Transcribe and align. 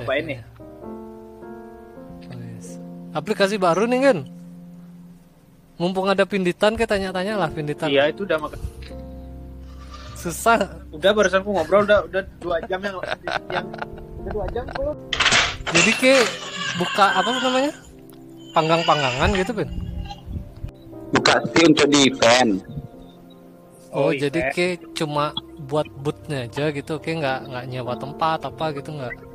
ngapain 0.00 0.24
nih? 0.24 0.40
Wes. 2.32 2.80
Aplikasi 3.12 3.60
baru 3.60 3.84
nih 3.84 4.00
kan? 4.00 4.18
Mumpung 5.76 6.08
ada 6.08 6.24
pinditan 6.24 6.76
kayak 6.76 6.92
tanya-tanya 6.92 7.36
lah 7.36 7.48
pinditan. 7.52 7.88
Iya 7.88 8.08
itu 8.08 8.24
udah 8.24 8.36
makan. 8.40 8.60
Susah. 10.16 10.84
Udah 10.92 11.10
barusan 11.16 11.40
aku 11.40 11.56
ngobrol 11.56 11.88
udah 11.88 12.04
udah 12.04 12.22
dua 12.40 12.60
jam 12.68 12.80
yang 12.84 12.96
yang 13.48 13.66
udah 14.24 14.32
dua 14.32 14.46
jam 14.52 14.64
belum. 14.76 14.96
Jadi 15.72 15.92
ke 15.96 16.14
buka 16.76 17.06
apa 17.16 17.28
namanya? 17.40 17.72
Panggang-panggangan 18.52 19.30
gitu 19.40 19.52
kan? 19.56 19.68
Buka 21.16 21.34
sih 21.54 21.64
untuk 21.64 21.88
di 21.88 22.12
event. 22.12 22.52
Oh, 23.90 24.10
Oh, 24.10 24.12
jadi 24.14 24.54
ke 24.54 24.78
cuma 24.94 25.34
buat 25.66 25.86
bootnya 25.98 26.46
aja 26.46 26.70
gitu, 26.70 27.00
ke 27.02 27.10
nggak 27.16 27.50
nggak 27.50 27.64
nyewa 27.66 27.94
tempat 27.98 28.46
apa 28.46 28.70
gitu 28.76 28.94
nggak? 28.94 29.29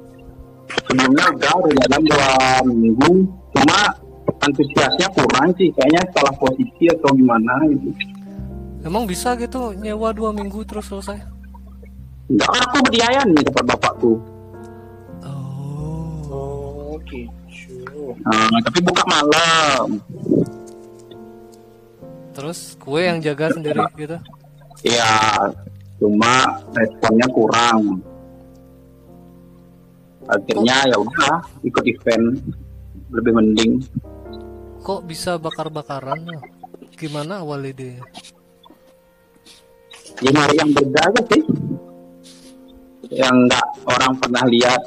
Sebelumnya 0.66 1.26
udah 1.34 1.54
jalan 1.86 2.02
dua 2.05 2.30
minggu, 2.66 3.12
cuma 3.54 3.80
antusiasnya 4.42 5.08
kurang 5.14 5.54
sih. 5.58 5.70
Kayaknya 5.74 6.02
salah 6.14 6.34
posisi 6.38 6.84
atau 6.90 7.10
gimana 7.14 7.54
gitu. 7.70 7.90
Emang 8.86 9.10
bisa 9.10 9.34
gitu 9.38 9.74
nyewa 9.74 10.14
dua 10.14 10.30
minggu 10.30 10.62
terus 10.66 10.86
selesai? 10.90 11.18
Enggak, 12.30 12.49
aku 12.70 12.77
berdiayan 12.85 13.27
nih 13.34 13.44
dapat 13.49 13.63
bapakku. 13.74 14.13
Oh. 15.26 16.22
Oh 16.30 16.94
gitu. 17.10 18.13
Nah, 18.26 18.62
tapi 18.66 18.79
buka 18.85 19.04
malam. 19.10 20.02
Terus 22.35 22.76
kue 22.82 23.05
yang 23.05 23.24
jaga 23.24 23.54
sendiri 23.54 23.82
gitu? 23.98 24.18
Ya, 24.85 25.13
cuma 25.98 26.62
responnya 26.76 27.26
kurang. 27.32 28.04
Akhirnya 30.26 30.77
ya 30.90 30.98
udah 30.98 31.35
ikut 31.62 31.84
event 31.85 32.41
lebih 33.13 33.31
mending. 33.34 33.71
Kok 34.82 35.05
bisa 35.05 35.37
bakar-bakaran? 35.37 36.26
ya? 36.26 36.40
Gimana 36.95 37.45
awal 37.45 37.70
ide? 37.70 38.01
Ya 40.23 40.29
nyari 40.32 40.55
yang 40.57 40.71
beda 40.71 41.01
aja 41.12 41.21
sih. 41.29 41.43
Yang 43.12 43.35
nggak 43.49 43.67
orang 43.85 44.13
pernah 44.17 44.43
lihat. 44.49 44.82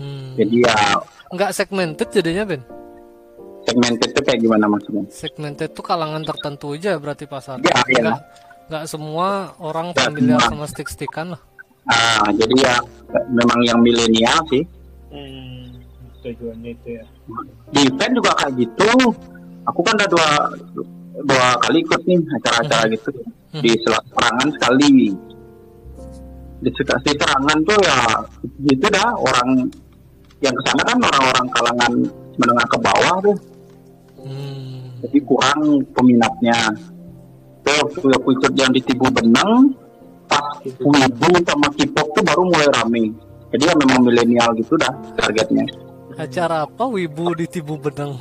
Hmm. 0.00 0.34
Jadi 0.34 0.66
ya 0.66 0.76
Nggak 1.32 1.50
segmented 1.54 2.08
jadinya 2.10 2.44
Ben? 2.44 2.62
segmented 3.62 4.10
itu 4.10 4.20
kayak 4.26 4.40
gimana 4.42 4.66
maksudnya? 4.66 5.04
Segmented 5.08 5.70
tuh 5.72 5.84
kalangan 5.86 6.22
tertentu 6.26 6.74
aja 6.74 6.98
berarti 6.98 7.24
pasar. 7.30 7.62
Ya, 7.62 7.78
ya. 7.88 8.02
Nggak, 8.02 8.20
nggak 8.68 8.84
semua 8.90 9.54
orang 9.62 9.94
familiar 9.94 10.42
sama 10.42 10.66
stick-stickan 10.66 11.38
lah. 11.38 11.42
Ah, 11.90 12.30
jadi 12.30 12.54
ya 12.62 12.74
memang 13.26 13.58
yang 13.66 13.78
milenial 13.82 14.38
sih. 14.46 14.62
Hmm, 15.10 15.82
tujuannya 16.22 16.70
itu 16.78 16.88
ya. 17.02 17.04
Di 17.74 17.80
event 17.90 18.12
juga 18.16 18.32
kayak 18.38 18.54
gitu. 18.56 18.88
Aku 19.66 19.80
kan 19.82 19.98
udah 19.98 20.08
dua 20.10 20.28
dua 21.26 21.46
kali 21.62 21.82
ikut 21.82 22.00
nih 22.06 22.18
acara-acara 22.40 22.86
gitu 22.94 23.10
di 23.58 23.70
sel- 23.82 24.06
serangan 24.14 24.48
sekali. 24.54 25.10
Di 26.62 26.70
serangan 26.74 27.58
tuh 27.66 27.78
ya 27.82 27.98
gitu 28.62 28.86
dah 28.86 29.10
orang 29.18 29.66
yang 30.42 30.54
ke 30.54 30.62
sana 30.66 30.82
kan 30.86 30.98
orang-orang 30.98 31.46
kalangan 31.54 31.92
menengah 32.38 32.66
ke 32.70 32.78
bawah 32.78 33.16
tuh. 33.22 33.38
Hmm. 34.22 35.02
jadi 35.02 35.18
kurang 35.26 35.82
peminatnya. 35.90 36.54
Terus 37.66 37.90
waktu 37.98 38.14
aku 38.14 38.28
ikut 38.38 38.52
yang 38.54 38.70
di 38.70 38.78
Tibu 38.78 39.10
Benang, 39.10 39.74
pas 40.32 40.44
Wibu 40.64 41.28
sama 41.44 41.68
K-pop 41.76 42.06
tuh 42.16 42.22
baru 42.24 42.42
mulai 42.48 42.68
rame. 42.80 43.12
Jadi 43.52 43.68
ya 43.68 43.74
memang 43.76 44.00
milenial 44.08 44.56
gitu 44.56 44.80
dah 44.80 44.92
targetnya. 45.20 45.68
Acara 46.16 46.64
apa 46.64 46.88
Wibu 46.88 47.36
di 47.36 47.44
Tibu 47.44 47.76
Benang? 47.76 48.16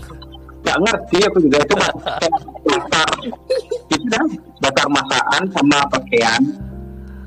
Gak 0.61 0.77
ngerti 0.83 1.17
aku 1.25 1.37
juga 1.41 1.57
itu 1.63 1.73
bakar 2.67 3.17
itu 3.89 4.05
dah 4.11 4.25
bakar 4.59 4.87
masakan 4.91 5.43
sama 5.55 5.77
pakaian. 5.87 6.41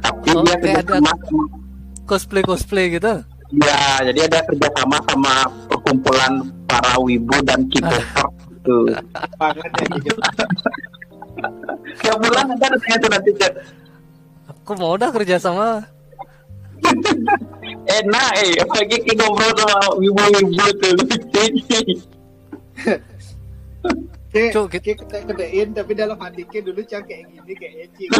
Tapi 0.05 0.29
Oh, 0.37 0.45
dia 0.45 0.57
kerjasama 0.61 1.13
sama 1.25 1.45
Cosplay-cosplay 2.05 3.01
gitu? 3.01 3.25
ya 3.55 4.03
jadi 4.03 4.21
ada 4.29 4.39
kerjasama 4.51 4.99
sama 5.09 5.47
perkumpulan 5.71 6.33
para 6.69 7.01
wibu 7.01 7.33
dan 7.49 7.65
gitu. 7.73 7.97
Banget 9.41 9.71
ya 9.81 9.87
gitu. 10.01 10.21
Tiap 12.05 12.17
bulan 12.21 12.47
ada 12.53 12.67
rasanya 12.73 12.97
tuh 13.01 13.11
nanti 13.13 13.31
Aku 14.65 14.81
mau 14.81 14.97
dah 14.97 15.13
kerja 15.13 15.37
sama. 15.37 15.85
enak 18.01 18.31
eh 18.41 18.53
apalagi 18.65 18.97
kita 19.05 19.25
ngobrol 19.29 19.53
sama 19.61 19.93
wibu-wibu 20.01 20.67
tuh 20.81 20.97
Ke, 24.35 24.51
Cuk, 24.51 24.67
ke 24.67 24.79
kita 24.83 25.23
kedein 25.31 25.71
tapi 25.77 25.95
dalam 25.95 26.19
hati 26.19 26.43
ke 26.43 26.59
dulu 26.59 26.83
cang 26.89 27.07
kayak 27.07 27.29
gini 27.31 27.53
kayaknya 27.55 27.87
cing. 27.95 28.11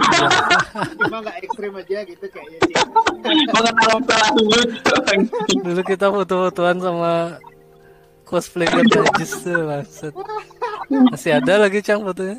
Cuma 1.03 1.17
nggak 1.25 1.43
ekstrim 1.43 1.75
aja 1.75 2.07
gitu 2.07 2.27
kayaknya 2.31 2.59
cing. 2.71 2.87
mengenal 3.51 3.99
salah 4.07 4.31
dulu 4.37 4.61
Dulu 5.65 5.81
kita 5.83 6.07
foto-fotoan 6.15 6.77
sama 6.79 7.13
cosplay 8.23 8.71
Najis 8.71 9.33
tuh 9.43 9.65
maksud. 9.67 10.13
Masih 11.11 11.41
ada 11.41 11.67
lagi 11.67 11.83
Cang 11.83 12.07
fotonya? 12.07 12.39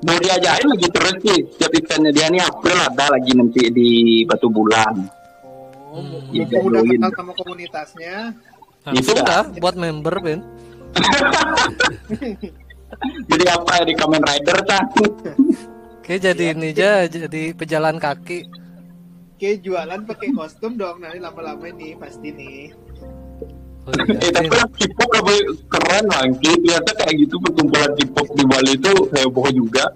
Mau 0.00 0.16
diajarin 0.16 0.68
lagi 0.72 0.88
terus 0.88 1.16
sih 1.20 1.38
setiap 1.56 1.72
eventnya 1.76 2.10
dia 2.12 2.26
nih 2.32 2.40
April 2.40 2.78
ada 2.80 3.04
lagi 3.12 3.32
nanti 3.36 3.68
di 3.68 3.88
Batu 4.24 4.48
Bulan 4.48 5.20
Oh, 5.90 6.06
mumpung 6.06 6.70
udah 6.70 6.86
kenal 6.86 7.10
sama 7.18 7.34
komunitasnya. 7.34 8.30
Langsung 8.86 9.18
Itu 9.18 9.26
dah 9.26 9.42
buat 9.58 9.74
member 9.74 10.22
Ben. 10.22 10.38
jadi 13.30 13.44
apa 13.54 13.70
ya 13.78 13.84
di 13.86 13.94
Kamen 13.94 14.22
Rider 14.26 14.58
kan 14.66 14.82
Oke 16.02 16.18
jadi 16.18 16.58
ini 16.58 16.74
aja 16.74 17.06
jadi 17.06 17.54
pejalan 17.54 18.02
kaki. 18.02 18.50
Kayak 19.38 19.62
jualan 19.62 20.00
pakai 20.06 20.34
kostum 20.34 20.74
dong 20.74 20.98
nanti 21.02 21.22
lama-lama 21.22 21.70
ini 21.70 21.94
pasti 21.98 22.34
nih. 22.34 22.74
Eh 23.90 24.30
tapi 24.30 24.52
yang 24.52 24.70
K-pop 24.70 25.10
lebih 25.18 25.38
keren 25.66 26.04
lagi 26.06 26.50
ternyata 26.56 26.90
kayak 26.96 27.14
gitu 27.18 27.34
perkumpulan 27.40 27.90
K-pop 27.96 28.26
di 28.32 28.44
Bali 28.46 28.72
itu 28.74 28.92
heboh 29.10 29.48
juga 29.50 29.86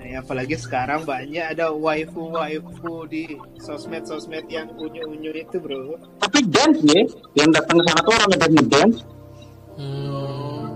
Nah, 0.00 0.26
apalagi 0.26 0.58
sekarang 0.58 1.06
banyak 1.06 1.54
ada 1.54 1.70
waifu 1.70 2.34
waifu 2.34 3.06
di 3.06 3.30
sosmed 3.62 4.02
sosmed 4.02 4.42
yang 4.50 4.66
unyu 4.74 5.06
unyu 5.06 5.30
itu 5.30 5.62
bro. 5.62 5.94
tapi 6.18 6.42
dance 6.50 6.82
nih 6.82 7.06
yang 7.38 7.54
datang 7.54 7.78
ke 7.78 7.84
sana 7.86 8.00
tuh 8.02 8.12
orang 8.18 8.30
yang 8.34 8.68
dance 8.68 8.98
Hmm. 9.80 10.66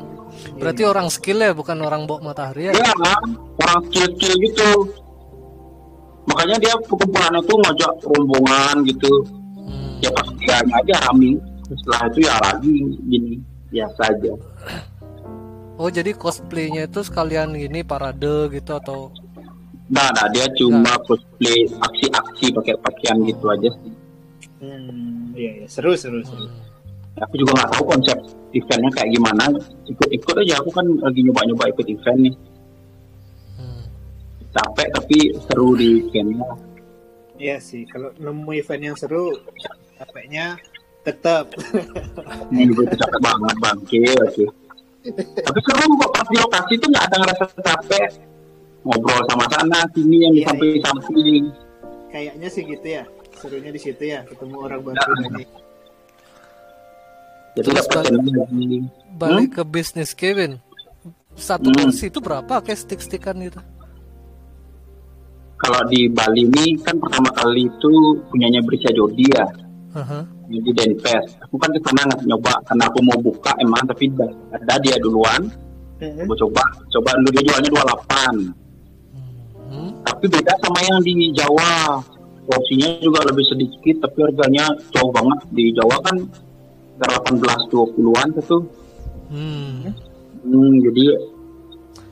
Berarti 0.56 0.82
orang 0.86 1.10
skill 1.10 1.42
ya 1.42 1.52
bukan 1.52 1.76
orang 1.82 2.06
bawa 2.06 2.30
matahari 2.30 2.70
ya? 2.70 2.72
ya 2.72 2.88
orang 3.58 3.80
skill-skill 3.90 4.32
gitu 4.38 4.70
makanya 6.24 6.56
dia 6.56 6.74
perkumpulan 6.88 7.36
itu 7.36 7.54
ngajak 7.58 7.92
rombongan 8.00 8.76
gitu 8.86 9.12
Hmm. 9.58 9.98
ya 9.98 10.08
pas 10.14 10.28
dia 10.38 10.56
aja 10.62 10.96
rame 11.10 11.36
setelah 11.72 12.00
itu 12.12 12.18
ya 12.28 12.34
lagi 12.40 12.76
gini 13.08 13.32
biasa 13.72 14.02
aja. 14.12 14.32
Oh 15.74 15.90
jadi 15.90 16.14
cosplaynya 16.14 16.86
itu 16.86 17.00
sekalian 17.02 17.56
gini 17.58 17.82
parade 17.82 18.52
gitu 18.54 18.78
atau? 18.78 19.10
Nah, 19.90 20.08
nah 20.14 20.26
dia 20.30 20.46
cuma 20.54 20.94
cosplay 21.04 21.66
aksi-aksi 21.68 22.54
pakai 22.54 22.74
pakaian 22.78 23.18
gitu 23.26 23.44
aja 23.50 23.68
sih. 23.82 23.92
Hmm, 24.64 25.34
iya, 25.36 25.60
iya. 25.60 25.66
seru 25.68 25.92
seru 25.98 26.24
seru. 26.24 26.48
aku 27.14 27.34
juga 27.38 27.62
nggak 27.62 27.70
tahu 27.78 27.84
konsep 27.90 28.18
eventnya 28.54 28.90
kayak 28.94 29.10
gimana. 29.12 29.44
Ikut-ikut 29.90 30.34
aja 30.40 30.54
aku 30.62 30.70
kan 30.72 30.86
lagi 31.02 31.20
nyoba-nyoba 31.26 31.64
ikut 31.74 31.86
event 31.90 32.18
nih. 32.30 32.34
Hmm. 33.58 33.82
capek 34.54 34.88
tapi 34.94 35.18
seru 35.46 35.68
di 35.74 36.06
eventnya. 36.06 36.48
Iya 37.34 37.58
sih, 37.58 37.82
kalau 37.90 38.14
nemu 38.14 38.50
event 38.54 38.82
yang 38.94 38.96
seru, 38.96 39.34
capeknya 39.98 40.54
tetap. 41.04 41.44
ini 42.50 42.64
itu 42.66 42.82
capek 42.90 43.20
banget 43.20 43.56
bang 43.58 43.76
oke 43.76 44.00
oke 44.24 44.44
tapi 45.36 45.58
seru 45.60 45.84
kok 45.94 46.10
pas 46.10 46.26
di 46.26 46.36
lokasi 46.36 46.72
tuh 46.76 46.88
nggak 46.88 47.04
ada 47.04 47.16
ngerasa 47.20 47.44
capek 47.60 48.08
ngobrol 48.82 49.20
sama 49.26 49.44
sana 49.48 49.78
sini 49.92 50.16
yang 50.18 50.32
di 50.32 50.40
Iya, 50.40 50.46
samping-samping 50.46 51.44
Kayaknya 52.08 52.46
sih 52.48 52.62
gitu 52.64 52.86
ya. 52.86 53.02
Serunya 53.34 53.68
di 53.68 53.80
situ 53.80 53.98
ya, 54.00 54.22
ketemu 54.22 54.56
orang 54.60 54.80
baru 54.80 55.02
ini. 55.26 55.44
jadi 57.52 57.66
Terus 57.66 57.74
dapat 57.84 58.04
balik- 58.06 58.90
Balik 59.12 59.50
ke 59.52 59.62
bisnis 59.64 60.10
Kevin. 60.12 60.62
Satu 61.34 61.68
Hmm. 61.68 61.90
kursi 61.90 62.06
itu 62.06 62.18
berapa 62.18 62.62
kayak 62.62 62.78
stick-stickan 62.78 63.34
gitu? 63.42 63.58
kalau 65.56 65.80
di 65.88 66.06
Bali 66.06 66.44
ini 66.44 66.76
kan 66.78 66.92
pertama 66.94 67.32
kali 67.32 67.64
itu 67.64 67.92
punyanya 68.28 68.60
Brisa 68.60 68.92
Jodi 68.92 69.24
ya 69.26 69.48
Aha. 69.94 70.20
di 70.44 70.72
Denpes 70.74 71.38
aku 71.38 71.54
kan 71.56 71.70
ke 71.70 71.78
sana 71.80 72.02
nggak 72.04 72.26
nyoba 72.26 72.52
karena 72.66 72.84
aku 72.90 72.98
mau 73.00 73.18
buka 73.18 73.54
emang 73.58 73.82
tapi 73.86 74.10
ada 74.50 74.74
dia 74.78 74.98
duluan 74.98 75.46
Hmm. 75.94 76.26
aku 76.26 76.34
coba 76.36 76.58
coba 76.90 77.14
dulu 77.16 77.28
dia 77.32 77.42
jualnya 77.46 77.70
28 77.70 78.50
Hmm. 79.70 79.90
tapi 80.02 80.24
beda 80.26 80.52
sama 80.58 80.82
yang 80.82 80.98
di 81.00 81.30
Jawa 81.30 82.02
porsinya 82.44 82.88
juga 82.98 83.22
lebih 83.24 83.46
sedikit 83.46 84.02
tapi 84.02 84.18
harganya 84.20 84.66
jauh 84.90 85.08
banget 85.08 85.38
di 85.54 85.70
Jawa 85.70 85.94
kan 86.02 86.18
sekitar 86.98 87.10
18 87.30 87.70
20-an 87.70 88.28
itu 88.34 88.58
Hmm. 89.30 89.94
hmm, 90.42 90.72
jadi 90.82 91.04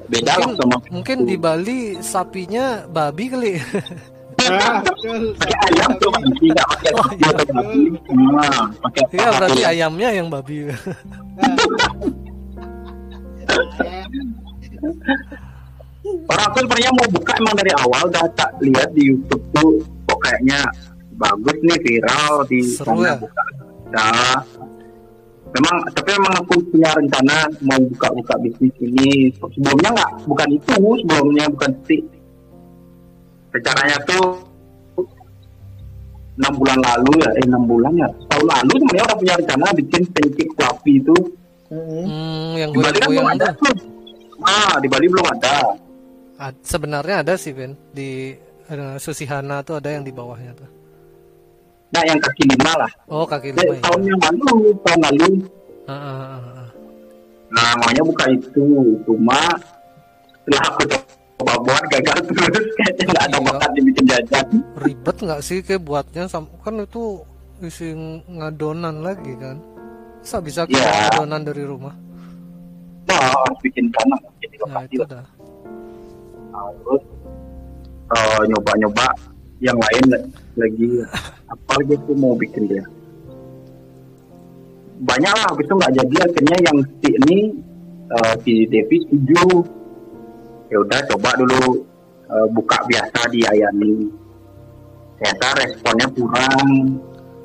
beda 0.08 0.32
lah 0.32 0.46
Mungkin, 0.46 0.58
sama 0.62 0.76
mungkin 0.88 1.19
di 1.23 1.37
Bali 1.37 1.81
sapinya 1.99 2.87
babi 2.87 3.25
kali. 3.28 3.55
Ah, 4.43 4.83
pakai 4.83 5.56
ayam 5.69 5.91
tuh 5.97 6.11
nanti 6.11 6.47
nggak 6.49 6.67
pakai 6.69 6.91
Oh, 6.93 7.09
iya. 7.12 7.29
atau 7.31 7.44
babi 7.53 7.81
nah, 8.33 8.65
pakai 8.83 9.03
Iya 9.12 9.29
berarti 9.33 9.61
sapi. 9.61 9.71
ayamnya 9.71 10.09
yang 10.11 10.29
babi. 10.29 10.56
orang 16.29 16.49
tuh 16.50 16.61
sebenarnya 16.61 16.91
mau 16.93 17.09
buka 17.11 17.33
emang 17.39 17.55
dari 17.55 17.73
awal 17.79 18.03
udah 18.09 18.27
tak 18.35 18.50
lihat 18.61 18.91
di 18.93 19.03
YouTube 19.09 19.44
tuh 19.55 19.71
kok 20.05 20.19
kayaknya 20.21 20.61
bagus 21.17 21.56
nih 21.62 21.79
viral 21.79 22.33
di 22.49 22.61
Seru 22.67 22.99
sana 22.99 23.06
ya? 23.06 23.15
buka 23.17 23.43
nah 23.93 24.37
memang 25.53 25.77
tapi 25.93 26.09
memang 26.17 26.35
aku 26.41 26.55
punya 26.67 26.91
rencana 26.97 27.37
mau 27.61 27.79
buka-buka 27.87 28.35
bisnis 28.41 28.73
ini 28.81 29.31
sebelumnya 29.37 29.91
nggak 29.93 30.11
bukan 30.27 30.49
itu 30.50 30.73
sebelumnya 31.05 31.45
bukan 31.53 31.71
stick 31.85 32.03
rencananya 33.52 33.99
tuh 34.04 34.25
enam 36.32 36.52
bulan 36.56 36.78
lalu 36.81 37.12
ya 37.20 37.31
eh 37.37 37.44
enam 37.44 37.62
bulan 37.62 37.93
ya 37.94 38.08
tahun 38.26 38.44
lalu 38.49 38.72
sebenarnya 38.81 39.04
udah 39.04 39.19
punya 39.19 39.34
rencana 39.37 39.66
bikin 39.76 40.02
pancake 40.10 40.52
fluffy 40.56 40.93
itu 40.99 41.16
Mm-mm. 41.72 42.04
Hmm, 42.04 42.52
yang 42.54 42.70
di 42.70 42.78
Bali 42.78 42.99
kan 42.99 43.08
belum 43.08 43.28
ada 43.31 43.49
tuh. 43.54 43.75
ah 44.43 44.75
di 44.76 44.88
Bali 44.88 45.06
belum 45.08 45.26
ada 45.31 45.54
Ad- 46.37 46.60
sebenarnya 46.62 47.16
ada 47.22 47.34
sih 47.37 47.52
Ben 47.52 47.72
di 47.90 48.32
eh, 48.66 48.96
Susihana 48.96 49.60
tuh 49.62 49.78
ada 49.78 49.88
yang 49.88 50.02
di 50.02 50.10
bawahnya 50.10 50.52
tuh. 50.52 50.69
nah 51.93 52.02
yang 52.02 52.16
kaki 52.16 52.44
lima 52.46 52.72
lah 52.75 52.90
Oh 53.06 53.25
kaki 53.25 53.52
Eh, 53.52 53.54
lima 53.54 53.72
ya. 53.72 53.81
tahun 53.84 54.00
yang 54.04 54.20
lalu 54.22 54.56
tahun 54.81 55.00
lalu 55.06 55.28
Ah, 55.82 55.93
ah, 55.93 56.14
ah, 56.14 56.40
ah. 56.56 56.69
nah 57.50 57.69
makanya 57.76 58.02
buka 58.02 58.25
itu 58.31 58.64
cuma 59.02 59.40
setelah 60.40 60.64
aku 60.66 60.81
coba 60.87 60.99
buat 61.43 61.85
gagal 61.89 62.19
terus 62.25 62.67
kayaknya 62.75 63.05
nggak 63.09 63.25
ada 63.25 63.39
bakat 63.41 63.71
dibikin 63.73 64.05
jajan 64.06 64.47
Ribet 64.77 65.17
nggak 65.19 65.41
sih 65.41 65.59
kayak 65.61 65.83
buatnya 65.83 66.25
kan 66.59 66.75
itu 66.79 67.23
isi 67.59 67.94
ngadonan 68.27 69.00
lagi 69.00 69.35
kan. 69.37 69.55
Bisa 70.19 70.39
bisa 70.39 70.61
kayak 70.65 70.79
Iya. 70.79 70.99
ngadonan 71.09 71.43
dari 71.43 71.62
rumah. 71.62 71.94
nah 73.03 73.19
harus 73.19 73.59
bikin 73.61 73.91
tanah 73.91 74.19
jadi 74.39 74.56
Nah 74.56 74.62
lokasi 74.65 74.87
itu 74.89 75.03
lah. 75.03 75.09
dah. 75.11 75.25
Nah, 76.49 76.71
terus 76.77 77.03
eh, 78.09 78.41
nyoba-nyoba 78.47 79.06
yang 79.59 79.79
lain 79.79 80.05
la- 80.06 80.27
lagi 80.56 80.88
apa 81.49 81.75
gitu 81.85 82.11
mau 82.15 82.35
bikin 82.35 82.67
dia 82.67 82.85
banyak 85.03 85.33
lah 85.33 85.47
habis 85.50 85.67
itu 85.67 85.75
nggak 85.75 85.93
jadi 85.99 86.15
akhirnya 86.21 86.59
yang 86.62 86.79
si 86.99 87.09
ini 87.11 87.38
eh, 88.09 88.35
si 88.43 88.53
Devi 88.67 88.97
setuju 89.03 89.67
ya 90.73 90.79
udah 90.79 91.01
coba 91.07 91.31
dulu 91.37 91.85
eh, 92.25 92.47
buka 92.51 92.79
biasa 92.83 93.21
di 93.29 93.45
Ayani 93.45 94.09
ternyata 95.15 95.47
responnya 95.55 96.07
kurang 96.11 96.69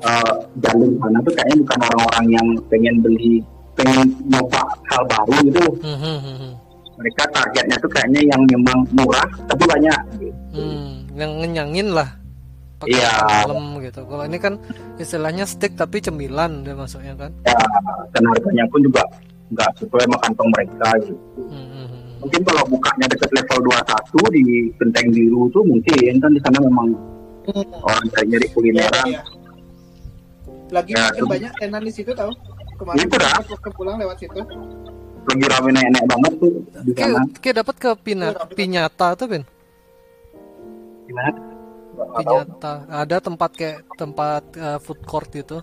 eh, 0.00 0.32
jalur 0.58 0.90
sana 0.96 1.18
tuh 1.20 1.32
kayaknya 1.32 1.56
bukan 1.60 1.78
orang-orang 1.84 2.26
yang 2.32 2.46
pengen 2.66 2.96
beli 2.98 3.34
pengen 3.74 4.00
nyoba 4.26 4.64
hal 4.88 5.02
baru 5.06 5.34
gitu 5.44 5.62
Hmm, 5.78 5.94
hmm, 5.94 6.18
hmm, 6.18 6.36
hmm. 6.36 6.52
mereka 6.96 7.22
targetnya 7.30 7.76
tuh 7.78 7.86
kayaknya 7.88 8.20
yang 8.26 8.42
memang 8.48 8.78
murah 8.90 9.28
tapi 9.46 9.62
banyak 9.64 10.00
Hmm, 10.48 11.04
yang 11.14 11.38
ngenyangin 11.38 11.92
lah. 11.92 12.08
Pakai 12.78 12.94
Iya. 12.96 13.10
malam 13.44 13.78
gitu. 13.78 14.00
Kalau 14.02 14.24
ini 14.24 14.38
kan 14.38 14.54
istilahnya 14.96 15.44
stick 15.44 15.74
tapi 15.74 15.98
cemilan 15.98 16.62
dia 16.62 16.72
masuknya 16.72 17.14
kan. 17.14 17.30
ya 17.44 17.58
dan 18.08 18.22
harganya 18.24 18.64
pun 18.66 18.80
juga 18.80 19.02
nggak 19.50 19.70
sesuai 19.76 20.02
sama 20.02 20.18
kantong 20.18 20.48
mereka 20.50 20.88
gitu. 20.98 21.14
Hmm, 21.36 21.68
hmm, 21.68 21.86
hmm. 21.86 21.97
Mungkin 22.18 22.40
kalau 22.42 22.62
bukanya 22.66 23.06
dekat 23.06 23.30
level 23.32 23.58
21 23.64 24.34
di 24.34 24.44
Genteng 24.74 25.08
Biru 25.10 25.46
tuh 25.48 25.62
mungkin 25.62 26.14
kan 26.18 26.30
di 26.30 26.40
sana 26.40 26.58
memang 26.60 26.88
orang 27.80 28.04
cari 28.10 28.26
nyari 28.26 28.44
Iya, 28.44 28.52
kulineran 28.52 29.06
iya. 29.06 29.22
Lagi 30.68 30.92
Ya, 30.92 31.00
makin 31.02 31.22
tuh. 31.22 31.28
banyak 31.30 31.52
tenan 31.56 31.80
di 31.80 31.88
situ 31.88 32.12
tahu. 32.12 32.28
Kemarin 32.76 33.00
Itu 33.00 33.16
dah. 33.16 33.32
aku 33.34 33.56
waktu 33.56 33.70
pulang 33.72 33.96
lewat 33.96 34.16
situ. 34.18 34.40
lagi 35.24 35.44
rame 35.44 35.70
nenek 35.70 36.04
banget 36.04 36.32
tuh 36.36 36.52
di 36.82 36.92
sana 36.92 37.20
Kayak, 37.36 37.54
dapat 37.60 37.76
ke 37.76 37.90
pina, 37.98 38.26
Iya, 38.26 38.36
tapi- 38.38 38.54
pinyata 38.54 39.08
tuh 39.12 39.26
Ben. 39.28 39.44
gimana. 41.04 41.30
Pinyata. 42.16 42.72
Ada 42.86 43.16
tempat 43.18 43.50
kayak 43.52 43.78
tempat 43.94 44.42
eh, 44.54 44.78
food 44.78 45.00
court 45.02 45.30
itu. 45.32 45.58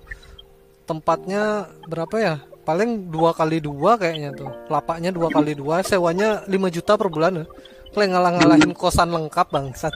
Tempatnya 0.83 1.65
berapa 1.85 2.15
ya? 2.15 2.35
Paling 2.65 3.13
dua 3.13 3.31
kali 3.37 3.61
dua 3.61 3.93
kayaknya 3.95 4.33
tuh. 4.33 4.49
Lapaknya 4.73 5.13
dua 5.13 5.29
kali 5.29 5.53
dua. 5.53 5.85
Sewanya 5.85 6.41
5 6.49 6.75
juta 6.75 6.97
per 6.97 7.07
bulan 7.13 7.41
ya. 7.41 7.45
Kayak 7.93 8.09
ngalah-ngalahin 8.17 8.73
kosan 8.73 9.13
lengkap 9.13 9.47
bangsat. 9.53 9.93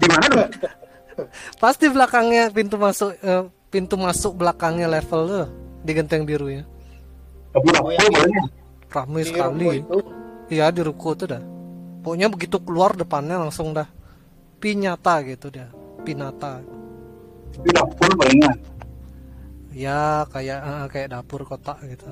di 0.00 0.06
mana 0.08 0.24
tuh 0.32 0.48
Pasti 1.60 1.92
belakangnya 1.92 2.48
pintu 2.48 2.80
masuk 2.80 3.12
eh, 3.20 3.44
pintu 3.68 4.00
masuk 4.00 4.40
belakangnya 4.40 4.88
level 4.88 5.20
tuh 5.28 5.48
di 5.84 5.92
genteng 5.96 6.28
biru 6.28 6.52
ya. 6.52 6.64
Tapi 7.50 7.66
Oh, 7.80 7.90
yang 7.90 8.12
boleh 8.12 8.46
Ramai 8.90 9.22
sekali. 9.22 9.82
Iya 10.50 10.68
di 10.74 10.80
ruko 10.82 11.14
tuh 11.14 11.26
dah. 11.30 11.42
Pokoknya 12.02 12.26
begitu 12.26 12.58
keluar 12.62 12.92
depannya 12.96 13.38
langsung 13.38 13.72
dah 13.72 13.88
pinyata 14.60 15.24
gitu 15.24 15.48
dia. 15.48 15.68
Pinata. 16.04 16.60
tapi 17.50 17.74
dapur 17.74 18.14
banyak 18.14 18.56
Ya 19.80 20.00
kayak 20.28 20.60
eh, 20.60 20.84
kayak 20.88 21.08
dapur 21.10 21.40
kotak 21.42 21.80
gitu. 21.86 22.04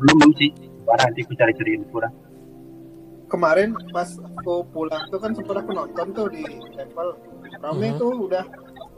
belum 0.00 0.16
belum 0.16 0.32
sih 0.32 0.48
nanti 0.88 1.20
aku 1.20 1.34
cari-cari 1.34 1.70
info 1.74 1.98
dah. 1.98 2.12
Kemarin 3.26 3.74
pas 3.90 4.08
aku 4.16 4.64
pulang 4.66 5.02
tuh 5.06 5.18
kan 5.18 5.34
sempat 5.34 5.60
aku 5.60 5.70
nonton 5.70 6.06
tuh 6.10 6.26
di 6.28 6.40
level 6.72 7.08
rame 7.58 7.88
Mhm. 7.88 7.98
tuh 7.98 8.12
udah 8.24 8.44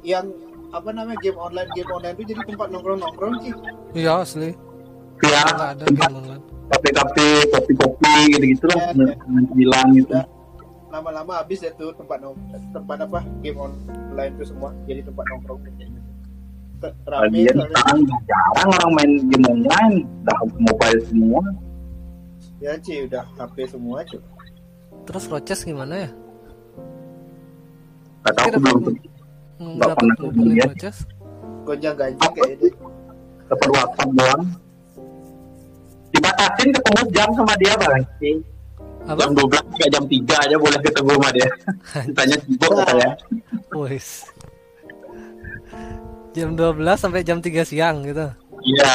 yang 0.02 0.28
apa 0.70 0.88
namanya 0.88 1.18
game 1.18 1.36
online 1.36 1.68
game 1.72 1.90
online 1.90 2.14
tuh 2.14 2.24
jadi 2.24 2.40
tempat 2.46 2.68
nongkrong 2.70 3.00
nongkrong 3.00 3.34
sih. 3.40 3.52
Iya 3.94 4.12
asli. 4.20 4.50
ya 5.22 5.42
Nggak 5.42 5.68
ada 5.72 5.84
tempat 5.84 5.90
game 6.02 6.16
online. 6.16 6.42
kafe-kafe 6.68 7.26
kopi-kopi 7.48 8.12
gitu-gitu 8.30 8.64
lah 8.66 8.76
Ya, 8.78 8.86
ya. 8.86 9.14
dengan 9.18 9.44
bilang 9.52 9.88
gitu 9.92 10.16
lama-lama 10.88 11.32
habis 11.38 11.60
ya 11.60 11.72
tuh 11.72 11.92
tempat 11.92 12.20
nong 12.20 12.36
tempat 12.70 12.96
apa 13.00 13.20
game 13.40 13.56
online 13.56 14.32
tuh 14.36 14.46
semua 14.46 14.70
jadi 14.82 15.00
tempat 15.02 15.24
nongkrong 15.26 15.60
rame 17.06 17.40
sekarang 17.46 17.98
jarang 18.26 18.68
orang 18.74 18.90
main 18.98 19.12
game 19.30 19.46
online, 19.46 19.96
udah 20.26 20.38
mobile 20.58 21.00
semua. 21.06 21.42
ya 22.62 22.78
Ci 22.78 23.06
udah 23.10 23.26
HP 23.34 23.66
semua 23.66 24.06
cuy 24.06 24.22
Terus 25.02 25.24
Roches 25.26 25.60
gimana 25.66 26.06
ya? 26.06 26.10
Gak 28.22 28.32
tau 28.38 28.46
aku 28.46 28.58
belum 28.62 28.78
Nggak 29.62 29.94
pernah 29.98 30.14
belum 30.18 30.32
beli 30.34 30.50
lihat. 30.58 30.70
Roches. 30.74 30.98
gonjang 31.62 31.94
ganjing 31.94 32.32
kayaknya 32.34 32.56
deh. 32.58 32.74
dapat 33.46 33.68
WhatsApp 33.70 34.10
doang. 34.18 34.42
Dibatasin 36.12 36.68
ketemu 36.74 37.02
jam 37.14 37.28
sama 37.38 37.54
dia 37.58 37.74
bang. 37.78 38.02
Apa? 39.06 39.18
Jam 39.18 39.30
12 39.34 39.78
kayak 39.78 39.90
jam 39.90 40.04
3 40.06 40.42
aja 40.46 40.56
boleh 40.58 40.80
ketemu 40.82 41.10
sama 41.14 41.28
dia. 41.34 41.48
Ditanya 42.10 42.36
sibuk 42.42 42.70
katanya. 42.78 43.10
Wis. 43.74 44.06
Jam 46.32 46.56
12 46.56 46.80
sampai 46.96 47.20
jam 47.20 47.38
3 47.44 47.60
siang 47.62 48.00
gitu. 48.08 48.24
Iya. 48.64 48.94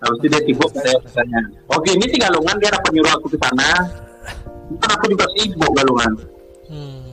Habis 0.00 0.16
itu 0.22 0.26
dia 0.32 0.40
sibuk 0.46 0.70
saya 0.72 0.96
katanya. 1.04 1.40
Oke 1.74 1.92
ini 1.92 2.06
sih 2.08 2.18
galungan 2.22 2.56
dia 2.62 2.70
dapat 2.72 2.90
nyuruh 2.94 3.12
aku 3.18 3.26
ke 3.34 3.38
sana. 3.42 3.70
Kan 4.80 4.90
aku 4.94 5.04
juga 5.12 5.26
sibuk 5.36 5.70
galungan. 5.74 6.12
Hmm. 6.70 7.10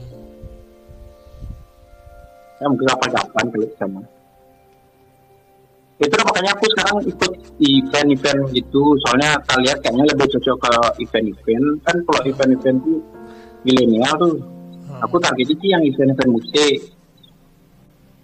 ya 2.58 2.66
mungkin 2.66 2.86
kapan-kapan 2.90 3.44
kali 3.54 3.66
sama 3.78 4.02
itu 5.98 6.14
makanya 6.14 6.50
aku 6.54 6.64
sekarang 6.70 6.98
ikut 7.10 7.32
event-event 7.58 8.40
gitu 8.54 8.82
soalnya 9.02 9.34
kita 9.42 9.54
lihat 9.66 9.78
kayaknya 9.82 10.04
lebih 10.14 10.26
cocok 10.38 10.56
kalau 10.62 10.82
event-event 11.02 11.66
kan 11.82 11.96
kalau 12.06 12.20
event-event 12.22 12.78
tuh 12.86 12.98
milenial 13.66 14.14
tuh 14.18 14.34
Hmm. 14.88 15.04
aku 15.04 15.20
targetnya 15.20 15.54
sih 15.60 15.68
yang 15.68 15.82
event-event 15.84 16.30
musik 16.32 16.76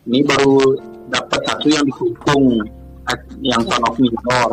ini 0.05 0.21
baru 0.23 0.77
dapat 1.09 1.41
satu 1.49 1.67
yang 1.69 1.85
di 1.85 1.93
Kuntung 1.93 2.45
yang 3.45 3.61
Son 3.65 3.83
of 3.85 3.97
Minor 4.01 4.51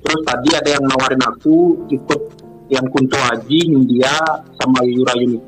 terus 0.00 0.20
tadi 0.24 0.48
ada 0.56 0.68
yang 0.76 0.84
nawarin 0.88 1.22
aku 1.24 1.76
ikut 1.88 2.20
yang 2.70 2.86
Kunto 2.88 3.18
Aji 3.18 3.66
India 3.66 4.12
sama 4.56 4.80
Yura 4.84 5.12
Yuni 5.18 5.40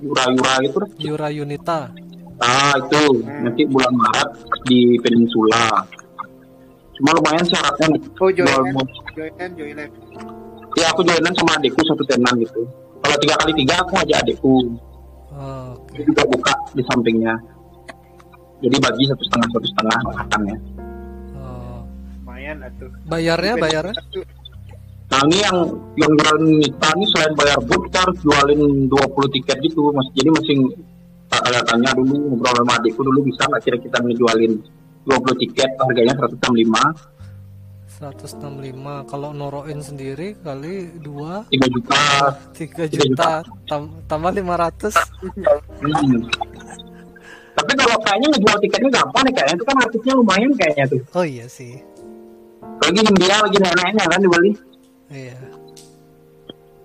Yura 0.00 0.24
Yura 0.32 0.54
itu. 0.64 0.78
Yura 1.04 1.28
Yunita. 1.28 1.92
Ah 2.40 2.72
itu 2.80 3.20
nanti 3.24 3.64
bulan 3.68 3.92
Maret 3.92 4.28
di 4.68 4.96
Peninsula. 5.00 5.84
Cuma 6.96 7.12
lumayan 7.12 7.44
syaratnya 7.44 7.92
nih. 7.92 8.02
oh 8.16 8.30
joinan 8.32 8.72
Mau- 8.72 8.88
joinan 9.12 9.50
joinan 9.52 9.88
Ya 10.80 10.92
aku 10.92 11.04
joinan 11.04 11.32
sama 11.36 11.60
adikku 11.60 11.80
satu 11.84 12.04
tenan 12.08 12.40
gitu. 12.40 12.64
Kalau 13.04 13.16
tiga 13.20 13.34
kali 13.40 13.52
tiga 13.56 13.74
aku 13.84 13.90
ngajak 14.00 14.18
adikku. 14.24 14.56
Oh, 15.36 15.76
Oke. 15.76 16.00
Dia 16.00 16.04
juga 16.08 16.22
buka 16.24 16.52
di 16.72 16.82
sampingnya. 16.88 17.34
Jadi 18.56 18.76
bagi 18.80 19.04
satu 19.04 19.22
setengah 19.24 19.48
satu 19.52 19.66
setengah 19.68 19.96
makannya. 20.06 20.56
Oh. 21.36 21.80
lumayan 22.24 22.56
atuh 22.64 22.90
Bayarnya 23.04 23.54
bayarnya? 23.56 23.94
Nah 25.06 25.20
ini 25.30 25.38
yang 25.38 25.56
yang 25.94 26.12
jualan 26.18 26.42
Nita 26.58 26.88
ini 26.98 27.04
selain 27.14 27.32
bayar 27.38 27.58
kita 27.62 27.98
harus 28.02 28.18
jualin 28.20 28.60
20 28.90 29.34
tiket 29.38 29.56
gitu 29.62 29.92
mas. 29.92 30.08
Jadi 30.12 30.28
masing 30.34 30.60
ada 31.30 31.60
tanya 31.62 31.90
dulu 31.94 32.14
ngobrol 32.32 32.54
sama 32.56 32.72
adikku 32.78 33.02
dulu 33.02 33.20
bisa 33.22 33.44
nggak 33.46 33.62
kira 33.62 33.76
kita 33.78 33.98
ngejualin 33.98 34.52
20 35.04 35.42
tiket 35.42 35.70
harganya 35.78 36.14
165 36.16 36.70
165 37.96 39.10
kalau 39.10 39.30
noroin 39.32 39.80
sendiri 39.80 40.36
kali 40.38 40.90
2 41.00 41.48
3 41.48 41.74
juta 41.74 42.00
3 42.52 42.86
juta 42.88 43.30
tam- 43.64 44.04
tambah 44.04 44.32
500 44.32 44.94
Hmm. 45.76 46.22
Tapi 47.56 47.72
kalau 47.72 47.96
kayaknya 48.04 48.28
ngejual 48.36 48.56
tiketnya 48.60 48.90
gampang 48.92 49.22
nih 49.24 49.32
kayaknya 49.32 49.54
itu 49.56 49.64
kan 49.64 49.76
artisnya 49.80 50.12
lumayan 50.12 50.50
kayaknya 50.54 50.84
tuh. 50.86 51.00
oh 51.16 51.24
iya 51.24 51.46
sih 51.48 51.72
Lagi 52.76 53.00
India 53.00 53.36
lagi 53.40 53.56
nenek-neneknya 53.56 54.04
kan 54.06 54.20
dibeli. 54.20 54.50
iya 55.08 55.36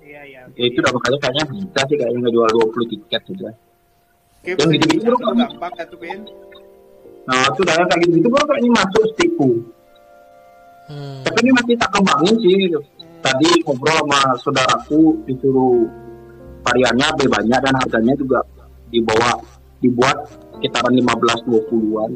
iya 0.01 0.21
iya 0.23 0.41
Ya 0.55 0.63
itu 0.65 0.77
udah 0.79 0.91
makanya 0.95 1.17
kayaknya 1.19 1.43
bisa 1.51 1.81
sih 1.85 1.95
kayaknya 1.99 2.19
ngejual 2.23 2.49
20 2.71 2.91
tiket 2.91 3.21
sudah. 3.27 3.53
Oke, 4.41 4.49
Yang 4.55 4.57
bisa 4.57 4.71
gitu-gitu 4.73 5.13
kan. 5.19 5.35
gampang 5.37 5.73
Ben 5.99 6.19
Nah 7.21 7.41
itu 7.51 7.59
udah 7.61 7.75
kayak 7.85 7.99
gitu-gitu 8.07 8.27
baru 8.31 8.45
kayaknya 8.47 8.71
masuk 8.73 9.03
stiku. 9.13 9.49
hmm. 10.89 11.19
Tapi 11.27 11.37
ini 11.43 11.51
masih 11.53 11.73
tak 11.77 11.89
kembangin 11.93 12.35
sih 12.39 12.53
gitu. 12.65 12.79
Tadi 13.21 13.49
ngobrol 13.61 14.01
sama 14.01 14.19
saudaraku 14.41 15.01
disuruh 15.29 15.85
variannya 16.65 17.05
lebih 17.13 17.27
banyak 17.29 17.59
dan 17.61 17.73
harganya 17.77 18.13
juga 18.17 18.39
di 18.89 18.97
bawah 19.03 19.37
dibuat 19.81 20.17
sekitaran 20.61 20.93
15-20an. 20.93 22.11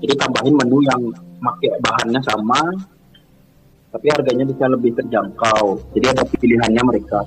Jadi 0.00 0.12
tambahin 0.16 0.56
menu 0.56 0.80
yang 0.80 1.02
pakai 1.44 1.76
bahannya 1.84 2.20
sama 2.24 2.64
tapi 3.92 4.08
harganya 4.08 4.48
bisa 4.48 4.64
lebih 4.72 4.96
terjangkau. 4.96 5.76
Jadi 5.92 6.06
ada 6.08 6.24
pilihannya 6.24 6.82
mereka. 6.88 7.20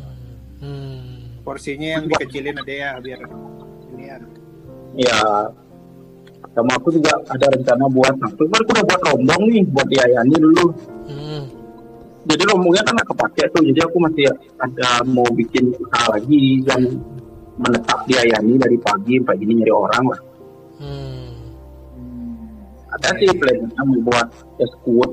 Hmm. 0.65 1.45
porsinya 1.45 2.01
yang 2.01 2.10
dikecilin 2.10 2.57
ada 2.57 2.74
ya 2.74 2.89
biar 2.98 3.22
ini 3.93 4.03
ya 4.10 4.17
Ya 4.98 5.19
sama 6.57 6.74
aku 6.79 6.89
juga 6.89 7.22
ada 7.29 7.45
rencana 7.53 7.86
buat 7.91 8.15
aku 8.17 8.50
kan 8.50 8.65
aku 8.65 8.72
udah 8.74 8.86
buat 8.88 9.01
rombong 9.13 9.43
nih 9.53 9.62
buat 9.69 9.86
diayani 9.86 10.36
dulu. 10.41 10.65
Hmm. 11.05 11.43
jadi 12.25 12.50
rombongnya 12.50 12.81
kan 12.81 12.98
nggak 12.98 13.10
kepake 13.13 13.43
tuh 13.53 13.62
jadi 13.62 13.79
aku 13.86 13.98
masih 14.01 14.25
ada 14.57 14.89
mau 15.05 15.27
bikin 15.38 15.69
usaha 15.77 16.17
lagi 16.17 16.65
yang 16.65 16.81
menetap 17.62 18.00
di 18.10 18.13
Ayani 18.17 18.57
dari 18.57 18.77
pagi 18.81 19.13
sampai 19.22 19.38
gini 19.38 19.53
nyari 19.62 19.74
orang 19.75 20.03
lah 20.10 20.19
Hmm. 20.75 21.32
ada 22.91 23.10
sih 23.15 23.32
plannya 23.32 23.82
mau 23.84 24.00
buat 24.03 24.27
es 24.60 24.72
kuat 24.84 25.12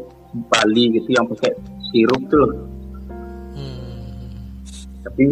Bali 0.48 0.96
gitu 0.96 1.12
yang 1.12 1.28
pakai 1.28 1.52
sirup 1.90 2.22
tuh 2.26 2.38
loh. 2.40 2.52
Hmm. 3.52 4.26
tapi 5.04 5.22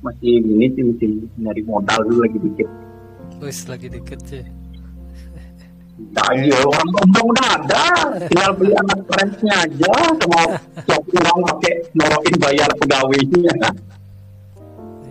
masih 0.00 0.38
gini 0.38 0.66
sih 0.72 0.82
mesti 0.84 1.06
nyari 1.36 1.62
modal 1.66 1.98
dulu 2.06 2.22
lagi 2.22 2.38
dikit 2.38 2.68
Wis 3.36 3.66
lagi 3.66 3.90
dikit 3.90 4.20
sih. 4.24 4.44
lagi 6.12 6.48
orang 6.52 6.88
rombong 6.92 7.26
udah 7.32 7.48
ada 7.56 7.84
tinggal 8.28 8.52
beli 8.52 8.72
anak 8.76 9.00
friendsnya 9.08 9.54
aja 9.64 9.92
sama 10.20 10.40
tiap 10.86 11.02
orang 11.10 11.38
pakai 11.52 11.74
norokin 11.92 12.36
bayar 12.36 12.70
pegawainya 12.76 13.52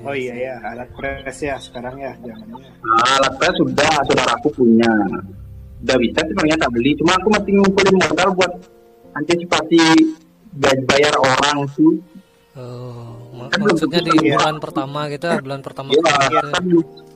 oh 0.06 0.16
iya 0.16 0.34
ya 0.36 0.56
alat 0.64 0.90
press 0.94 1.38
ya 1.40 1.56
sekarang 1.58 1.98
ya 1.98 2.14
zamannya 2.22 2.70
Nah, 2.80 3.10
alat 3.18 3.34
press 3.36 3.56
sudah, 3.58 3.92
saudaraku 4.06 4.48
punya. 4.54 4.92
Udah 5.82 5.98
bisa 5.98 6.20
sebenarnya 6.22 6.58
tak 6.58 6.72
beli, 6.72 6.92
cuma 6.98 7.14
aku 7.14 7.28
masih 7.30 7.52
ngumpulin 7.58 7.96
modal 8.00 8.30
buat 8.34 8.52
antisipasi 9.14 9.82
bayar 10.58 11.14
orang 11.16 11.66
tuh. 11.74 11.98
Oh, 12.56 13.50
Kan 13.52 13.60
maksudnya 13.62 14.00
di 14.00 14.10
tentu 14.10 14.24
ya. 14.26 14.40
bulan 14.40 14.56
pertama 14.58 15.00
gitu, 15.12 15.26
ya, 15.28 15.38
bulan 15.44 15.60
pertama 15.60 15.90
Iya, 15.92 16.02
kerja 16.02 16.16
gitu 16.24 16.36
ya. 16.40 16.42
kan 16.50 16.64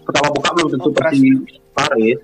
pertama 0.03 0.27
buka 0.29 0.49
belum 0.51 0.67
tentu 0.69 0.89
Operasi. 0.91 1.15
pasti 1.15 1.29
Paris. 1.71 2.19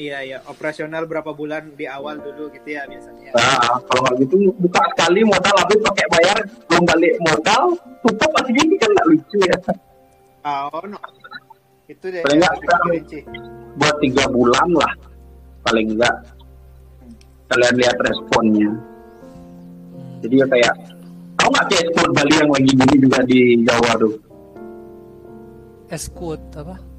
Iya 0.00 0.18
ya 0.24 0.38
operasional 0.48 1.04
berapa 1.04 1.36
bulan 1.36 1.76
di 1.76 1.84
awal 1.84 2.16
dulu 2.16 2.48
gitu 2.56 2.68
ya 2.72 2.88
biasanya 2.88 3.36
Nah, 3.36 3.76
kalau 3.84 4.00
nggak 4.08 4.16
gitu 4.24 4.48
buka 4.56 4.80
sekali 4.96 5.20
modal 5.28 5.54
habis 5.60 5.78
pakai 5.84 6.06
bayar 6.08 6.36
belum 6.72 6.84
balik 6.88 7.14
modal 7.20 7.64
tutup 8.00 8.30
pasti 8.32 8.50
gini 8.56 8.74
kan 8.80 8.88
nggak 8.96 9.06
lucu 9.12 9.38
ya. 9.44 9.56
oh 10.48 10.82
no 10.88 10.98
itu 11.84 12.06
deh 12.08 12.22
Paling 12.24 12.38
nggak. 12.40 12.54
Buat 13.76 13.96
tiga 14.00 14.24
bulan 14.32 14.68
lah 14.72 14.92
paling 15.68 15.86
enggak 15.92 16.16
kalian 17.50 17.74
lihat 17.82 17.96
responnya. 17.98 18.70
Jadi 20.22 20.34
ya 20.38 20.46
kayak 20.46 20.74
tahu 21.34 21.48
nggak 21.50 21.66
sih 21.66 21.76
ekspor 21.82 22.08
Bali 22.14 22.34
yang 22.38 22.50
lagi 22.54 22.72
gini 22.72 22.96
juga 23.02 23.18
di 23.26 23.40
Jawa 23.66 23.92
tuh. 23.98 24.14
Escort 25.90 26.42
apa? 26.54 26.89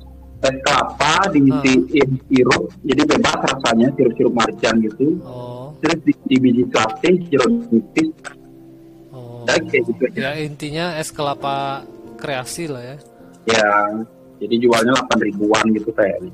Es 0.41 0.57
kelapa 0.65 1.29
diisiin 1.29 2.09
sirup 2.25 2.73
jadi 2.81 3.01
bebas 3.05 3.39
rasanya 3.45 3.93
sirup-sirup 3.93 4.33
marjan 4.33 4.81
gitu. 4.81 5.21
Oh, 5.21 5.77
terus 5.85 6.01
di, 6.01 6.13
di 6.25 6.37
biji 6.41 6.63
selasi 6.73 7.09
sirup 7.29 7.53
nipis. 7.69 8.09
Oh. 9.13 9.45
Ya, 9.45 9.61
kayak 9.61 9.83
gitu. 9.85 10.03
Ya 10.17 10.31
intinya 10.41 10.97
es 10.97 11.13
kelapa 11.13 11.85
kreasi 12.17 12.65
lah 12.69 12.81
ya. 12.81 12.97
ya 13.49 13.69
jadi 14.41 14.55
jualnya 14.65 14.93
8 15.05 15.21
ribuan 15.21 15.65
gitu 15.73 15.89
kayaknya 15.93 16.33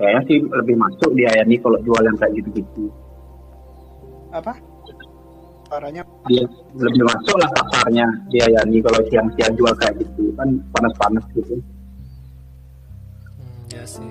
kayaknya 0.00 0.22
sih 0.28 0.38
lebih 0.48 0.76
masuk 0.80 1.12
di 1.12 1.28
Ayani 1.28 1.60
kalau 1.60 1.76
jual 1.84 2.00
yang 2.00 2.16
kayak 2.16 2.32
gitu-gitu. 2.40 2.88
Apa 4.32 4.56
suaranya 5.70 6.02
dia 6.26 6.42
lebih 6.74 7.06
masuk 7.06 7.36
lah 7.38 7.46
pasarnya 7.54 8.06
di 8.26 8.42
Ayani 8.42 8.82
kalau 8.82 8.98
siang-siang 9.06 9.54
jual 9.54 9.70
kayak 9.78 10.02
gitu 10.02 10.34
kan 10.34 10.50
panas-panas 10.74 11.22
gitu. 11.30 11.62
Hmm, 13.38 13.70
ya 13.70 13.86
sih. 13.86 14.10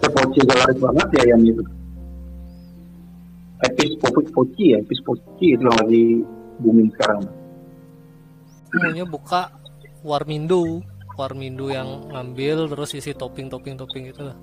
Sepoci 0.00 0.40
laris 0.48 0.80
banget 0.80 1.06
di 1.12 1.16
Ayani 1.20 1.48
itu 1.52 1.62
Epis 3.60 3.92
Poci 4.32 4.64
ya 4.72 4.80
Epis 4.80 5.04
Poci 5.04 5.46
itu 5.52 5.60
yang 5.60 5.76
lagi 5.76 6.24
booming 6.64 6.88
sekarang. 6.96 7.28
Maunya 8.72 9.04
buka 9.04 9.52
warmindo, 10.00 10.80
warmindo 11.20 11.68
yang 11.68 12.08
ngambil 12.08 12.72
terus 12.72 12.96
isi 12.96 13.12
topping-topping-topping 13.12 14.16
gitu 14.16 14.32
lah. 14.32 14.36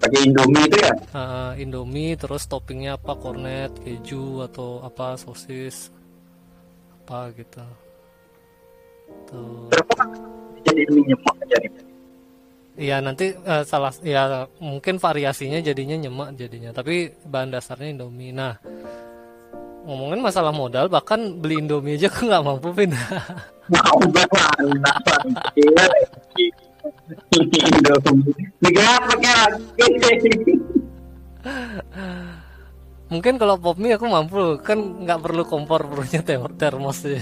Pakai 0.00 0.20
Indomie 0.26 0.64
itu 0.64 0.78
ya? 0.80 0.92
Ah, 1.12 1.52
Indomie 1.60 2.16
terus 2.16 2.48
toppingnya 2.48 2.96
apa? 2.96 3.12
Cornet 3.14 3.70
keju 3.84 4.42
atau 4.48 4.80
apa? 4.80 5.20
Sosis 5.20 5.92
apa 7.04 7.30
gitu. 7.36 7.64
Tuh 9.28 9.68
berapa 9.68 9.94
jadi 10.62 10.82
nyemak 10.88 11.36
jadi 11.50 11.68
Iya 12.80 12.96
nanti 13.04 13.36
eh, 13.36 13.62
salah 13.68 13.92
ya 14.00 14.48
mungkin 14.62 14.96
variasinya 14.96 15.60
jadinya 15.60 16.00
nyemak 16.00 16.38
jadinya 16.38 16.70
tapi 16.72 17.12
bahan 17.28 17.52
dasarnya 17.52 17.92
Indomie. 17.92 18.32
Nah 18.32 18.56
ngomongin 19.84 20.20
masalah 20.20 20.52
modal 20.52 20.86
bahkan 20.92 21.40
beli 21.40 21.58
Indomie 21.64 21.96
aja 21.96 22.12
aku 22.12 22.28
nggak 22.28 22.44
mampu 22.44 22.68
pin 22.76 22.92
mau 23.72 23.98
bagaimana 24.12 25.96
Indomie 27.32 28.49
lagi 28.60 30.54
mungkin 33.10 33.34
kalau 33.40 33.58
pop 33.58 33.74
mie 33.80 33.98
aku 33.98 34.06
mampu 34.06 34.60
kan 34.62 34.78
nggak 34.78 35.18
perlu 35.18 35.42
kompor 35.42 35.82
perlunya 35.82 36.22
ter- 36.22 36.56
termos 36.60 37.02
aja 37.02 37.18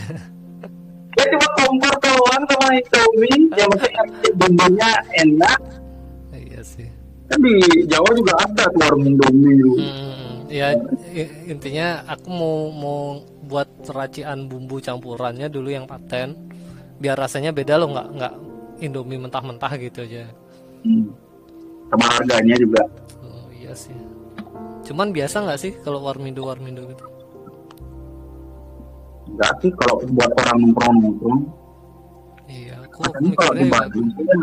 ya 1.18 1.25
cuma 1.35 1.49
kompor 1.59 1.95
doang 1.99 2.42
sama 2.47 2.68
Indomie 2.78 3.38
yang 3.59 3.71
penting 3.75 3.95
bumbunya 4.38 4.90
enak. 5.18 5.59
Iya 6.30 6.61
sih. 6.62 6.88
Kan 7.28 7.38
di 7.42 7.54
Jawa 7.90 8.09
juga 8.14 8.33
ada 8.38 8.64
tuh 8.71 8.80
warung 8.80 9.04
Indomie 9.04 9.59
tuh. 9.59 9.76
Hmm, 9.83 10.35
ya 10.49 10.78
intinya 11.50 12.07
aku 12.07 12.28
mau 12.30 12.57
mau 12.71 13.00
buat 13.49 13.68
racian 13.90 14.47
bumbu 14.47 14.78
campurannya 14.78 15.50
dulu 15.50 15.68
yang 15.75 15.90
paten. 15.90 16.38
Biar 16.99 17.18
rasanya 17.18 17.50
beda 17.50 17.78
loh 17.78 17.90
nggak 17.95 18.09
nggak 18.14 18.35
Indomie 18.85 19.18
mentah-mentah 19.18 19.73
gitu 19.83 20.07
aja. 20.07 20.30
Hmm. 20.87 21.11
Sama 21.88 22.07
harganya 22.16 22.57
juga. 22.61 22.83
Oh 23.25 23.49
iya 23.52 23.73
sih. 23.73 23.97
Cuman 24.85 25.12
biasa 25.12 25.45
nggak 25.45 25.61
sih 25.61 25.73
kalau 25.85 26.04
warmindo 26.04 26.45
warmindo 26.45 26.85
gitu? 26.88 27.04
Enggak 29.28 29.52
sih 29.61 29.71
kalau 29.76 30.00
buat 30.09 30.30
orang 30.40 30.57
nongkrong. 30.64 30.97
Nongkrong 31.04 31.40
iya 32.49 32.80
aku, 32.80 33.28
kalau 33.37 33.52
di 33.52 33.64
Bali 33.68 34.00
itu 34.00 34.23
kan 34.25 34.40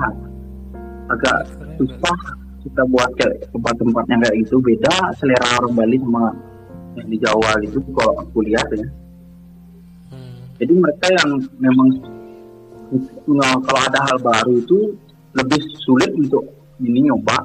agak 1.10 1.38
susah 1.82 2.18
kita 2.66 2.82
buat 2.90 3.10
kayak 3.18 3.46
tempat-tempat 3.54 4.04
yang 4.10 4.20
kayak 4.25 4.38
itu 4.42 4.56
beda 4.62 4.94
selera 5.18 5.62
orang 5.62 5.74
Bali 5.74 5.98
sama 6.02 6.34
yang 6.96 7.08
di 7.10 7.18
Jawa 7.22 7.52
gitu 7.66 7.78
kalau 7.94 8.14
aku 8.22 8.38
lihat 8.46 8.66
ya. 8.74 8.88
Hmm, 10.14 10.50
jadi 10.62 10.74
mereka 10.74 11.06
yang 11.12 11.30
memang 11.58 11.90
kalau 13.66 13.82
ada 13.90 14.00
hal 14.06 14.18
baru 14.22 14.54
itu 14.62 14.94
lebih 15.36 15.62
sulit 15.84 16.14
untuk 16.16 16.46
ini 16.82 17.00
nyoba. 17.08 17.38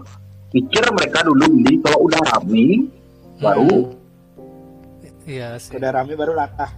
Pikir 0.51 0.83
mereka 0.91 1.23
dulu 1.23 1.47
beli 1.47 1.79
kalau 1.79 2.11
udah 2.11 2.21
rame 2.35 2.91
baru 3.39 4.01
Iya 5.31 5.55
sih. 5.63 5.79
Udah 5.79 5.91
rame 5.95 6.19
baru 6.19 6.35
latah. 6.35 6.75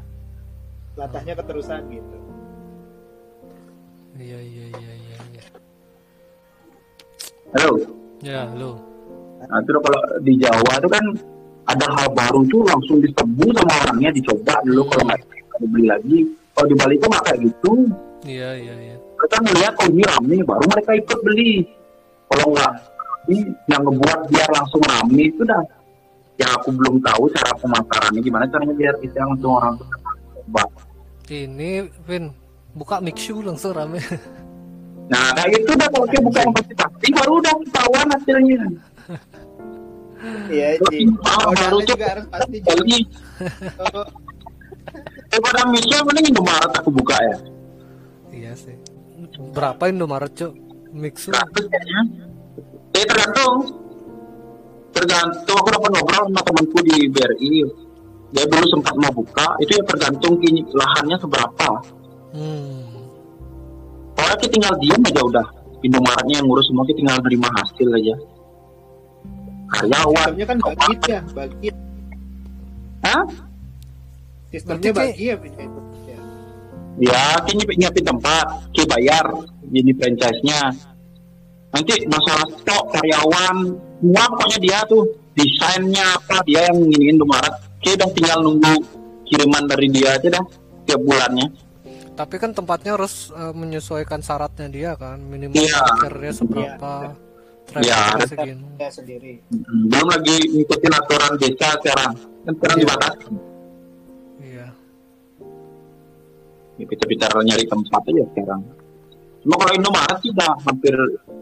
Latahnya 0.99 1.33
keterusan 1.41 1.89
gitu. 1.89 2.17
Iya 4.21 4.39
iya 4.45 4.65
iya 4.69 4.93
iya. 4.93 5.19
iya. 5.33 5.45
halo. 7.57 7.73
Ya, 8.21 8.45
lo. 8.53 8.77
Nah, 9.43 9.61
terus 9.67 9.81
kalau 9.83 10.01
di 10.23 10.39
Jawa 10.39 10.73
itu 10.79 10.89
kan 10.93 11.05
ada 11.67 11.87
hal 11.97 12.07
baru 12.13 12.45
tuh 12.47 12.63
langsung 12.69 13.01
diserbu 13.01 13.47
sama 13.57 13.73
orangnya 13.89 14.11
dicoba 14.15 14.55
dulu 14.63 14.85
kalau 14.93 15.05
nggak 15.09 15.21
kalau 15.49 15.67
beli 15.73 15.87
lagi. 15.89 16.19
Kalau 16.53 16.67
di 16.69 16.77
Bali 16.77 16.95
itu 17.01 17.07
nggak 17.09 17.25
kayak 17.25 17.41
gitu. 17.41 17.73
Iya 18.29 18.51
iya 18.61 18.75
iya. 18.79 18.97
Kita 19.17 19.37
ngeliat 19.41 19.75
oh 19.81 19.89
ini 19.89 20.03
rame 20.05 20.37
baru 20.45 20.65
mereka 20.69 20.91
ikut 20.93 21.19
beli. 21.25 21.53
Ini 23.23 23.39
yang 23.71 23.83
ngebuat 23.87 24.21
biar 24.29 24.49
langsung 24.51 24.83
rame 24.83 25.31
itu 25.31 25.43
dah. 25.47 25.63
Yang 26.41 26.51
aku 26.59 26.69
belum 26.75 26.99
tahu 27.01 27.23
cara 27.39 27.53
pemasarannya 27.55 28.21
gimana 28.21 28.45
caranya 28.51 28.75
biar 28.75 28.95
bisa 28.99 29.23
langsung 29.23 29.53
orang 29.55 29.73
tuh 29.79 29.87
coba. 30.43 30.63
Ini 31.31 31.71
Vin 32.03 32.35
buka 32.75 32.99
mixu 32.99 33.39
langsung 33.41 33.73
rame. 33.73 34.03
Nah 35.07 35.31
kayak 35.37 35.61
gitu 35.61 35.77
udah 35.77 35.89
kalau 35.93 36.07
dia 36.09 36.21
buka 36.25 36.39
yang 36.41 36.53
pasti 36.57 36.75
pasti 36.75 37.07
baru 37.13 37.33
udah 37.39 37.53
ketahuan 37.63 38.07
hasilnya. 38.11 38.59
Iya, 40.47 40.79
Ci. 40.87 40.99
Ah, 41.27 41.51
baru 41.51 41.79
tuh 41.83 41.99
harus 41.99 42.27
pasti 42.31 42.57
jadi 42.63 42.99
Oh, 43.93 44.07
daripada 45.27 45.67
misal 45.67 46.07
mending 46.07 46.31
Indomaret 46.31 46.73
aku 46.79 46.91
buka 46.95 47.17
ya. 47.19 47.37
iya 48.31 48.53
sih. 48.55 48.77
Berapa 49.51 49.91
Indomaret, 49.91 50.31
Cuk? 50.35 50.55
Mixu? 50.93 51.35
Gratis 51.35 51.67
Eh 53.03 53.07
tergantung. 53.11 53.55
Tergantung 54.95 55.57
aku 55.59 55.69
dapat 55.75 55.91
ngobrol 55.91 56.23
sama 56.31 56.41
temanku 56.47 56.79
di 56.87 57.11
BRI. 57.11 57.55
Dia 58.33 58.45
dulu 58.49 58.65
sempat 58.71 58.95
mau 58.97 59.13
buka, 59.13 59.45
itu 59.61 59.77
ya 59.77 59.83
tergantung 59.85 60.41
kini 60.41 60.65
lahannya 60.73 61.19
seberapa. 61.21 61.69
Hmm. 62.33 62.89
Pokoknya 64.17 64.37
kita 64.41 64.53
tinggal 64.57 64.75
diam 64.81 65.03
aja 65.05 65.23
udah. 65.27 65.47
Indomaretnya 65.83 66.41
yang 66.41 66.47
ngurus 66.47 66.65
semua 66.71 66.87
kita 66.87 67.03
tinggal 67.03 67.19
nerima 67.21 67.49
hasil 67.59 67.89
aja. 67.93 68.15
Karyawan. 69.73 70.29
Sistemnya 70.33 70.47
kan 70.47 70.59
bagi 70.63 70.95
ya, 71.11 71.21
bagi. 71.35 71.69
Hah? 73.03 73.23
Sistemnya 74.49 74.91
bagi 74.95 75.25
ya. 75.27 75.37
Ya. 75.43 76.19
Ya, 77.01 77.25
kini 77.49 77.63
nyiapin 77.81 78.05
tempat, 78.05 78.47
ki 78.77 78.85
bayar, 78.85 79.27
jadi 79.73 79.93
franchise-nya. 79.97 80.92
Nanti 81.73 82.05
masalah 82.05 82.45
stok, 82.53 82.85
karyawan, 82.93 83.57
semua 84.05 84.25
pokoknya 84.29 84.59
dia 84.61 84.79
tuh 84.85 85.09
desainnya 85.33 86.05
apa 86.21 86.45
dia 86.45 86.69
yang 86.69 86.85
nginiin 86.85 87.17
Indomaret. 87.17 87.55
Ki 87.81 87.97
udah 87.97 88.11
tinggal 88.13 88.39
nunggu 88.45 88.75
kiriman 89.25 89.65
dari 89.65 89.89
dia 89.89 90.21
aja 90.21 90.29
dah 90.29 90.45
tiap 90.85 91.01
bulannya. 91.01 91.49
Tapi 92.13 92.37
kan 92.37 92.53
tempatnya 92.53 92.93
harus 93.01 93.33
eh, 93.33 93.55
menyesuaikan 93.57 94.21
syaratnya 94.21 94.69
dia 94.69 94.93
kan, 95.01 95.17
minimal 95.17 95.57
parkirnya 95.65 96.33
seberapa, 96.37 97.17
segini. 98.29 98.65
Ya 98.77 98.89
sendiri. 98.93 99.33
Belum 99.89 100.09
lagi 100.13 100.37
ngikutin 100.53 100.93
aturan 100.93 101.33
desa 101.41 101.69
sekarang. 101.81 102.13
Kan 102.45 102.53
sekarang 102.61 102.77
Iya. 102.77 102.83
dibatasi. 102.85 103.27
Iya. 104.45 104.67
Ya, 106.77 106.85
kita 106.85 107.05
bicara 107.09 107.41
nyari 107.41 107.65
tempat 107.65 108.03
aja 108.13 108.25
sekarang. 108.37 108.61
Cuma 109.43 109.55
kalau 109.57 109.73
Indomaret 109.75 110.19
sih 110.21 110.31
udah 110.37 110.53
hampir 110.69 110.95
ya 110.95 111.42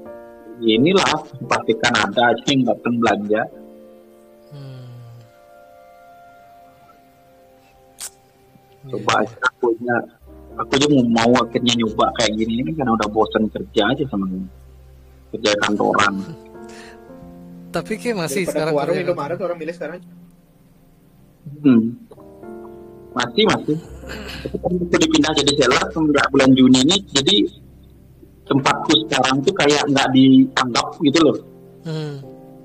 inilah 0.62 1.12
pastikan 1.42 1.94
ada 1.94 2.22
aja 2.28 2.44
yang 2.46 2.62
datang 2.64 2.94
belanja. 2.96 3.42
Hmm. 4.46 4.88
coba 8.86 9.12
Iya. 9.14 9.22
aja 9.22 9.36
aku 9.46 9.64
aja 9.70 9.96
aku 10.56 10.70
aja 10.74 10.86
mau, 10.90 11.04
mau 11.06 11.32
akhirnya 11.38 11.74
nyoba 11.76 12.06
kayak 12.14 12.32
gini 12.34 12.52
ini 12.58 12.70
karena 12.72 12.92
udah 12.92 13.08
bosan 13.08 13.44
kerja 13.46 13.82
aja 13.86 14.04
sama 14.06 14.26
ini. 14.28 14.44
kerja 15.30 15.50
kantoran 15.58 16.14
Tapi 17.70 17.92
kayak 17.94 18.18
masih 18.18 18.42
Daripada 18.42 18.50
sekarang 18.50 18.74
warung 18.74 18.94
kerja- 18.96 19.06
Indomaret 19.06 19.38
orang 19.38 19.56
milih 19.56 19.70
sekarang. 19.72 20.00
hmm. 21.60 21.82
masih 23.10 23.42
masih 23.44 23.76
tapi 24.40 24.56
kan 24.56 24.70
itu 24.72 24.96
dipindah 24.96 25.32
jadi 25.36 25.52
seller 25.56 25.84
semenjak 25.88 26.26
bulan 26.28 26.50
Juni 26.50 26.78
ini 26.80 26.96
jadi 27.10 27.36
tempatku 28.50 28.92
sekarang 29.00 29.38
tuh 29.40 29.54
kayak 29.54 29.82
nggak 29.86 30.08
dianggap 30.10 30.86
gitu 31.00 31.18
loh 31.22 31.36
Hmm. 31.80 32.20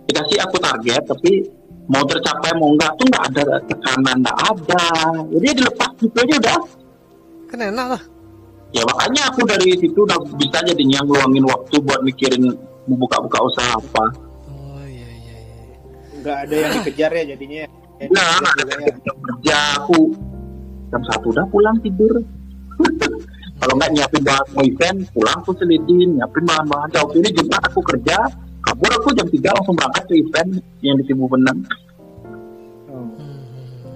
dikasih 0.05 0.43
aku 0.43 0.57
target 0.57 0.99
tapi 1.01 1.47
mau 1.85 2.03
tercapai 2.03 2.51
mau 2.53 2.67
enggak 2.69 2.91
tuh 2.93 3.05
nggak 3.05 3.25
ada 3.29 3.43
tekanan 3.63 4.17
nggak 4.19 4.39
ada 4.43 4.83
jadi 5.31 5.47
dilepas 5.55 5.91
gitu 5.95 6.17
aja 6.19 6.35
udah 6.35 6.59
Kan 7.45 7.59
enak 7.63 7.87
lah. 7.89 8.01
ya 8.69 8.83
makanya 8.83 9.21
aku 9.25 9.45
dari 9.45 9.71
situ 9.73 9.95
udah 9.95 10.19
bisa 10.35 10.59
jadinya 10.61 10.99
ngeluangin 10.99 11.45
waktu 11.45 11.75
buat 11.79 12.01
mikirin 12.01 12.43
mau 12.83 12.97
buka-buka 12.97 13.39
usaha 13.39 13.71
apa 13.71 14.05
Oh 14.51 14.83
iya 14.83 15.07
iya 15.15 15.35
iya. 15.39 15.77
Nggak 16.17 16.37
ada 16.41 16.55
yang 16.57 16.71
dikejar 16.75 17.11
ya 17.13 17.23
jadinya. 17.29 17.61
Ya, 17.95 18.07
nah 18.11 18.35
ada 18.43 18.73
ya. 18.75 18.91
jam 18.99 19.15
kerja 19.15 19.55
aku 19.79 19.99
jam 20.85 21.01
satu 21.05 21.31
udah 21.31 21.45
pulang 21.47 21.77
tidur 21.79 22.19
kalau 23.55 23.73
nggak 23.79 23.91
nyiapin 23.95 24.21
bahan 24.23 24.45
mau 24.51 24.63
event 24.63 24.97
pulang 25.15 25.37
aku 25.39 25.51
selidin 25.55 26.09
nyiapin 26.19 26.43
bahan-bahan 26.43 26.89
jauh 26.91 27.11
ini 27.15 27.29
jumat 27.31 27.61
aku 27.65 27.79
kerja 27.81 28.17
kabur 28.65 28.91
aku 28.97 29.09
jam 29.13 29.27
3 29.29 29.55
langsung 29.55 29.75
berangkat 29.77 30.03
ke 30.09 30.13
event 30.19 30.49
yang 30.81 30.97
di 30.97 31.03
Sibu 31.05 31.29
Benang. 31.29 31.59
Hmm. 32.89 33.13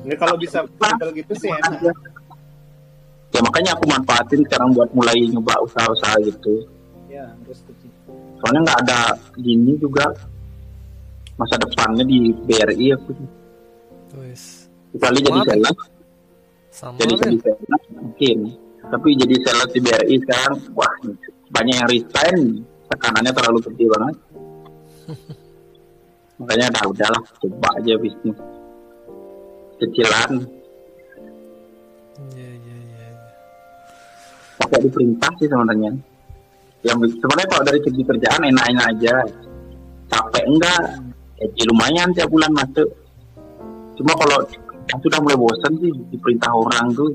Ini 0.06 0.14
kalau 0.14 0.38
bisa 0.38 0.62
model 0.62 1.10
gitu 1.18 1.34
sih 1.34 1.50
enak. 1.50 1.90
ya 3.30 3.40
makanya 3.42 3.78
aku 3.78 3.86
manfaatin 3.90 4.42
sekarang 4.46 4.74
buat 4.74 4.90
mulai 4.94 5.22
nyoba 5.30 5.54
usaha-usaha 5.62 6.18
gitu 6.26 6.66
Ya, 7.10 7.26
harus 7.26 7.62
Ci. 7.66 7.88
soalnya 8.38 8.62
nggak 8.70 8.80
ada 8.86 9.00
gini 9.38 9.74
juga 9.82 10.06
masa 11.36 11.58
depannya 11.58 12.06
di 12.06 12.30
BRI 12.46 12.94
aku 12.94 13.12
Wis. 14.22 14.66
kecuali 14.94 15.18
jadi 15.26 15.40
sales 15.46 15.78
Sama 16.70 16.98
jadi 17.02 17.14
jadi 17.18 17.38
sales 17.42 17.84
mungkin 17.98 18.38
tapi 18.90 19.14
jadi 19.14 19.36
sales 19.46 19.70
di 19.70 19.80
BRI 19.86 20.16
sekarang 20.26 20.58
wah 20.74 20.94
banyak 21.54 21.76
yang 21.78 21.90
resign. 21.90 22.66
Tekanannya 22.90 23.32
terlalu 23.38 23.60
gede 23.70 23.86
banget. 23.86 24.16
Makanya 26.42 26.74
dah 26.74 26.86
udahlah 26.90 27.22
coba 27.38 27.70
aja 27.78 27.94
bisnis. 28.02 28.38
Kecilan. 29.78 30.32
Iya. 32.34 32.50
iya. 32.50 33.08
pakai 34.58 34.80
diperintah 34.90 35.32
sih 35.38 35.46
sebenarnya. 35.46 35.92
Yang 36.82 36.98
sebenarnya 37.22 37.48
kalau 37.54 37.64
dari 37.70 37.80
segi 37.86 38.02
kerjaan 38.02 38.42
enak-enak 38.50 38.86
aja. 38.98 39.16
Capek 40.10 40.46
enggak? 40.50 40.84
Gaji 41.38 41.62
lumayan 41.70 42.10
tiap 42.18 42.34
bulan 42.34 42.52
masuk. 42.58 42.90
Cuma 44.02 44.18
kalau 44.18 44.42
sudah 44.98 45.20
mulai 45.22 45.38
bosan 45.38 45.78
sih 45.78 45.94
diperintah 46.10 46.50
orang 46.50 46.90
tuh 46.98 47.14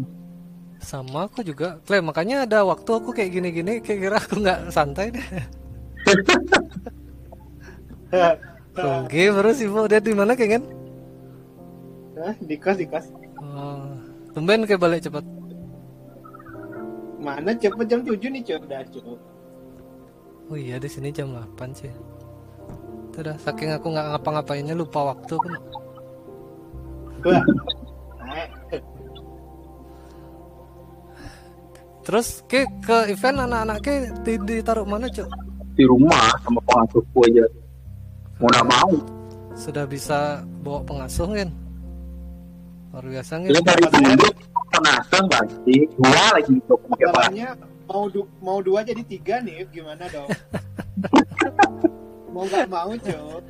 Sama 0.85 1.25
aku 1.25 1.41
juga. 1.41 1.81
Clay, 1.89 2.05
makanya 2.05 2.45
ada 2.45 2.61
waktu 2.61 2.91
aku 2.93 3.17
kayak 3.17 3.33
gini-gini 3.33 3.81
kayak 3.81 3.99
kira 4.05 4.17
aku 4.21 4.37
nggak 4.45 4.69
santai 4.69 5.09
deh. 5.17 5.27
Oke, 8.77 9.33
baru 9.33 9.51
sibuk 9.57 9.89
dia 9.89 9.99
di 9.99 10.13
mana 10.13 10.37
kayak 10.37 10.61
kan? 10.61 10.65
Hah, 12.21 12.37
di 12.37 12.55
kos 12.61 12.77
di 12.79 12.87
kos. 12.87 13.09
Oh, 13.41 13.97
tumben 14.37 14.69
kayak 14.69 14.79
balik 14.79 15.01
cepat. 15.03 15.25
Mana 17.25 17.57
cepet 17.57 17.89
jam 17.89 18.05
7 18.05 18.21
nih, 18.21 18.45
Cok. 18.45 18.69
Udah, 18.69 18.85
Cok. 18.93 19.17
Oh 20.53 20.59
iya 20.61 20.77
di 20.77 20.93
sini 20.93 21.09
jam 21.09 21.33
8 21.33 21.73
sih. 21.73 21.89
Itu 23.09 23.25
dah 23.25 23.41
saking 23.41 23.73
aku 23.73 23.89
nggak 23.89 24.07
ngapa-ngapainnya 24.13 24.77
lupa 24.77 25.17
waktu 25.17 25.33
aku. 25.41 25.49
Terus 32.05 32.45
ke 32.45 32.69
ke 32.85 33.09
event 33.09 33.49
anak-anak 33.49 33.79
ke 33.81 33.93
di, 34.23 34.35
ditaruh 34.37 34.85
mana 34.85 35.09
cuk? 35.09 35.29
di 35.75 35.83
rumah 35.83 36.31
sama 36.47 36.63
pengasuhku 36.71 37.19
aja 37.27 37.45
mau 38.39 38.47
nggak 38.47 38.67
mau 38.71 38.93
Sudah 39.55 39.87
bisa 39.87 40.43
bawa 40.67 40.83
pengasuh 40.83 41.31
kan? 41.31 41.51
Luar 42.91 43.07
biasa 43.07 43.33
kan? 43.39 43.47
dia 43.47 43.63
dari 43.63 43.87
dulu 43.87 44.27
pengasuh 44.75 45.23
pasti 45.31 45.75
dua 45.95 46.25
lagi 46.35 46.53
untuk 46.59 46.79
pakai 46.91 47.55
mau 47.87 48.11
du 48.11 48.27
mau 48.43 48.59
dua 48.59 48.83
jadi 48.83 49.07
tiga 49.07 49.39
nih, 49.47 49.63
gimana 49.71 50.11
dong? 50.11 50.27
mau 52.35 52.43
nggak 52.51 52.67
mau, 52.67 52.91
Cok. 52.99 53.43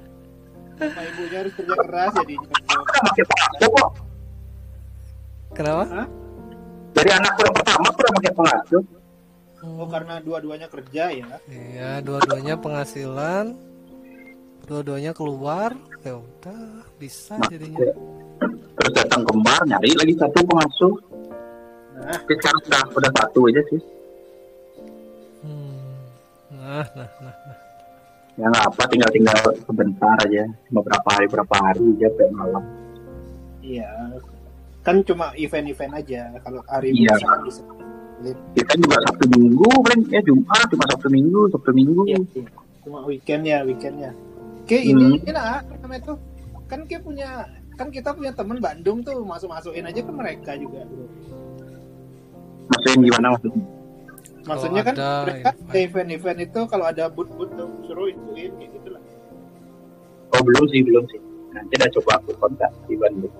Sama 0.76 1.00
ibunya 1.08 1.38
harus 1.40 1.52
kerja 1.56 1.74
keras. 1.88 2.12
Cok. 2.20 3.72
kok 3.72 3.90
Kenapa? 5.56 5.84
Hah? 5.88 6.06
Dari 6.94 7.10
anakku 7.10 7.40
yang 7.42 7.56
pertama 7.58 7.86
udah 7.90 8.12
pakai 8.22 8.32
pengasuh 8.32 8.84
Oh 9.64 9.88
karena 9.88 10.20
dua-duanya 10.20 10.68
kerja 10.68 11.08
ya. 11.08 11.40
Iya, 11.48 12.04
dua-duanya 12.04 12.60
penghasilan, 12.60 13.56
dua-duanya 14.68 15.16
keluar, 15.16 15.72
ya 16.04 16.20
udah 16.20 16.84
bisa 17.00 17.40
jadinya. 17.48 17.80
terus 18.76 18.92
datang 18.92 19.24
kembar 19.24 19.64
nyari 19.64 19.96
lagi 19.96 20.14
satu 20.20 20.38
pengasuh 20.44 20.94
Nah, 21.94 22.18
sekarang 22.28 22.60
udah 22.68 22.82
udah 22.92 23.12
satu 23.16 23.40
aja 23.48 23.62
sih 23.72 23.80
Hmm. 25.44 25.96
Nah, 26.52 26.84
nah, 26.96 27.08
nah, 27.22 27.34
nah. 27.48 27.56
ya 28.34 28.44
nggak 28.50 28.64
apa 28.68 28.82
tinggal 28.90 29.10
tinggal 29.14 29.38
sebentar 29.64 30.16
aja 30.26 30.44
cuma 30.68 30.80
berapa 30.84 31.08
hari 31.08 31.26
berapa 31.30 31.54
hari 31.54 31.84
aja 31.96 32.08
sampai 32.12 32.28
malam 32.34 32.64
iya. 33.62 33.88
Kan 34.84 35.00
cuma 35.02 35.32
event-event 35.34 35.92
aja. 35.96 36.20
Kalau 36.38 36.60
hari 36.68 36.92
Iya. 36.92 37.10
biasa 37.10 37.24
kan 37.26 37.40
bisa. 37.42 37.62
kita 38.54 38.72
juga 38.78 38.96
sabtu 39.04 39.24
minggu 39.28 39.68
paling 39.84 40.00
ya 40.08 40.20
jumat 40.22 40.64
cuma 40.66 40.84
sabtu 40.88 41.08
minggu 41.08 41.40
sabtu 41.50 41.70
minggu 41.72 42.00
Iya, 42.06 42.18
iya. 42.32 42.48
Cuma 42.80 42.98
weekend 43.04 43.42
ya, 43.44 43.60
weekendnya. 43.60 44.10
Oke, 44.60 44.76
Hmm. 44.76 44.90
ini 44.90 45.06
ini 45.18 45.30
lah 45.30 45.60
namanya 45.74 46.08
tuh. 46.08 46.16
Kan 46.64 46.84
kita 46.84 47.00
punya 47.00 47.44
kan 47.74 47.90
kita 47.90 48.12
punya 48.12 48.30
temen 48.30 48.56
Bandung 48.58 49.02
tuh 49.02 49.20
masuk-masukin 49.20 49.84
aja 49.84 50.00
ke 50.00 50.08
mereka 50.08 50.54
juga, 50.54 50.86
Bro. 50.86 51.04
maksudnya 52.64 52.96
gimana 53.02 53.26
maksudnya 53.30 53.62
Maksudnya 54.44 54.82
kan 54.82 54.94
ada 54.94 55.08
mereka 55.24 55.50
event-event 55.74 56.38
itu 56.42 56.60
kalau 56.64 56.84
ada 56.86 57.04
boot-boot 57.08 57.50
tuh 57.52 57.68
suruh 57.82 58.06
ituin 58.06 58.52
kayak 58.54 58.70
gitu 58.72 58.88
lah. 58.88 59.02
oh 60.30 60.40
belum 60.40 60.64
sih 60.68 60.80
belum 60.80 61.04
sih 61.08 61.20
nanti 61.50 61.72
udah 61.74 61.90
coba 61.92 62.10
aku 62.18 62.30
kontak 62.38 62.70
di 62.84 62.94
Bandung 62.94 63.32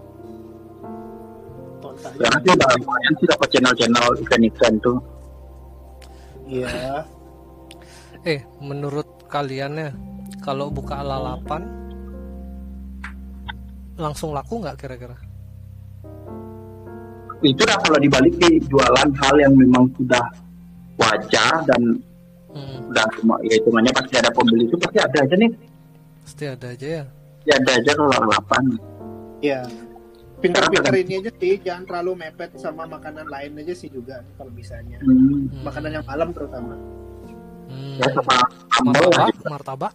Sih 1.98 2.52
udah 2.52 2.68
lumayan 2.78 3.12
sih 3.18 3.26
dapat 3.26 3.48
channel-channel 3.50 4.07
event-event 4.20 4.76
tuh 4.83 4.98
Iya. 6.44 7.04
Eh, 8.24 8.40
menurut 8.61 9.24
kalian 9.33 9.72
ya, 9.76 9.90
kalau 10.44 10.68
buka 10.68 11.00
lalapan 11.00 11.64
langsung 13.96 14.35
laku 14.35 14.61
nggak 14.61 14.76
kira-kira? 14.76 15.16
itu 17.44 17.61
dah 17.61 17.76
kalau 17.76 18.00
dibalik 18.00 18.33
ke 18.40 18.57
jualan 18.72 19.09
hal 19.20 19.35
yang 19.37 19.52
memang 19.52 19.85
sudah 20.00 20.24
wajar 20.96 21.61
dan 21.68 22.00
Hmm, 22.54 22.87
udah 22.87 23.02
cuma 23.18 23.35
ya 23.42 23.59
hitungannya 23.59 23.90
pasti 23.90 24.14
ada 24.14 24.30
pembeli 24.30 24.70
itu 24.70 24.78
pasti 24.78 25.02
ada 25.02 25.18
aja 25.26 25.35
nih 25.35 25.50
pasti 26.22 26.44
ada 26.46 26.66
aja 26.70 26.87
ya. 26.87 27.04
ya 27.42 27.54
ada 27.59 27.70
aja 27.83 27.90
kalau 27.98 28.14
delapan 28.14 28.62
Iya. 29.42 29.61
Pintar-pintar 30.44 30.92
ini 30.92 31.12
aja 31.18 31.30
sih, 31.33 31.57
jangan 31.57 31.88
terlalu 31.88 32.12
mepet 32.20 32.52
sama 32.54 32.85
makanan 32.85 33.24
lain 33.24 33.57
aja 33.57 33.72
sih 33.72 33.88
juga 33.88 34.20
kalau 34.37 34.52
bisanya. 34.52 35.00
hmm. 35.00 35.64
Makanan 35.64 35.90
yang 35.90 36.04
malam 36.04 36.28
terutama. 36.30 36.76
Hmm. 37.64 37.96
ya 37.96 38.07
sama 38.12 38.37
Martabak, 38.85 39.33
martabak, 39.48 39.94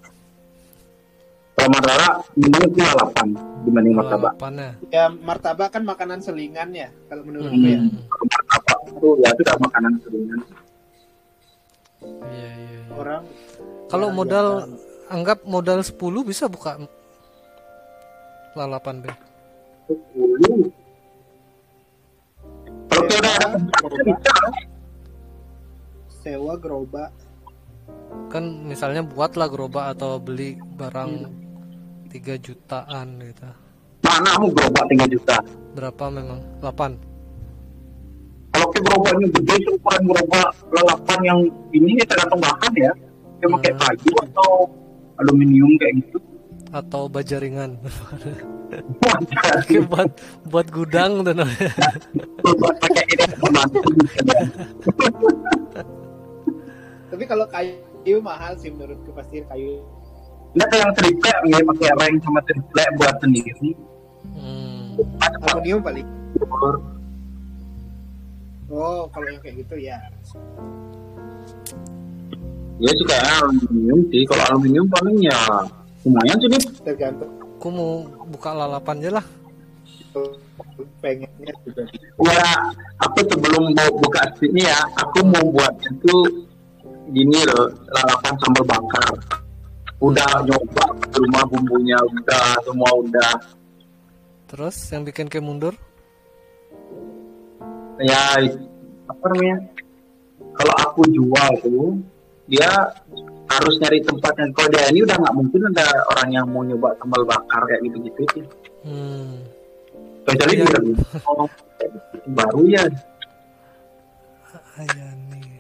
kalau 1.53 1.69
martabak 1.69 2.15
mending 2.33 2.65
itu 2.65 2.81
delapan 2.81 3.27
dibanding 3.62 3.93
martabak 3.93 4.33
lalapan 4.33 4.53
ya. 4.57 4.71
Ya 4.89 5.05
martabak 5.12 5.69
kan 5.69 5.83
makanan 5.85 6.19
selingan 6.19 6.69
ya 6.73 6.89
kalau 7.05 7.21
menurutku 7.21 7.62
ya. 7.62 7.77
Hmm. 7.77 7.93
martabak 8.09 8.79
itu 8.89 9.07
ya 9.21 9.29
itu 9.29 9.41
makanan 9.62 9.91
seringan 10.01 10.39
Iya, 11.99 12.49
iya, 12.49 12.49
iya. 12.57 12.81
Orang 12.89 13.21
Kalau 13.85 14.07
Ya, 14.07 14.15
modal 14.15 14.47
biasa. 14.65 15.12
anggap 15.12 15.38
modal 15.43 15.79
10 15.83 15.93
bisa 16.23 16.45
buka 16.47 16.71
lalapan 18.55 18.95
deh. 19.03 19.17
Sepuluh 19.89 20.69
kalau 22.89 23.04
kita 23.10 23.17
udah 23.17 23.34
ada 23.34 23.47
sewa 26.21 26.54
gerobak 26.62 27.10
Kan 28.30 28.69
misalnya 28.69 29.02
buatlah 29.02 29.49
gerobak 29.49 29.97
atau 29.97 30.21
beli 30.21 30.54
barang 30.78 31.25
3 32.13 32.38
jutaan 32.38 33.17
gitu. 33.17 33.49
mana 34.06 34.38
kamu 34.38 34.47
gerobak 34.54 34.86
3 34.93 35.10
juta 35.10 35.36
Berapa 35.73 36.04
memang? 36.13 36.38
8. 36.62 38.54
kalau 38.54 38.67
ke 38.69 38.80
gerobaknya 38.86 39.25
gede 39.34 39.54
itu 39.58 39.69
ukuran 39.73 40.04
gerobak 40.06 40.49
lalapan 40.69 41.19
yang 41.25 41.39
ini 41.73 41.97
ya 41.97 42.06
tergantung 42.06 42.41
bahan 42.45 42.73
ya 42.78 42.91
dia 43.39 43.47
pakai 43.49 43.71
kayu 43.73 44.12
atau 44.30 44.52
aluminium 45.17 45.71
kayak 45.82 45.93
gitu 46.06 46.17
atau 46.69 47.10
baja 47.10 47.41
ringan. 47.41 47.77
Buat 49.89 50.13
buat 50.45 50.67
gudang 50.69 51.25
dan 51.25 51.41
tapi 57.10 57.23
kalau 57.25 57.49
kayu 57.49 58.21
mahal 58.21 58.53
sih 58.62 58.69
menurutku 58.69 59.10
pasti 59.17 59.41
kayu 59.49 59.82
Nah, 60.49 60.65
yang 60.73 60.89
triplek 60.97 61.38
ya 61.45 61.62
pakai 61.62 61.93
ring 62.10 62.17
sama 62.25 62.41
triplek 62.41 62.89
buat 62.97 63.15
sendiri. 63.21 63.69
hmm. 64.34 64.97
Aluminium 65.45 65.82
paling 65.86 66.05
oh 68.69 69.05
kalau 69.13 69.27
yang 69.29 69.41
kayak 69.41 69.65
gitu 69.65 69.75
ya 69.77 69.97
Ya 72.79 72.89
sih 72.95 73.05
kayaknya 73.12 73.34
aluminium 73.43 73.99
sih. 74.08 74.23
Kalau 74.23 74.43
aluminium 74.55 74.88
paling 74.88 75.17
ya 75.19 75.36
lumayan 76.05 76.38
sih 76.39 76.49
nih. 76.51 76.63
tergantung 76.83 77.31
aku 77.59 77.67
mau 77.71 77.91
buka 78.29 78.49
lalapan 78.55 78.97
aja 79.03 79.12
lah 79.19 79.25
pengennya 80.99 81.53
juga 81.63 81.83
Ya, 82.19 82.43
aku 82.99 83.23
sebelum 83.31 83.71
mau 83.71 83.89
buka 84.03 84.27
sini 84.41 84.67
ya, 84.67 84.83
aku 84.99 85.23
mau 85.23 85.39
buat 85.55 85.71
itu 85.88 86.43
gini 87.15 87.39
loh, 87.47 87.71
lalapan 87.88 88.33
sambal 88.43 88.65
bakar. 88.67 89.15
Udah 90.03 90.43
nyoba 90.43 90.85
rumah 91.15 91.43
bumbunya 91.47 91.95
udah 91.95 92.59
semua 92.67 92.91
udah. 92.99 93.33
terus 94.49 94.75
yang 94.89 95.05
bikin 95.05 95.29
kayak 95.29 95.45
mundur 95.45 95.77
Ya 98.01 98.39
apa 99.12 99.25
namanya? 99.29 99.57
Kalau 100.55 100.75
aku 100.88 101.01
jual 101.12 101.51
tuh 101.62 101.99
dia 102.47 102.71
harus 103.49 103.75
nyari 103.77 103.99
tempatnya. 104.01 104.45
Kalau 104.51 104.69
dia 104.69 104.85
ini 104.88 104.99
udah 105.01 105.15
nggak 105.15 105.35
mungkin 105.35 105.62
ada 105.67 105.85
orang 106.07 106.29
yang 106.31 106.45
mau 106.45 106.62
nyoba 106.62 106.93
sambal 106.95 107.21
bakar 107.23 107.62
kayak 107.65 107.81
gitu-gitu 107.83 108.21
sih. 108.31 108.43
hmm. 108.83 109.33
Kecuali 110.23 110.53
Iya. 110.53 110.65
dia 110.67 110.79
oh, 111.25 111.47
kayak 111.75 111.89
gitu. 111.89 112.17
baru 112.31 112.63
ya. 112.65 112.83
Ayani 114.75 115.59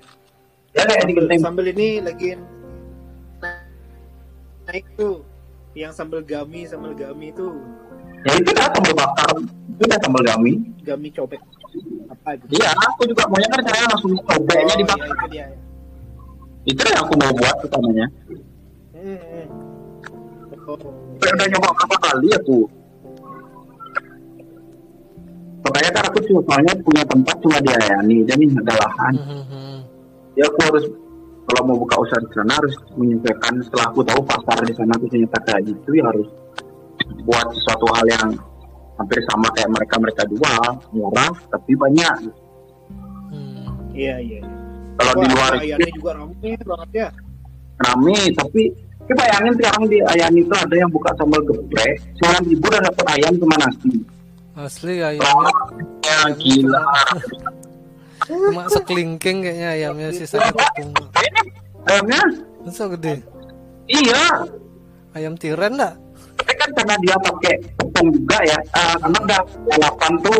Ya 0.71 0.83
kayak 0.85 1.03
di 1.03 1.13
genteng 1.13 1.41
sambal 1.41 1.65
ini 1.67 1.99
lagi 1.99 2.37
naik 4.63 4.85
tuh 4.95 5.25
yang 5.73 5.89
sambal 5.89 6.21
gami 6.21 6.63
sambal 6.63 6.93
gami 6.93 7.33
tuh 7.33 7.57
Ya 8.21 8.35
itu 8.35 8.51
dah 8.51 8.67
sambal 8.69 8.93
bakar, 8.93 9.31
itu 9.71 9.83
dah 9.85 9.99
sambal 9.99 10.21
gami. 10.21 10.53
gami 10.81 11.09
cobek 11.09 11.41
apa 12.09 12.29
gitu 12.37 12.57
Iya, 12.57 12.69
aku 12.75 13.01
juga 13.05 13.23
maunya 13.27 13.47
kan 13.49 13.59
caranya 13.61 13.87
langsung 13.89 14.11
cobeknya 14.19 14.63
Oh, 14.67 14.77
dibakar. 14.77 15.03
iya, 15.03 15.11
itu 15.11 15.27
dia 15.29 15.45
Itu 16.67 16.81
yang 16.83 16.99
aku 17.07 17.13
mau 17.15 17.31
buat 17.31 17.55
utamanya. 17.63 18.07
Hmm. 18.95 19.47
Oh, 20.69 20.77
Udah, 21.19 21.47
nyoba 21.49 21.69
berapa 21.73 21.97
kali 21.97 22.27
aku. 22.35 22.59
Makanya 25.59 25.89
kan 25.91 26.03
aku 26.07 26.17
cuma 26.29 26.39
soalnya 26.45 26.73
punya 26.81 27.03
tempat 27.03 27.35
cuma 27.43 27.57
di 27.59 27.71
Ayani, 27.73 28.17
jadi 28.23 28.43
nggak 28.47 28.63
ada 28.69 28.75
lahan. 28.85 29.13
Hmm, 29.19 29.79
Ya 30.37 30.47
aku 30.47 30.59
harus 30.63 30.85
kalau 31.49 31.61
mau 31.65 31.77
buka 31.81 31.97
usaha 32.05 32.21
di 32.21 32.29
sana 32.37 32.53
harus 32.61 32.75
menyesuaikan 32.93 33.53
setelah 33.65 33.85
aku 33.89 34.05
tahu 34.05 34.21
pasar 34.23 34.61
di 34.63 34.73
sana 34.77 34.93
tuh 35.01 35.09
ternyata 35.09 35.37
kayak 35.49 35.61
gitu 35.65 35.89
ya 35.97 36.05
harus 36.05 36.29
buat 37.25 37.47
sesuatu 37.57 37.89
hal 37.97 38.05
yang 38.05 38.29
hampir 39.01 39.19
sama 39.25 39.49
kayak 39.57 39.73
mereka 39.73 39.95
mereka 39.97 40.21
jual 40.29 40.63
murah 40.93 41.33
tapi 41.49 41.71
banyak 41.73 42.15
hmm. 43.33 43.97
iya 43.97 44.21
iya 44.21 44.41
kalau 44.99 45.13
di 45.15 45.25
luar 45.31 45.51
ayamnya 45.55 45.91
juga 45.95 46.11
rame 46.19 46.51
banget 46.59 46.89
ya. 46.91 47.07
Rame 47.79 48.17
tapi 48.35 48.63
kita 49.07 49.13
bayangin 49.15 49.53
sekarang 49.57 49.83
di 49.87 49.97
ayam 50.05 50.31
itu 50.35 50.53
ada 50.53 50.75
yang 50.75 50.89
buka 50.91 51.09
sambal 51.17 51.41
geprek 51.47 51.97
sembilan 52.19 52.43
ribu 52.45 52.65
udah 52.67 52.81
dapat 52.91 53.05
ayam 53.15 53.33
sama 53.39 53.55
nasi. 53.63 53.91
Asli 54.59 54.95
ayamnya. 54.99 55.55
Ya 56.03 56.19
gila. 56.35 56.83
Cuma 58.27 58.63
sekelingking 58.67 59.37
kayaknya 59.41 59.69
ayamnya 59.79 60.09
sisanya 60.11 60.51
tepung. 60.51 60.91
Ayamnya? 61.87 62.21
Masa 62.67 62.91
gede? 62.91 63.23
Iya. 63.87 64.45
Ayam 65.15 65.39
tiren 65.39 65.79
enggak 65.79 65.95
tapi 66.39 66.53
kan 66.55 66.69
karena 66.71 66.95
dia 67.03 67.15
pakai 67.19 67.53
tepung 67.75 68.07
juga 68.15 68.37
ya 68.47 68.59
uh, 68.79 68.95
karena 69.03 69.17
udah 69.27 69.41
lalapan 69.75 70.13
tuh 70.23 70.39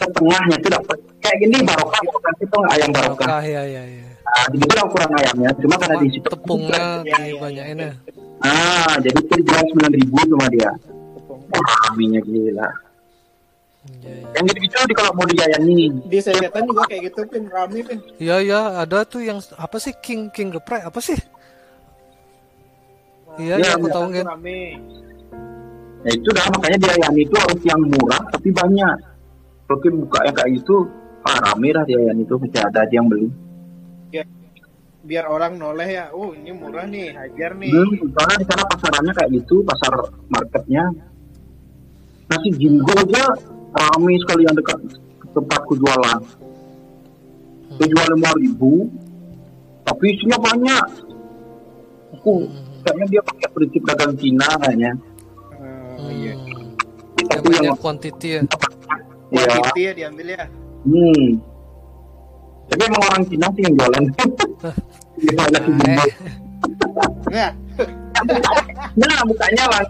setengahnya 0.00 0.56
itu 0.56 0.68
dapat 0.72 0.96
kayak 1.20 1.36
gini 1.44 1.56
barokah 1.60 2.00
bukan 2.08 2.32
itu 2.40 2.58
ayam 2.72 2.90
barokah 2.90 3.26
barokah 3.28 3.42
ya 3.44 3.62
ya 3.68 3.82
ya 3.84 4.08
nah, 4.24 4.46
jadi 4.48 4.64
itu 4.64 4.74
ukuran 4.80 5.10
ayamnya 5.20 5.50
cuma 5.60 5.74
karena 5.76 5.96
di 6.00 6.08
situ 6.16 6.28
tepungnya 6.32 6.82
dibanyain 7.04 7.76
iya. 7.76 7.90
ya 7.92 7.92
ah 8.40 8.94
jadi 8.96 9.18
itu 9.20 9.32
dijual 9.44 9.62
sembilan 9.68 9.92
ribu 9.92 10.18
cuma 10.32 10.46
dia 10.48 10.70
aminya 11.92 12.20
gila 12.24 12.68
Iya, 13.80 14.12
iya. 14.12 14.28
yang 14.36 14.44
gitu-gitu 14.44 14.76
di 14.92 14.92
kalau 14.92 15.16
mau 15.16 15.24
dilayani 15.24 15.88
Di 16.04 16.20
setan 16.20 16.68
juga 16.68 16.84
kayak 16.84 17.00
gitu 17.08 17.24
pin 17.32 17.48
rame 17.48 17.80
pin. 17.80 17.96
Iya 18.20 18.36
iya 18.44 18.60
ada 18.84 19.08
tuh 19.08 19.24
yang 19.24 19.40
apa 19.56 19.80
sih 19.80 19.96
King 20.04 20.28
King 20.28 20.52
geprek 20.52 20.84
apa 20.84 21.00
sih? 21.00 21.16
Iya 23.40 23.56
Iya, 23.56 23.64
iya 23.64 23.70
aku 23.80 23.88
iya, 23.88 23.94
tahu 23.96 24.06
kan. 24.12 24.24
ya 26.00 26.10
itu 26.16 26.28
dah 26.32 26.44
makanya 26.48 26.78
dilayani 26.80 27.20
itu 27.28 27.36
harus 27.36 27.60
yang 27.64 27.80
murah 27.84 28.22
tapi 28.32 28.48
banyak 28.52 28.94
Oke 29.70 29.86
buka 29.88 30.18
yang 30.26 30.34
kayak 30.34 30.50
gitu 30.58 30.90
ah 31.20 31.36
rame 31.52 31.70
lah 31.70 31.84
dilayani 31.84 32.24
itu 32.24 32.34
masih 32.40 32.60
ada 32.64 32.80
aja 32.80 32.94
yang 32.96 33.06
beli 33.06 33.28
Biar 35.00 35.24
orang 35.32 35.56
noleh 35.56 35.88
ya. 35.88 36.12
Oh 36.12 36.36
ini 36.36 36.52
murah 36.52 36.84
nih, 36.84 37.16
hajar 37.16 37.56
nih. 37.56 37.72
Hmm, 37.72 38.12
soalnya 38.12 38.36
di 38.36 38.46
sana 38.52 38.64
pasarannya 38.68 39.12
kayak 39.16 39.30
gitu, 39.32 39.64
pasar 39.64 39.92
marketnya. 40.28 40.84
Nasi 42.28 42.52
jinggo 42.60 42.92
aja 42.92 43.32
rame 43.72 44.12
sekali 44.20 44.44
yang 44.44 44.52
dekat 44.52 44.76
tempatku 45.32 45.72
jualan. 45.80 46.20
Dia 47.80 47.86
jual 47.88 48.06
lima 48.12 48.30
ribu, 48.36 48.92
tapi 49.88 50.04
isinya 50.20 50.36
banyak. 50.36 50.86
Aku 52.20 52.44
kayaknya 52.84 53.06
dia 53.08 53.22
pakai 53.24 53.48
prinsip 53.56 53.82
dagang 53.88 54.12
Cina 54.20 54.48
kayaknya. 54.60 54.92
Oh, 55.96 56.12
iya. 56.12 56.34
Hmm. 56.36 56.76
Tapi 57.16 57.24
Yang 57.24 57.40
yang 57.40 57.64
banyak 57.72 57.80
quantity 57.80 58.28
ya. 58.36 58.40
Ya, 59.30 59.44
Quantity 59.46 59.80
ya 59.80 59.92
diambil 59.94 60.26
ya. 60.28 60.44
hmm. 60.84 61.26
Tapi 62.66 62.82
emang 62.86 63.02
orang 63.02 63.22
Cina 63.26 63.46
sih 63.50 63.62
yang 63.66 63.74
jualan. 63.74 64.04
Jinggo. 65.20 65.44
Eh, 65.50 66.08
Enggak. 67.26 67.52
Nah, 68.90 69.22
mukanya 69.24 69.64
lah. 69.70 69.80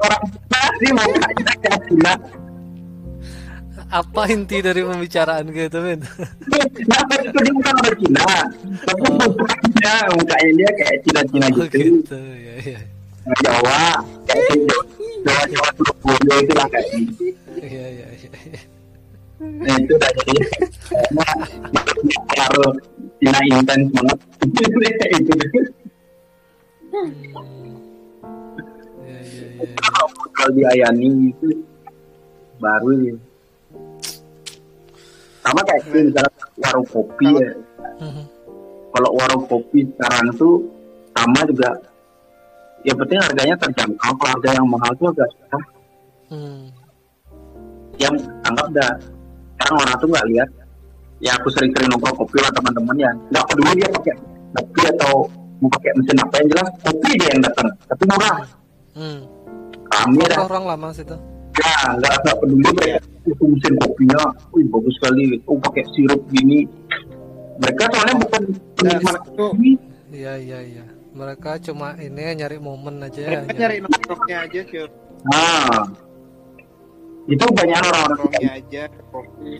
orang 0.00 0.22
Cina 0.24 0.60
sih 0.78 0.90
mukanya 0.90 1.52
kayak 1.58 1.80
Cina. 1.86 2.12
apa 3.90 4.22
inti 4.30 4.62
dari 4.62 4.80
pembicaraan 4.80 5.50
gitu 5.50 5.78
men? 5.82 6.00
Nah, 6.88 7.00
pas 7.04 7.18
itu 7.18 7.34
dia 7.36 7.52
bukan 7.52 7.74
orang 7.74 7.96
Cina, 7.98 8.22
tapi 8.86 9.02
mukanya, 9.10 9.94
mukanya 10.14 10.50
dia 10.56 10.70
kayak 10.72 10.96
Cina-Cina 11.02 11.46
Oh 11.50 11.66
gitu. 11.66 11.78
gitu 12.00 12.18
ya 12.38 12.54
ya. 12.64 12.80
Jawa, 13.42 14.00
kayak 14.24 14.46
Jawa 14.64 14.82
Jawa 15.24 15.68
Surabaya 15.76 16.34
itu 16.40 16.52
lah 16.56 16.66
kayak 16.72 16.86
gitu. 16.94 17.24
Iya 17.60 17.86
iya 17.92 18.06
iya. 18.16 18.28
Nah, 19.40 19.76
itu 19.80 19.92
udah 19.96 20.10
jadi 20.20 20.36
harus 22.36 22.76
Cina 23.20 23.40
intens 23.48 23.88
banget. 23.92 24.18
itu 24.40 24.68
Iya 24.80 24.96
iya 29.20 29.46
iya. 29.56 29.64
kalau 30.36 30.50
di 30.56 30.62
Ayani 30.64 31.32
itu 31.32 31.48
baru 32.60 32.88
ya. 33.00 33.16
Sama 35.40 35.60
kayak 35.64 35.84
misalnya 35.88 36.32
warung 36.60 36.88
kopi 36.88 37.28
ya. 37.32 37.50
Mhm. 38.00 38.24
Kalau 38.92 39.10
warung 39.16 39.44
kopi 39.48 39.88
sekarang 39.96 40.28
tuh 40.36 40.68
sama 41.16 41.40
juga. 41.48 41.89
Ya 42.80 42.92
penting 42.94 43.18
harganya 43.18 43.54
terjangkau. 43.58 44.12
Kalau 44.14 44.30
harga 44.30 44.50
yang 44.52 44.66
mahal 44.66 44.92
tuh 44.94 45.08
agak 45.10 45.28
susah. 45.30 45.62
Hmm. 46.28 46.70
yang 47.98 48.14
anggap 48.40 48.70
dah 48.70 48.90
sekarang 49.52 49.76
orang 49.78 49.96
tuh 49.98 50.08
nggak 50.08 50.26
lihat 50.30 50.48
ya 51.18 51.34
aku 51.34 51.50
sering-sering 51.50 51.90
nongkrong 51.90 52.16
kopi 52.16 52.38
lah 52.38 52.48
teman-teman 52.50 52.96
ya 52.96 53.10
nggak 53.28 53.44
peduli 53.44 53.72
dia 53.74 53.88
pakai 53.90 54.14
kopi 54.54 54.80
atau 54.88 55.14
mau 55.58 55.68
pakai 55.68 55.90
mesin 55.92 56.16
apa 56.16 56.34
yang 56.38 56.48
jelas 56.48 56.68
kopi 56.80 57.10
dia 57.12 57.28
yang 57.28 57.42
datang 57.42 57.68
tapi 57.84 58.02
murah 58.06 58.36
Hmm. 58.90 59.20
kami 59.86 60.22
dah 60.24 60.38
Orang 60.40 60.64
lama 60.64 60.88
situ. 60.90 61.12
ya 61.56 61.74
nggak 61.92 62.14
nggak 62.16 62.36
peduli 62.38 62.68
mereka 62.70 62.98
itu 63.26 63.44
mesin 63.44 63.74
kopinya 63.76 64.20
wih 64.50 64.64
bagus 64.66 64.94
sekali 64.96 65.24
oh 65.44 65.58
pakai 65.60 65.82
sirup 65.92 66.22
gini 66.30 66.64
mereka 67.58 67.84
soalnya 67.90 68.14
bukan 68.16 68.42
penikmat 68.74 69.18
itu- 69.18 69.34
kopi 69.36 69.70
Iya 70.08 70.32
iya 70.36 70.58
iya. 70.64 70.84
Mereka 71.10 71.58
cuma 71.66 71.98
ini 71.98 72.38
nyari 72.38 72.58
momen 72.58 73.02
aja 73.02 73.18
ya. 73.20 73.40
Mereka 73.42 73.58
nyari 73.58 73.76
nongkrongnya 73.82 74.36
aja 74.46 74.60
cuy. 74.62 74.86
nah 75.20 75.84
itu 77.28 77.44
banyak 77.44 77.76
orang-orang 77.76 78.16
Nongkrongnya 78.16 78.50
aja. 78.56 78.82
Kopi. 79.10 79.52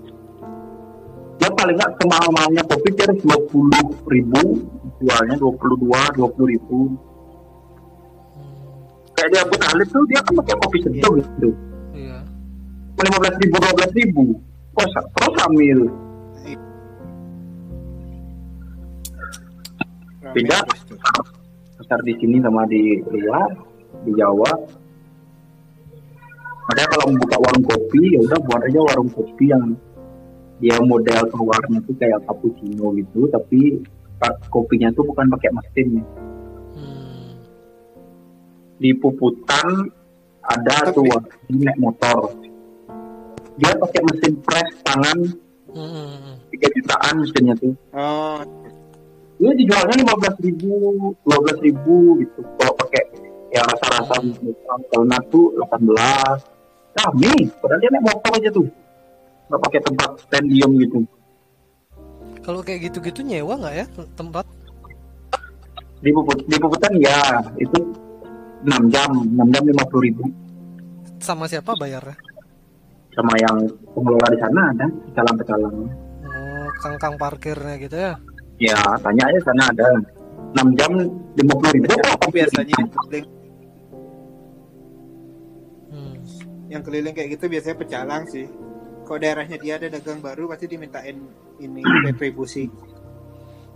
ya 1.40 1.48
paling 1.56 1.76
nggak 1.76 1.90
semahal-mahalnya 1.96 2.62
kopi 2.68 2.88
dia 2.92 3.08
dua 3.16 3.36
puluh 3.48 3.86
ribu 4.06 4.60
jualnya 5.00 5.34
dua 5.40 5.52
puluh 5.56 5.76
dua 5.80 6.00
dua 6.12 6.28
puluh 6.36 6.48
ribu 6.52 6.78
kayak 9.16 9.28
dia 9.32 9.40
Abu 9.40 9.56
Talib 9.56 9.88
tuh 9.88 10.04
dia 10.04 10.20
kan 10.20 10.32
pakai 10.36 10.54
kopi 10.60 10.78
seduh 10.84 11.12
gitu 11.16 11.48
Iya. 11.96 12.18
lima 13.00 13.16
belas 13.24 13.34
ribu 13.40 13.56
dua 13.56 13.72
belas 13.72 13.90
ribu 13.96 14.24
terus 14.76 14.92
Beda. 20.30 20.56
terus 20.62 20.82
tuh. 20.86 21.39
Besar 21.90 22.06
di 22.06 22.14
sini 22.22 22.38
sama 22.38 22.62
di 22.70 23.02
luar 23.02 23.50
di 24.06 24.14
Jawa. 24.14 24.46
Makanya 26.70 26.86
kalau 26.86 27.04
membuka 27.10 27.36
warung 27.42 27.66
kopi 27.66 28.14
ya 28.14 28.22
udah 28.22 28.38
buat 28.46 28.62
aja 28.62 28.78
warung 28.78 29.10
kopi 29.10 29.50
yang 29.50 29.74
dia 30.62 30.78
model 30.86 31.26
keluarnya 31.34 31.82
tuh 31.82 31.94
kayak 31.98 32.22
cappuccino 32.30 32.94
gitu 32.94 33.26
tapi 33.26 33.82
kopinya 34.54 34.86
tuh 34.94 35.02
bukan 35.02 35.26
pakai 35.34 35.50
mesin 35.50 35.88
Hmm. 36.70 37.34
di 38.78 38.94
Puputan 38.94 39.90
ada 40.46 40.76
Tapi- 40.86 40.94
tuh 40.94 41.10
naik 41.50 41.74
motor. 41.74 42.38
Dia 43.58 43.74
pakai 43.74 44.00
mesin 44.06 44.38
press 44.46 44.70
tangan. 44.86 45.18
Hmm, 45.74 45.90
hmm. 45.90 46.34
3 46.54 46.68
jutaan 46.70 47.14
mesinnya 47.18 47.54
tuh. 47.58 47.74
Oh, 47.90 48.38
Ini 49.40 49.56
dijualnya 49.56 49.96
lima 50.04 50.14
belas 50.20 50.36
ribu, 50.44 50.72
dua 51.24 51.38
belas 51.40 51.58
ribu 51.64 52.20
gitu. 52.20 52.40
Kalau 52.60 52.76
pakai 52.76 53.02
yang 53.56 53.64
rasa-rasa 53.64 54.14
karena 54.92 55.16
tuh 55.32 55.56
delapan 55.56 55.80
belas. 55.88 56.38
Kami, 56.90 57.48
padahal 57.62 57.80
dia 57.80 57.90
naik 57.94 58.04
motor 58.04 58.30
aja 58.34 58.50
tuh, 58.50 58.66
nggak 59.48 59.60
pakai 59.62 59.80
tempat 59.80 60.10
standium 60.26 60.70
gitu. 60.82 60.98
Kalau 62.42 62.60
kayak 62.60 62.90
gitu-gitu 62.90 63.22
nyewa 63.22 63.56
nggak 63.56 63.74
ya 63.78 63.86
tempat? 64.18 64.44
Di 66.02 66.10
puput, 66.10 66.44
di 66.44 66.56
puputan 66.58 66.92
ya 66.98 67.16
itu 67.56 67.78
6 68.66 68.92
jam, 68.92 69.08
6 69.08 69.54
jam 69.54 69.62
lima 69.64 69.84
puluh 69.88 70.02
ribu. 70.04 70.24
Sama 71.22 71.48
siapa 71.48 71.78
bayarnya? 71.78 72.18
Sama 73.16 73.32
yang 73.40 73.56
pengelola 73.96 74.28
di 74.34 74.38
sana 74.42 74.60
ada 74.74 74.86
pecalang-pecalang. 74.88 75.76
Oh, 76.26 76.68
kang-kang 76.84 77.14
parkirnya 77.16 77.78
gitu 77.80 77.96
ya? 77.96 78.18
Ya 78.60 78.76
tanya 79.00 79.24
aja 79.24 79.40
sana 79.40 79.62
ada 79.72 79.88
6 80.52 80.76
jam 80.76 80.92
lima 81.32 81.52
puluh 81.56 81.72
ribu. 81.72 81.88
biasanya 82.28 82.74
yang 82.76 82.90
keliling, 82.90 83.26
Hmm. 85.90 86.14
yang 86.68 86.82
keliling 86.84 87.14
kayak 87.14 87.38
gitu 87.38 87.48
biasanya 87.48 87.76
pecalang 87.78 88.24
sih. 88.28 88.46
Kalau 89.08 89.18
daerahnya 89.18 89.58
dia 89.58 89.74
ada 89.80 89.88
dagang 89.90 90.20
baru 90.22 90.46
pasti 90.46 90.68
dimintain 90.68 91.18
ini 91.58 91.82
retribusi. 92.06 92.68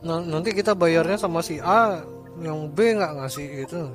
Nah, 0.05 0.21
nanti 0.21 0.53
kita 0.53 0.77
bayarnya 0.77 1.17
sama 1.17 1.41
si 1.41 1.57
A, 1.59 2.05
yang 2.39 2.69
B 2.71 2.93
nggak 2.95 3.13
ngasih 3.19 3.47
gitu. 3.65 3.89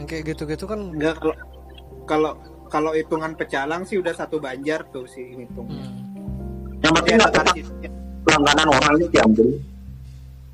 Yang 0.00 0.06
kayak 0.08 0.22
gitu-gitu 0.32 0.64
kan. 0.64 0.80
Enggak 0.96 1.20
kalau 1.20 1.36
kalau 2.08 2.32
kalau 2.72 2.90
hitungan 2.96 3.36
pecalang 3.36 3.84
sih 3.84 4.00
udah 4.00 4.16
satu 4.16 4.40
banjar 4.40 4.88
tuh 4.88 5.04
sih 5.04 5.36
hitung. 5.36 5.68
Hmm. 5.68 5.92
Yang 6.80 6.92
penting 6.98 7.14
nggak 7.20 7.32
tetap 7.36 7.54
pelangganan 8.24 8.68
orang 8.72 8.92
ini 8.96 9.06
diambil. 9.12 9.48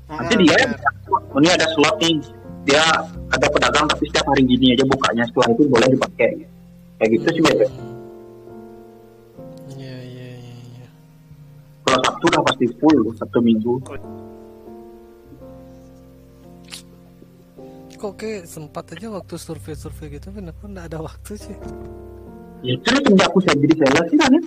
Nanti 0.09 0.33
dia 0.41 0.57
ini 1.37 1.47
ada 1.53 1.67
slot 1.77 1.95
nih, 2.01 2.17
dia 2.65 2.81
ada 3.29 3.45
pedagang 3.45 3.85
tapi 3.85 4.09
setiap 4.09 4.25
hari 4.33 4.43
gini 4.49 4.73
aja 4.73 4.83
bukanya 4.89 5.23
setelah 5.29 5.47
itu 5.53 5.63
boleh 5.69 5.87
dipakai. 5.93 6.31
Kayak 6.99 7.09
gitu 7.15 7.27
sih 7.29 7.41
biasa. 7.45 7.65
Hmm. 7.69 7.93
Iya, 9.77 9.97
iya, 10.03 10.29
iya, 10.35 10.55
iya. 10.75 10.87
Kalau 11.85 11.99
Sabtu 12.03 12.23
udah 12.27 12.41
pasti 12.43 12.65
full, 12.81 12.99
Sabtu 13.15 13.39
Minggu. 13.39 13.73
Kok 17.99 18.15
kayak 18.15 18.47
sempat 18.47 18.95
aja 18.95 19.11
waktu 19.11 19.35
survei-survei 19.35 20.07
gitu, 20.17 20.31
kenapa 20.31 20.63
nggak 20.63 20.85
ada 20.87 20.99
waktu 21.03 21.35
sih? 21.35 21.55
Ya 22.63 22.75
itu 22.75 22.87
semenjak 22.91 23.27
aku 23.27 23.39
saya 23.43 23.55
jadi 23.59 23.75
sales 23.83 24.05
sih 24.11 24.17
kan 24.19 24.31
ya. 24.35 24.41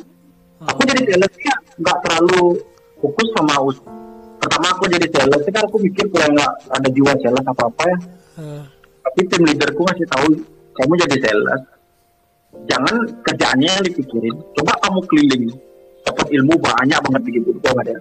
Aku 0.68 0.80
Oh, 0.80 0.86
jadi 0.88 1.02
sales 1.04 1.32
ya 1.40 1.54
nggak 1.80 1.96
terlalu 2.04 2.60
fokus 3.00 3.28
sama 3.36 3.54
us. 3.64 3.76
Pertama 4.42 4.66
aku 4.74 4.90
jadi 4.90 5.06
sales 5.14 5.40
sih 5.46 5.52
kan 5.54 5.62
aku 5.64 5.78
mikir 5.78 6.10
kurang 6.10 6.34
nggak 6.34 6.52
ada 6.74 6.88
jiwa 6.90 7.14
sales 7.22 7.46
apa 7.46 7.62
apa 7.70 7.82
ya. 7.86 7.96
eh, 8.42 8.62
Tapi 9.06 9.20
tim 9.30 9.42
leaderku 9.46 9.80
ngasih 9.86 10.06
tahu 10.10 10.26
kamu 10.74 10.92
jadi 11.06 11.16
sales. 11.22 11.62
Jangan 12.66 12.94
kerjaannya 13.22 13.70
yang 13.70 13.84
dipikirin. 13.86 14.34
Coba 14.58 14.74
kamu 14.82 15.00
keliling, 15.08 15.44
dapat 16.04 16.26
ilmu 16.30 16.54
banyak 16.58 16.98
banget 16.98 17.22
begitu 17.22 17.48
itu 17.54 17.68
ada. 17.70 17.96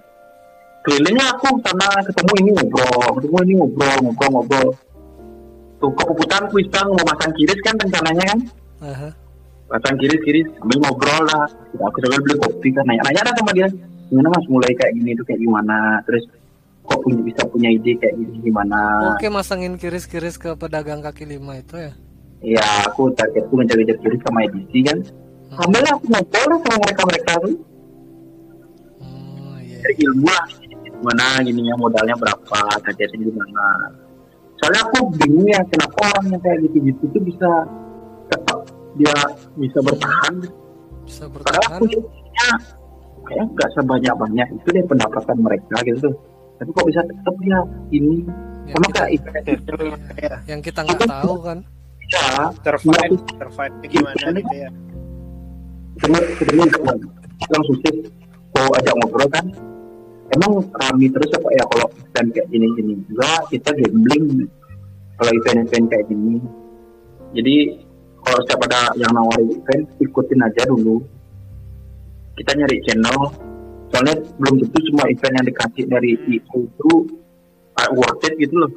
Kelilingnya 0.82 1.30
aku 1.30 1.62
sana 1.62 1.86
ketemu 2.02 2.32
ini 2.42 2.50
ngobrol, 2.58 3.06
ketemu 3.16 3.36
ini 3.46 3.52
ngobrol, 3.62 3.96
ngobrol, 4.02 4.30
ngobrol. 4.34 4.68
Tuh 5.78 5.90
kepuputan 5.94 6.42
kuisang 6.50 6.90
mau 6.90 7.06
masang 7.06 7.30
kiris 7.38 7.58
kan 7.62 7.74
rencananya 7.78 8.24
kan. 8.34 8.38
aha. 8.82 9.08
pasang 9.72 9.96
kiri 9.96 10.16
kiri 10.20 10.40
sambil 10.60 10.84
ngobrol 10.84 11.22
lah 11.24 11.48
aku 11.80 11.96
sambil 12.04 12.20
beli 12.20 12.36
kopi 12.36 12.68
kan 12.76 12.84
nanya 12.84 13.08
nanya 13.08 13.20
ada 13.24 13.32
sama 13.40 13.56
dia 13.56 13.64
gimana 14.12 14.28
mas? 14.28 14.44
Mulai 14.44 14.72
kayak 14.76 14.92
gini 14.92 15.16
tuh 15.16 15.24
kayak 15.24 15.40
gimana? 15.40 15.76
Terus 16.04 16.24
kok 16.84 17.00
punya 17.00 17.20
bisa 17.24 17.42
punya 17.48 17.68
ide 17.72 17.96
kayak 17.96 18.14
gini 18.20 18.36
gimana? 18.44 18.78
Oke, 19.16 19.32
masangin 19.32 19.80
kiris-kiris 19.80 20.36
ke 20.36 20.52
pedagang 20.60 21.00
kaki 21.00 21.24
lima 21.24 21.56
itu 21.56 21.80
ya. 21.80 21.92
ya 22.42 22.66
aku 22.84 23.08
targetku 23.16 23.54
ngejar-ngejar 23.56 23.96
kiri 24.04 24.18
sama 24.20 24.44
edisi 24.44 24.78
kan? 24.84 24.98
Sambil 25.56 25.84
aku 25.88 26.04
ngobrol 26.12 26.46
lah 26.52 26.58
sama 26.60 26.76
mereka 26.84 27.02
mereka 27.08 27.32
tuh. 27.40 27.54
Oh, 29.00 29.56
iya. 29.62 29.78
dari 29.80 29.94
ilmu 30.04 30.28
lah 30.28 30.46
gimana 31.02 31.24
gininya 31.42 31.74
modalnya 31.80 32.14
berapa 32.20 32.58
targetnya 32.84 33.26
gimana. 33.26 33.66
Soalnya 34.60 34.80
aku 34.86 35.10
bingung 35.18 35.48
ya 35.50 35.58
kenapa 35.66 35.98
orang 36.14 36.26
yang 36.30 36.42
kayak 36.44 36.58
gitu-gitu 36.68 37.04
tuh 37.10 37.22
bisa 37.24 37.50
tetap 38.30 38.58
dia 38.94 39.16
bisa 39.58 39.78
bertahan. 39.82 40.34
Bisa 41.02 41.24
padahal 41.26 41.58
bertahan. 41.58 41.78
aku 41.78 41.84
lihatnya 41.90 42.48
kayak 43.26 43.46
nggak 43.54 43.70
sebanyak 43.74 44.14
banyak 44.14 44.48
itu 44.58 44.68
deh 44.72 44.84
pendapatan 44.86 45.36
mereka 45.40 45.76
gitu 45.86 45.98
tuh. 46.10 46.14
Tapi 46.60 46.70
kok 46.70 46.86
bisa 46.86 47.00
tetap 47.06 47.34
dia 47.42 47.60
ini. 47.90 48.16
Ya, 48.62 48.78
sama 48.78 48.88
kayak 48.94 49.10
event 49.18 49.44
ya. 50.22 50.36
yang 50.46 50.60
kita 50.62 50.80
nggak 50.86 51.02
tahu 51.02 51.34
kan. 51.42 51.58
ya 52.12 52.52
survive 52.60 53.18
survive 53.40 53.74
gimana 53.88 54.28
gitu 54.36 54.54
ya? 54.54 54.70
Dengar 55.98 56.22
dengar 56.44 56.68
yang 57.50 57.62
susah 57.66 57.94
kau 58.52 58.70
ajak 58.78 58.94
ngobrol 59.00 59.28
kan? 59.32 59.46
Emang 60.32 60.64
rame 60.64 61.06
terus 61.12 61.30
apa 61.36 61.48
ya 61.52 61.64
kalau 61.68 61.86
event 61.90 62.28
kayak 62.32 62.48
gini 62.52 62.66
gini 62.78 62.92
juga 63.10 63.30
kita 63.50 63.70
gambling. 63.74 64.46
Kalau 65.18 65.30
event-event 65.38 65.86
kayak 65.90 66.06
gini. 66.08 66.36
Jadi 67.32 67.56
kalau 68.22 68.38
setiap 68.46 68.60
ada 68.70 68.80
yang 68.96 69.12
nawarin 69.12 69.50
event 69.58 69.84
ikutin 69.98 70.40
aja 70.46 70.62
dulu 70.70 71.02
kita 72.38 72.50
nyari 72.56 72.78
channel. 72.84 73.18
Soalnya 73.92 74.16
belum 74.40 74.54
tentu 74.64 74.78
semua 74.88 75.04
event 75.12 75.34
yang 75.36 75.46
dikasih 75.52 75.84
dari 75.84 76.16
itu 76.16 76.64
itu 76.64 76.92
uh, 77.76 77.90
worth 77.92 78.24
it 78.24 78.34
gitu 78.40 78.56
loh. 78.56 78.72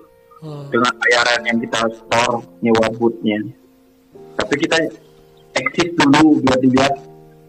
Hmm. 0.45 0.67
dengan 0.69 0.93
bayaran 0.99 1.41
yang 1.47 1.57
kita 1.63 1.79
store 1.95 2.43
nyewa 2.59 2.85
bootnya 2.99 3.39
tapi 4.35 4.53
kita 4.59 4.77
exit 5.55 5.95
dulu 5.95 6.43
biar 6.43 6.59
dilihat. 6.59 6.93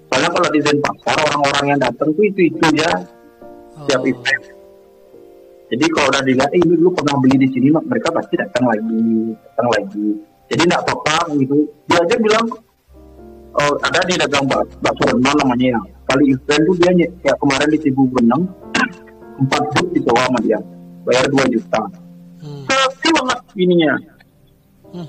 Soalnya 0.06 0.30
kalau 0.30 0.48
di 0.54 0.60
Zen 0.62 0.78
pasar 0.78 1.18
orang-orang 1.18 1.64
yang 1.74 1.80
datang 1.82 2.14
tuh 2.14 2.24
itu 2.24 2.46
itu 2.46 2.66
ya 2.78 2.90
setiap 3.82 4.00
Oh. 4.00 4.08
event. 4.08 4.42
Jadi 5.66 5.84
kalau 5.90 6.08
udah 6.14 6.22
dilihat 6.22 6.50
eh, 6.54 6.62
ini 6.62 6.74
dulu 6.78 6.94
pernah 6.94 7.18
beli 7.18 7.36
di 7.42 7.48
sini 7.50 7.68
mereka 7.74 8.14
pasti 8.14 8.38
datang 8.38 8.70
lagi 8.70 9.34
datang 9.34 9.68
lagi. 9.74 10.08
Jadi 10.46 10.62
nggak 10.62 10.82
apa-apa 10.86 11.34
gitu. 11.42 11.58
Dia 11.90 11.98
aja 12.06 12.16
bilang 12.22 12.46
oh, 13.58 13.74
ada 13.82 14.00
di 14.06 14.14
dagang 14.14 14.46
bak 14.46 14.62
bakso 14.78 15.04
rendang 15.10 15.36
namanya 15.42 15.66
ya 15.74 15.80
kali 16.06 16.24
event 16.32 16.62
tuh 16.66 16.74
dia 16.78 16.90
kayak 17.22 17.38
kemarin 17.42 17.68
di 17.70 17.78
Cibu 17.82 18.02
Benang 18.14 18.42
empat 19.42 19.62
boot 19.74 19.86
disewa 19.92 20.20
sama 20.26 20.38
dia 20.42 20.58
bayar 21.04 21.26
2 21.30 21.54
juta 21.54 21.82
Hmm. 22.36 22.62
banget 23.16 23.38
ininya 23.56 23.96
Hmm. 24.92 25.08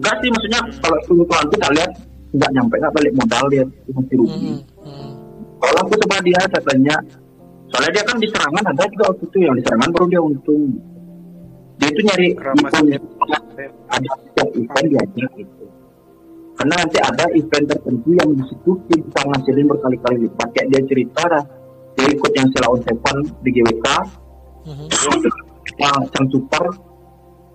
Enggak 0.00 0.16
sih 0.24 0.28
maksudnya 0.32 0.60
kalau 0.80 0.98
kebutuhan 1.06 1.44
kita 1.52 1.66
lihat 1.76 1.90
nggak 2.32 2.50
nyampe 2.56 2.74
nggak 2.76 2.94
balik 2.96 3.12
modal 3.16 3.44
dia 3.52 3.64
masih 3.92 4.16
rugi. 4.16 4.52
Hmm. 4.56 4.60
Hmm. 4.84 5.12
Kalau 5.60 5.78
aku 5.84 5.92
coba 6.04 6.16
dia 6.24 6.40
saya 6.40 6.62
tanya, 6.64 6.96
soalnya 7.68 7.90
dia 8.00 8.04
kan 8.08 8.16
di 8.16 8.28
serangan 8.32 8.64
ada 8.64 8.84
juga 8.88 9.04
waktu 9.12 9.24
itu 9.28 9.38
yang 9.44 9.54
di 9.56 9.62
serangan 9.64 9.88
baru 9.92 10.06
dia 10.08 10.20
untung. 10.24 10.72
Dia 11.80 11.88
itu 11.92 12.00
nyari 12.04 12.28
Ramas 12.36 12.72
event 12.80 13.04
ada 13.92 14.10
setiap 14.24 14.48
event 14.56 14.86
diajak 14.88 15.30
gitu. 15.36 15.59
Karena 16.60 16.74
nanti 16.76 16.98
ada 17.00 17.24
event 17.32 17.66
tertentu 17.72 18.12
yang 18.12 18.36
di 18.36 18.44
situ 18.52 18.76
bisa 18.84 19.20
ngasilin 19.24 19.64
berkali-kali 19.64 20.28
lipat. 20.28 20.48
Kayak 20.52 20.66
dia 20.68 20.80
cerita 20.92 21.22
dah, 21.24 21.44
dia 21.96 22.06
ikut 22.12 22.32
yang 22.36 22.48
Sela 22.52 22.68
on 22.68 22.80
Seven 22.84 23.16
di 23.40 23.50
GWK, 23.56 23.86
Hmm. 24.60 24.84
yang 25.80 25.96
Sang 26.12 26.28
Super 26.28 26.68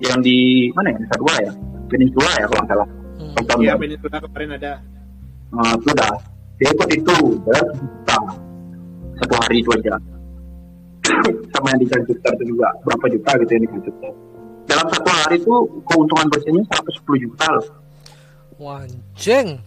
yang 0.02 0.18
di 0.26 0.68
mana 0.74 0.89
ya? 0.89 0.98
Nusa 0.98 1.15
Dua 1.22 1.36
ya? 1.38 1.54
Peninsula 1.86 2.32
ya 2.34 2.46
kalau 2.50 2.62
nggak 2.65 2.70
salah. 2.74 2.88
Hmm. 3.22 3.46
Tahun 3.46 3.62
Iya. 3.62 3.74
Peninsula 3.78 4.18
kemarin 4.18 4.50
ada. 4.58 4.74
Nah, 5.54 5.76
sudah 5.86 6.12
dia 6.58 6.70
ikut 6.74 6.89
itu 6.89 7.15
dia 7.46 7.60
juta 7.78 8.18
satu 9.22 9.34
hari 9.38 9.62
itu 9.62 9.70
aja 9.78 9.96
sama 11.54 11.68
yang 11.76 11.80
di 11.84 11.88
Kanjutar 11.88 12.32
itu 12.41 12.46
juga 12.58 12.68
berapa 12.84 13.06
juta 13.12 13.32
gitu 13.38 13.52
yang 13.54 13.63
di 13.63 13.72
Kanjutar 13.72 14.12
dalam 14.65 14.88
satu 14.89 15.10
hari 15.13 15.36
itu 15.38 15.54
keuntungan 15.86 16.28
bersihnya 16.34 16.63
110 16.65 17.24
juta 17.28 17.46
loh 17.54 17.65
Wah, 18.56 18.88
anjing. 18.88 19.60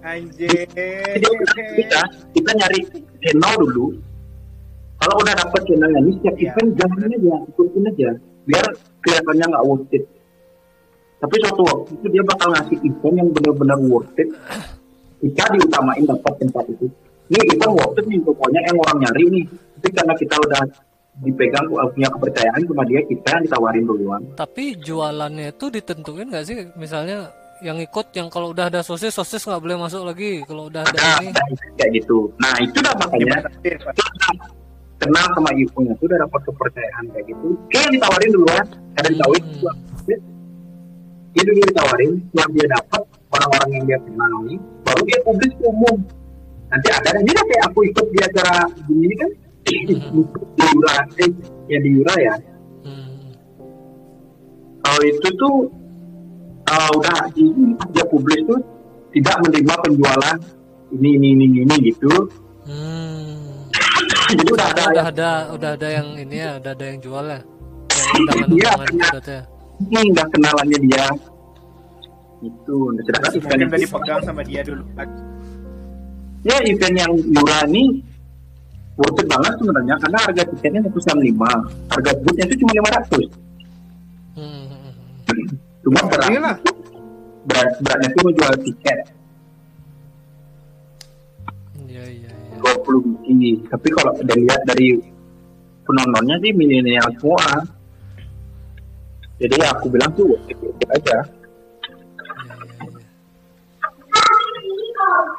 Anjing. 0.00 0.66
Kita 1.76 2.00
kita 2.34 2.50
nyari 2.56 2.80
channel 3.20 3.52
dulu 3.62 3.86
kalau 5.00 5.14
udah 5.20 5.34
dapet 5.36 5.60
channel 5.68 5.90
ini 5.96 6.12
setiap 6.20 6.36
Iya. 6.36 6.50
event 6.52 6.68
jalanin 6.76 7.10
aja 7.16 7.36
ikutin 7.48 7.84
aja 7.88 8.08
biar 8.44 8.66
kelihatannya 9.00 9.46
nggak 9.48 9.64
worth 9.64 9.92
it 9.96 10.04
tapi 11.20 11.34
suatu 11.44 11.62
waktu 11.68 11.90
itu 12.00 12.06
dia 12.08 12.22
bakal 12.24 12.48
ngasih 12.52 12.78
event 12.80 13.14
yang 13.16 13.28
benar-benar 13.32 13.78
worth 13.84 14.16
it 14.20 14.28
kita 15.20 15.44
diutamain 15.52 16.04
dapat 16.04 16.32
tempat 16.40 16.64
itu 16.68 16.86
ini 17.28 17.40
event 17.56 17.72
worth 17.76 17.96
it 18.00 18.04
nih 18.08 18.20
pokoknya 18.24 18.60
yang 18.68 18.76
orang 18.76 18.98
nyari 19.04 19.24
nih 19.28 19.44
tapi 19.80 19.88
karena 19.92 20.14
kita 20.16 20.34
udah 20.36 20.62
dipegang 21.20 21.64
punya 21.68 22.08
kepercayaan 22.08 22.60
sama 22.64 22.82
dia 22.84 23.00
kita 23.04 23.28
yang 23.28 23.42
ditawarin 23.44 23.84
duluan 23.84 24.20
Tapi 24.34 24.64
jualannya 24.80 25.52
itu 25.52 25.66
ditentuin 25.68 26.26
nggak 26.28 26.44
sih? 26.44 26.56
Misalnya 26.74 27.28
yang 27.60 27.76
ikut 27.76 28.08
yang 28.16 28.32
kalau 28.32 28.50
udah 28.50 28.72
ada 28.72 28.80
sosis 28.80 29.12
sosis 29.12 29.44
nggak 29.44 29.60
boleh 29.60 29.76
masuk 29.76 30.00
lagi. 30.02 30.40
Kalau 30.48 30.72
udah 30.72 30.80
ada 30.80 30.96
ada, 30.96 31.20
ini. 31.20 31.32
kayak 31.76 31.90
gitu 32.00 32.32
nah 32.40 32.56
itu 32.56 32.76
udah 32.80 32.94
makanya 32.96 33.36
kenal 34.96 35.26
sama 35.32 35.50
ibunya 35.56 35.92
tuh 35.96 36.06
udah 36.08 36.18
dapat 36.24 36.40
kepercayaan 36.44 37.04
kayak 37.12 37.24
gitu 37.28 37.48
kayak 37.68 37.88
ditawarin 37.92 38.30
duluan 38.32 38.64
ada 38.96 39.08
ditawarin 39.08 39.44
Hmm. 39.44 39.52
juga. 39.60 39.72
dia 41.30 41.42
dulu 41.46 41.60
ditawarin 41.62 42.10
yang 42.32 42.50
dia 42.52 42.66
dapat 42.68 43.02
orang-orang 43.30 43.70
yang 43.76 43.84
dia 43.86 43.98
kenal 44.02 44.32
ini 44.44 44.56
baru 44.82 45.00
dia 45.06 45.18
publis 45.24 45.52
ke 45.54 45.64
umum 45.64 45.96
nanti 46.68 46.88
ada 46.90 47.08
ini 47.16 47.30
kayak 47.32 47.62
aku 47.70 47.80
ikut 47.86 48.06
di 48.08 48.18
acara 48.20 48.56
gini 48.84 49.02
ini 49.04 49.14
kan 49.16 49.30
di 49.86 49.94
Yura 50.58 50.94
eh, 51.16 51.30
ya 51.66 51.78
di 51.78 51.90
Yura 51.92 52.14
ya 52.18 52.34
Hmm. 52.80 53.28
kalau 54.80 55.02
itu 55.04 55.28
tuh 55.36 55.54
uh, 56.66 56.90
udah 56.96 57.28
ini 57.34 57.76
dia 57.90 58.04
publis 58.06 58.40
tuh 58.44 58.60
tidak 59.10 59.36
menerima 59.42 59.74
penjualan 59.80 60.36
ini 60.90 61.08
ini 61.14 61.28
ini 61.34 61.44
ini 61.60 61.74
gitu 61.86 62.12
Hmm. 62.64 63.66
jadi 64.30 64.48
udah 64.48 64.66
ada 64.70 64.82
udah 64.88 65.06
ada 65.08 65.30
udah 65.50 65.70
ada 65.74 65.88
yang 65.90 66.08
ini 66.14 66.36
ya, 66.38 66.50
udah 66.56 66.70
ada 66.70 66.84
yang 66.86 67.00
jual 67.00 67.24
ya. 67.26 67.40
Yang 67.40 67.44
Iya, 68.10 68.42
undangan 68.46 68.88
iya. 68.90 69.08
gitu 69.10 69.30
ya. 69.30 69.42
ini 69.82 70.00
nggak 70.10 70.28
kenalannya 70.30 70.78
dia 70.82 71.06
itu 72.40 72.76
nah, 72.88 73.02
sedangkan 73.02 73.30
event 73.34 73.60
udah 73.60 73.68
itu- 73.68 73.82
dipegang 73.84 74.20
sama 74.22 74.40
dia 74.40 74.60
dulu. 74.62 74.82
ya 76.40 76.56
event 76.64 76.96
yang 76.96 77.12
Yura 77.12 77.58
ini 77.66 77.84
worth 79.00 79.16
it 79.16 79.26
banget 79.26 79.52
sebenarnya 79.56 79.94
karena 79.96 80.18
harga 80.20 80.42
tiketnya 80.52 80.80
195 80.84 81.40
harga 81.88 82.10
bootnya 82.20 82.44
itu 82.46 82.56
cuma 82.60 82.72
500 82.76 83.32
Hmm. 84.30 84.62
hmm, 85.26 85.48
cuma 85.82 86.00
berat, 86.06 86.30
Gila. 86.30 86.52
berat 87.50 87.70
beratnya 87.82 88.08
itu 88.08 88.20
menjual 88.22 88.52
tiket. 88.62 88.98
Iya 91.90 92.04
iya 92.06 92.30
iya. 92.30 92.56
20 92.62 93.26
biji 93.26 93.52
tapi 93.66 93.88
kalau 93.90 94.14
dilihat 94.22 94.62
dari 94.64 95.02
penontonnya 95.82 96.36
sih 96.38 96.52
milenial 96.54 97.10
semua 97.18 97.42
jadi 99.40 99.54
ya 99.56 99.68
aku 99.74 99.88
bilang 99.90 100.12
tuh 100.14 100.30
worth 100.30 100.46
it, 100.46 100.56
worth 100.62 100.78
it 100.78 100.90
aja 100.94 101.18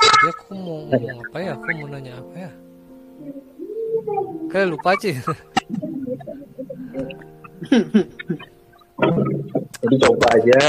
Jadi 0.02 0.28
aku 0.30 0.54
mau 0.54 0.86
ngomong 0.86 1.18
apa 1.26 1.38
ya? 1.42 1.52
Aku 1.58 1.66
mau 1.74 1.88
nanya 1.90 2.14
apa 2.22 2.36
ya? 2.38 2.52
Kayak 4.52 4.68
lupa 4.76 4.92
sih. 5.00 5.16
jadi 9.82 9.96
coba 10.06 10.28
aja 10.36 10.60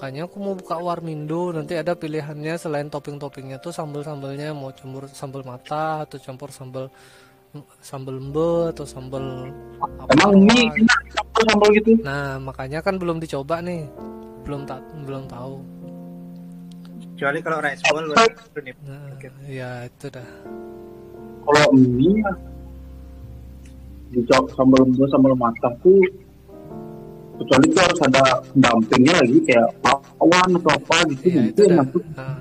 Kayaknya 0.00 0.22
aku 0.24 0.36
mau 0.40 0.56
buka 0.56 0.80
warmindo 0.80 1.52
nanti 1.52 1.76
ada 1.76 1.92
pilihannya 1.92 2.56
selain 2.56 2.88
topping-toppingnya 2.88 3.60
tuh 3.60 3.68
sambal-sambalnya 3.68 4.56
mau 4.56 4.72
campur 4.72 5.04
sambal 5.12 5.44
mata 5.44 6.08
atau 6.08 6.16
campur 6.16 6.48
sambal 6.48 6.88
sambal 7.84 8.16
embe 8.16 8.72
atau 8.72 8.88
sambal 8.88 9.52
apa 10.00 10.10
emang 10.16 10.40
mie 10.48 10.72
enak 10.72 11.00
campur 11.12 11.42
sambal 11.52 11.68
gitu 11.76 11.90
Nah, 12.00 12.40
makanya 12.40 12.80
kan 12.80 12.96
belum 12.96 13.20
dicoba 13.20 13.60
nih. 13.60 13.84
Belum 14.48 14.64
tak 14.64 14.80
belum 15.04 15.28
tahu. 15.28 15.60
Kecuali 17.20 17.38
kalau 17.44 17.60
rice 17.60 17.84
ball 17.84 18.06
baru 18.08 18.60
nih. 18.64 18.74
Nah, 18.88 19.04
ya 19.44 19.70
itu 19.84 20.06
dah. 20.08 20.28
Kalau 21.44 21.66
mie 21.74 22.20
ya 22.20 22.32
dicok 24.10 24.50
sambal 24.58 24.82
embo 24.82 25.06
sambal 25.06 25.34
matang 25.38 25.74
tuh 25.86 26.02
kecuali 27.40 27.66
itu 27.70 27.78
harus 27.78 28.00
ada 28.04 28.22
pendampingnya 28.52 29.14
lagi 29.22 29.38
kayak 29.48 29.68
pawan 29.80 30.48
atau 30.60 30.72
apa 30.76 30.96
gitu 31.14 31.24
gitu 31.30 31.48
itu 31.48 31.62
dah. 31.72 31.78
masuk 31.80 32.02
Ah, 32.18 32.40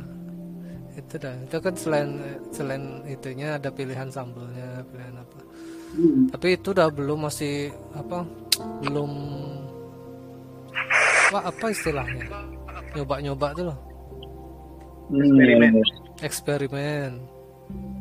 itu 0.97 1.15
dah. 1.15 1.35
Itu 1.47 1.57
kan 1.63 1.73
selain 1.79 2.09
selain 2.51 2.83
itunya 3.07 3.55
ada 3.55 3.69
pilihan 3.71 4.09
sambelnya, 4.11 4.83
pilihan 4.91 5.15
apa. 5.15 5.39
Hmm. 5.95 6.27
Tapi 6.35 6.47
itu 6.59 6.67
udah 6.75 6.87
belum 6.91 7.19
masih 7.25 7.71
apa? 7.95 8.27
Belum 8.83 9.11
apa 11.29 11.39
apa 11.47 11.65
istilahnya? 11.71 12.25
Nyoba-nyoba 12.97 13.47
tuh 13.55 13.65
loh. 13.71 13.79
Eksperimen. 15.15 15.71
Hmm. 15.71 15.87
Eksperimen. 16.25 17.11
Belum 17.69 17.98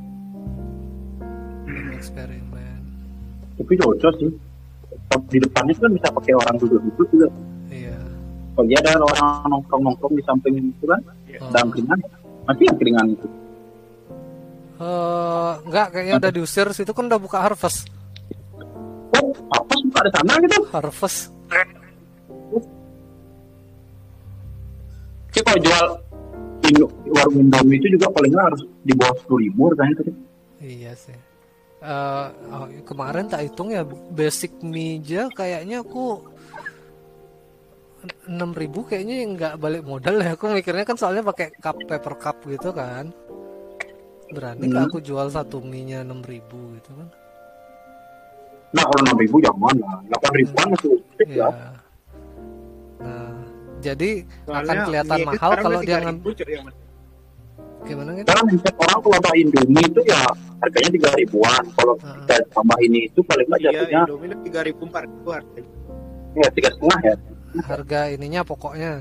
eksperimen. 1.99 2.79
tapi 3.55 3.73
cocok 3.75 4.15
sih 4.17 4.31
di 5.29 5.39
depannya 5.41 5.75
kan 5.75 5.91
bisa 5.91 6.09
pakai 6.11 6.33
orang 6.33 6.55
duduk-duduk 6.57 7.09
juga 7.11 7.29
Iya. 7.69 7.97
kalau 8.55 8.67
dia 8.67 8.79
ada 8.81 8.99
orang 8.99 9.29
nongkrong-nongkrong 9.49 10.15
di 10.15 10.23
samping 10.23 10.55
itu 10.63 10.85
kan 10.85 11.01
Oh. 11.39 11.51
dalam 11.51 11.69
keringan 11.71 11.99
masih 12.45 12.65
yang 12.67 12.79
keringan 12.79 13.07
itu 13.13 13.29
Eh, 14.79 15.53
enggak 15.67 15.87
kayaknya 15.91 16.15
udah 16.17 16.31
diusir 16.31 16.67
situ 16.71 16.93
kan 16.93 17.05
udah 17.05 17.19
buka 17.19 17.39
harvest. 17.41 17.91
oh 19.11 19.29
apa 19.51 19.73
sih 19.75 19.91
ada 19.91 20.11
sana 20.13 20.33
gitu 20.39 20.59
Harvest. 20.71 21.35
sih 25.29 25.43
kalau 25.43 25.59
jual 25.59 25.87
warung 27.11 27.37
Indomie 27.41 27.79
itu 27.79 27.97
juga 27.97 28.07
paling 28.11 28.33
harus 28.33 28.61
di 28.83 28.93
bawah 28.93 29.15
sepuluh 29.17 29.41
ribu 29.43 29.63
kan 29.75 29.89
itu 29.91 30.03
Iya 30.59 30.93
sih. 30.95 31.15
Eh, 31.79 32.27
oh, 32.51 32.67
kemarin 32.83 33.31
tak 33.31 33.47
hitung 33.47 33.71
ya 33.71 33.87
basic 34.11 34.51
mie 34.61 34.99
aja 34.99 35.31
kayaknya 35.31 35.87
aku 35.87 36.27
6000 38.27 38.83
kayaknya 38.83 39.17
yang 39.23 39.31
nggak 39.39 39.55
balik 39.59 39.83
modal 39.87 40.19
ya. 40.19 40.35
Aku 40.35 40.51
mikirnya 40.51 40.83
kan 40.83 40.99
soalnya 40.99 41.23
pakai 41.23 41.55
cup 41.55 41.79
paper 41.87 42.15
cup 42.19 42.37
gitu 42.45 42.75
kan. 42.75 43.15
Berani 44.29 44.67
nggak 44.67 44.85
Hmm. 44.85 44.91
aku 44.91 44.99
jual 44.99 45.31
satu 45.31 45.63
mie 45.63 45.87
nya 45.87 46.03
6000 46.03 46.75
gitu 46.83 46.91
kan? 46.93 47.09
Nah 48.69 48.85
kalau 48.85 49.01
enam 49.01 49.17
ribu 49.17 49.37
jangan 49.41 49.75
lah. 49.79 49.97
delapan 50.05 50.33
ribuan 50.35 50.69
itu 50.75 50.91
fix 51.17 51.29
Iya. 51.31 51.49
ya 51.49 51.71
nah 52.99 53.31
jadi 53.79 54.11
akan 54.45 54.45
Soalnya 54.45 54.83
kelihatan 54.85 55.15
mie 55.15 55.23
aja 55.23 55.31
mahal 55.31 55.53
kalau 55.57 55.81
dia 55.81 55.97
3.000, 55.97 56.05
ngambil 56.05 56.33
gimana 57.87 58.11
gitu 58.19 58.27
sekarang 58.27 58.45
mindset 58.51 58.75
orang 58.77 58.99
kalau 59.01 59.17
ada 59.23 59.33
Indomie 59.39 59.85
itu 59.87 60.01
ya 60.07 60.23
harganya 60.59 60.91
tiga 60.91 61.11
ribuan. 61.15 61.63
Kalau 61.79 61.95
Heeh. 62.03 62.17
kita 62.27 62.35
tambah 62.51 62.79
ini 62.83 62.99
itu 63.07 63.21
paling 63.23 63.47
nggak 63.47 63.61
Iya, 63.63 63.71
jatuhnya 63.71 64.01
Indomie 64.05 64.37
tiga 64.45 64.61
ribu 64.67 64.83
empat 64.91 65.03
ribu 65.07 65.29
harganya. 65.31 65.71
ya 66.37 66.49
tiga 66.55 66.69
setengah 66.75 67.01
ya. 67.03 67.15
Harga 67.65 68.01
ininya 68.13 68.43
pokoknya. 68.45 68.93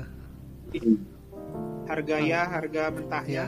Harga 1.88 2.16
ya, 2.20 2.40
harga 2.48 2.82
mentahnya. 2.92 3.32
ya. 3.32 3.46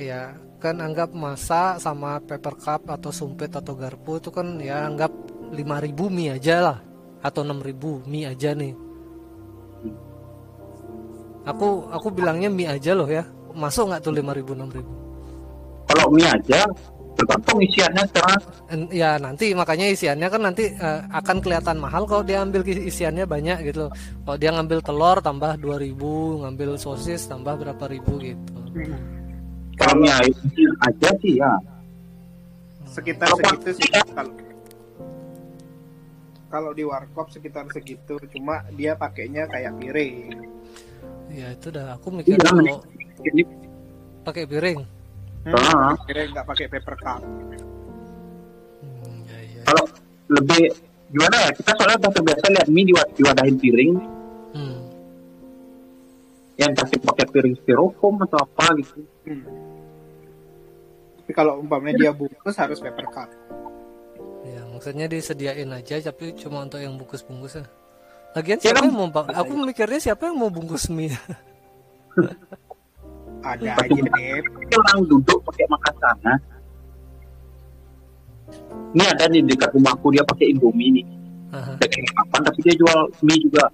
Ya 0.00 0.22
kan 0.62 0.78
anggap 0.78 1.10
masak 1.10 1.82
sama 1.82 2.22
paper 2.22 2.54
cup 2.54 2.86
atau 2.86 3.10
sumpit 3.10 3.50
atau 3.50 3.74
garpu 3.74 4.22
itu 4.22 4.30
kan 4.30 4.62
ya 4.62 4.86
anggap 4.86 5.10
5000 5.50 6.06
mie 6.12 6.30
aja 6.38 6.56
lah. 6.62 6.78
Atau 7.22 7.42
6000 7.46 8.02
mie 8.06 8.26
aja 8.26 8.54
nih. 8.54 8.74
Aku 11.42 11.90
aku 11.90 12.08
bilangnya 12.14 12.46
mie 12.46 12.70
aja 12.70 12.94
loh 12.94 13.10
ya 13.10 13.26
masuk 13.54 13.92
nggak 13.92 14.02
tuh 14.02 14.12
5000 14.12 14.52
6000 14.52 14.82
kalau 15.84 16.06
mie 16.08 16.24
aja 16.24 16.64
tergantung 17.12 17.60
isiannya 17.60 18.08
sekarang. 18.08 18.40
Ya 18.88 19.20
nanti 19.20 19.52
makanya 19.52 19.84
isiannya 19.92 20.28
kan 20.32 20.40
nanti 20.40 20.72
eh, 20.72 21.00
akan 21.12 21.44
kelihatan 21.44 21.76
mahal 21.76 22.08
kalau 22.08 22.24
dia 22.24 22.40
ambil 22.40 22.64
isi- 22.64 22.88
isiannya 22.88 23.28
banyak 23.28 23.68
gitu. 23.68 23.86
Loh. 23.86 23.92
kalau 24.24 24.36
dia 24.36 24.50
ngambil 24.50 24.80
telur 24.80 25.20
tambah 25.20 25.60
2000 25.60 25.92
ngambil 26.40 26.80
sosis 26.80 27.28
tambah 27.28 27.60
berapa 27.60 27.84
ribu 27.84 28.16
gitu. 28.16 28.56
Kalau 29.76 30.00
mie 30.00 30.08
aja 30.80 31.10
sih 31.20 31.36
ya. 31.36 31.52
Sekitar 32.88 33.28
Kalau 33.28 33.40
segitu 33.40 33.68
sih 33.76 33.88
kalau 34.08 34.32
kalau 36.48 36.70
di 36.72 36.84
warkop 36.84 37.32
sekitar 37.32 37.64
segitu, 37.72 38.20
cuma 38.28 38.60
dia 38.72 38.92
pakainya 38.92 39.48
kayak 39.48 39.72
piring. 39.76 40.36
ya 41.28 41.48
itu 41.48 41.68
dah. 41.68 41.96
Aku 41.96 42.12
Iya, 42.12 42.16
mikir 42.20 42.36
kalau 42.40 42.80
ini 43.24 43.42
pakai 44.22 44.44
piring 44.44 44.80
Hmm, 45.42 45.52
Ah. 45.52 45.98
piring 46.00 46.30
nggak 46.30 46.46
pakai 46.46 46.66
paper 46.68 46.94
cup. 46.96 47.18
Hmm, 48.78 49.18
ya, 49.24 49.38
ya. 49.42 49.62
kalau 49.64 49.84
lebih 50.28 50.70
gimana 51.08 51.36
ya 51.40 51.50
kita 51.52 51.70
soalnya 51.74 51.98
udah 51.98 52.12
terbiasa 52.12 52.46
lihat 52.48 52.68
mie 52.68 52.84
di 52.84 52.94
diwadahin 53.12 53.56
piring 53.56 53.92
Hmm. 54.52 54.78
yang 56.56 56.72
kasih 56.72 56.98
pakai 57.00 57.26
piring 57.26 57.58
styrofoam 57.58 58.22
atau 58.22 58.38
apa 58.40 58.66
gitu 58.76 59.02
Hmm. 59.24 59.42
Tapi 61.18 61.32
kalau 61.32 61.58
umpamanya 61.58 61.94
dia 61.96 62.12
bungkus 62.12 62.54
harus 62.56 62.78
paper 62.78 63.06
cup. 63.08 63.30
Ya, 64.42 64.62
maksudnya 64.68 65.06
disediain 65.06 65.70
aja 65.70 65.94
tapi 66.04 66.34
cuma 66.34 66.62
untuk 66.62 66.78
yang 66.78 66.94
bungkus-bungkus 66.94 67.56
ya. 67.56 67.66
Lagian 68.32 68.56
Ya 68.56 68.62
siapa 68.64 68.78
kan? 68.78 68.84
yang 68.84 68.94
mau 68.96 69.06
bang- 69.08 69.30
aku 69.32 69.52
mikirnya 69.56 70.00
siapa 70.00 70.26
yang 70.26 70.34
mau 70.36 70.48
bungkus 70.48 70.86
mie? 70.88 71.14
Ada 73.42 73.74
aja 73.74 74.00
deh. 74.06 74.38
Tapi 74.38 74.74
orang 74.78 74.98
duduk 75.10 75.38
pakai 75.42 75.66
makan 75.66 75.94
sana. 75.98 76.34
Ini 78.92 79.04
ada 79.08 79.24
di 79.26 79.40
dekat 79.42 79.70
rumahku 79.74 80.14
dia 80.14 80.22
pakai 80.22 80.54
indomie 80.54 81.00
nih. 81.00 81.06
Daging 81.52 82.06
makan 82.16 82.40
tapi 82.48 82.58
dia 82.64 82.74
jual 82.78 82.98
mie 83.24 83.40
juga. 83.42 83.64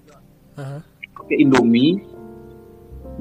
Aha. 0.58 0.82
pakai 1.14 1.38
indomie 1.38 2.02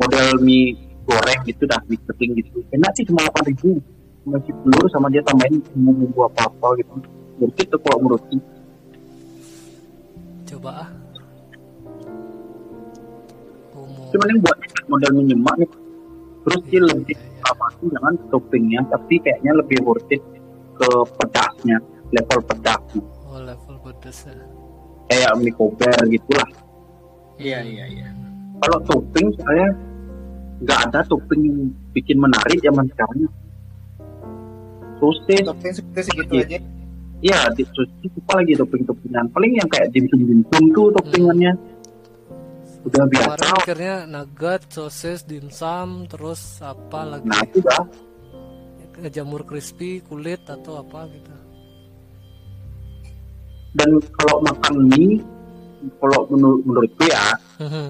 model 0.02 0.42
mie 0.42 0.74
goreng 1.06 1.42
gitu 1.46 1.70
dah 1.70 1.78
mie 1.86 2.00
kering 2.10 2.32
gitu. 2.40 2.64
Enak 2.74 2.92
sih 2.96 3.04
cuma 3.06 3.22
delapan 3.26 3.44
ribu. 3.52 3.72
Ngasih 4.28 4.54
telur 4.64 4.86
sama 4.92 5.08
dia 5.12 5.24
tambahin 5.24 5.62
bumbu 5.76 6.26
apa 6.26 6.48
apa 6.48 6.68
gitu. 6.80 6.94
Mungkin 7.38 7.66
tuh 7.70 7.80
kalau 7.86 7.98
menurutku 8.02 8.38
Coba 10.48 10.72
ah. 10.88 10.90
Cuman 14.08 14.28
yang 14.32 14.40
buat 14.42 14.58
model 14.88 15.12
mie 15.20 15.26
nyemak 15.36 15.56
nih 15.60 15.70
terus 16.48 16.62
dia 16.66 16.80
Iya, 16.80 16.88
lebih 16.88 17.12
iya, 17.12 17.28
iya. 17.28 17.40
utamakan 17.44 17.84
jangan 17.92 18.14
toppingnya 18.32 18.82
tapi 18.88 19.16
kayaknya 19.20 19.52
lebih 19.54 19.78
worth 19.84 20.08
it 20.10 20.24
ke 20.74 20.88
pedasnya 21.20 21.78
level 22.10 22.40
pedasnya 22.42 23.02
Oh 23.28 23.40
level 23.44 23.76
pedas 23.84 24.18
ya. 24.24 24.34
kayak 25.08 25.32
mie 25.38 25.52
kober 25.52 25.92
gitulah 26.08 26.50
Iya 27.38 27.60
iya 27.62 27.86
iya. 27.86 28.08
kalau 28.58 28.80
topping 28.82 29.28
saya 29.38 29.68
nggak 30.58 30.80
ada 30.90 31.00
topping 31.06 31.42
yang 31.44 31.60
bikin 31.92 32.18
menarik 32.18 32.58
zaman 32.58 32.88
sekarang 32.90 33.28
sosis 34.98 35.44
Topping 35.46 35.74
segitu 35.74 36.00
segitu 36.02 36.34
Iya. 36.34 36.46
aja. 36.48 36.60
ya 37.20 37.40
di 37.52 37.64
sosis 37.68 38.12
apa 38.16 38.42
lagi 38.42 38.54
topping-toppingan 38.56 39.26
paling 39.30 39.52
yang 39.54 39.68
kayak 39.68 39.90
dimsum 39.92 40.22
dimsum 40.24 40.64
tuh 40.72 40.90
toppingannya 40.94 41.52
udah 42.88 43.04
biasa 43.06 43.28
Kemarin 43.28 43.52
mikirnya 43.54 43.96
nugget, 44.06 44.62
sosis, 44.68 45.20
dimsum, 45.22 46.08
terus 46.08 46.42
apa 46.60 47.00
lagi? 47.04 47.28
nah 47.28 47.42
itu 47.44 47.60
dah 47.60 47.84
Jamur 49.08 49.46
crispy, 49.46 50.02
kulit 50.02 50.42
atau 50.44 50.82
apa 50.82 51.06
gitu. 51.08 51.30
dan 53.78 53.90
kalau 54.18 54.42
makan 54.42 54.90
mie 54.90 55.22
kalau 56.02 56.26
menurut 56.34 56.66
menurutku 56.66 57.06
ya 57.06 57.38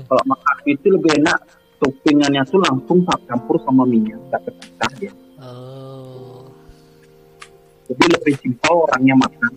kalau 0.03 0.23
makan 0.27 0.55
itu 0.67 0.91
lebih 0.91 1.15
enak 1.15 1.39
toppingannya 1.79 2.43
tuh 2.43 2.59
langsung 2.59 2.99
campur 3.23 3.55
sama 3.63 3.87
nggak 4.27 4.41
terpisah 4.43 4.91
ya 4.99 5.13
Oh. 5.39 6.43
jadi 7.87 8.03
lebih 8.11 8.33
simpel 8.41 8.73
orangnya 8.83 9.15
makan 9.15 9.53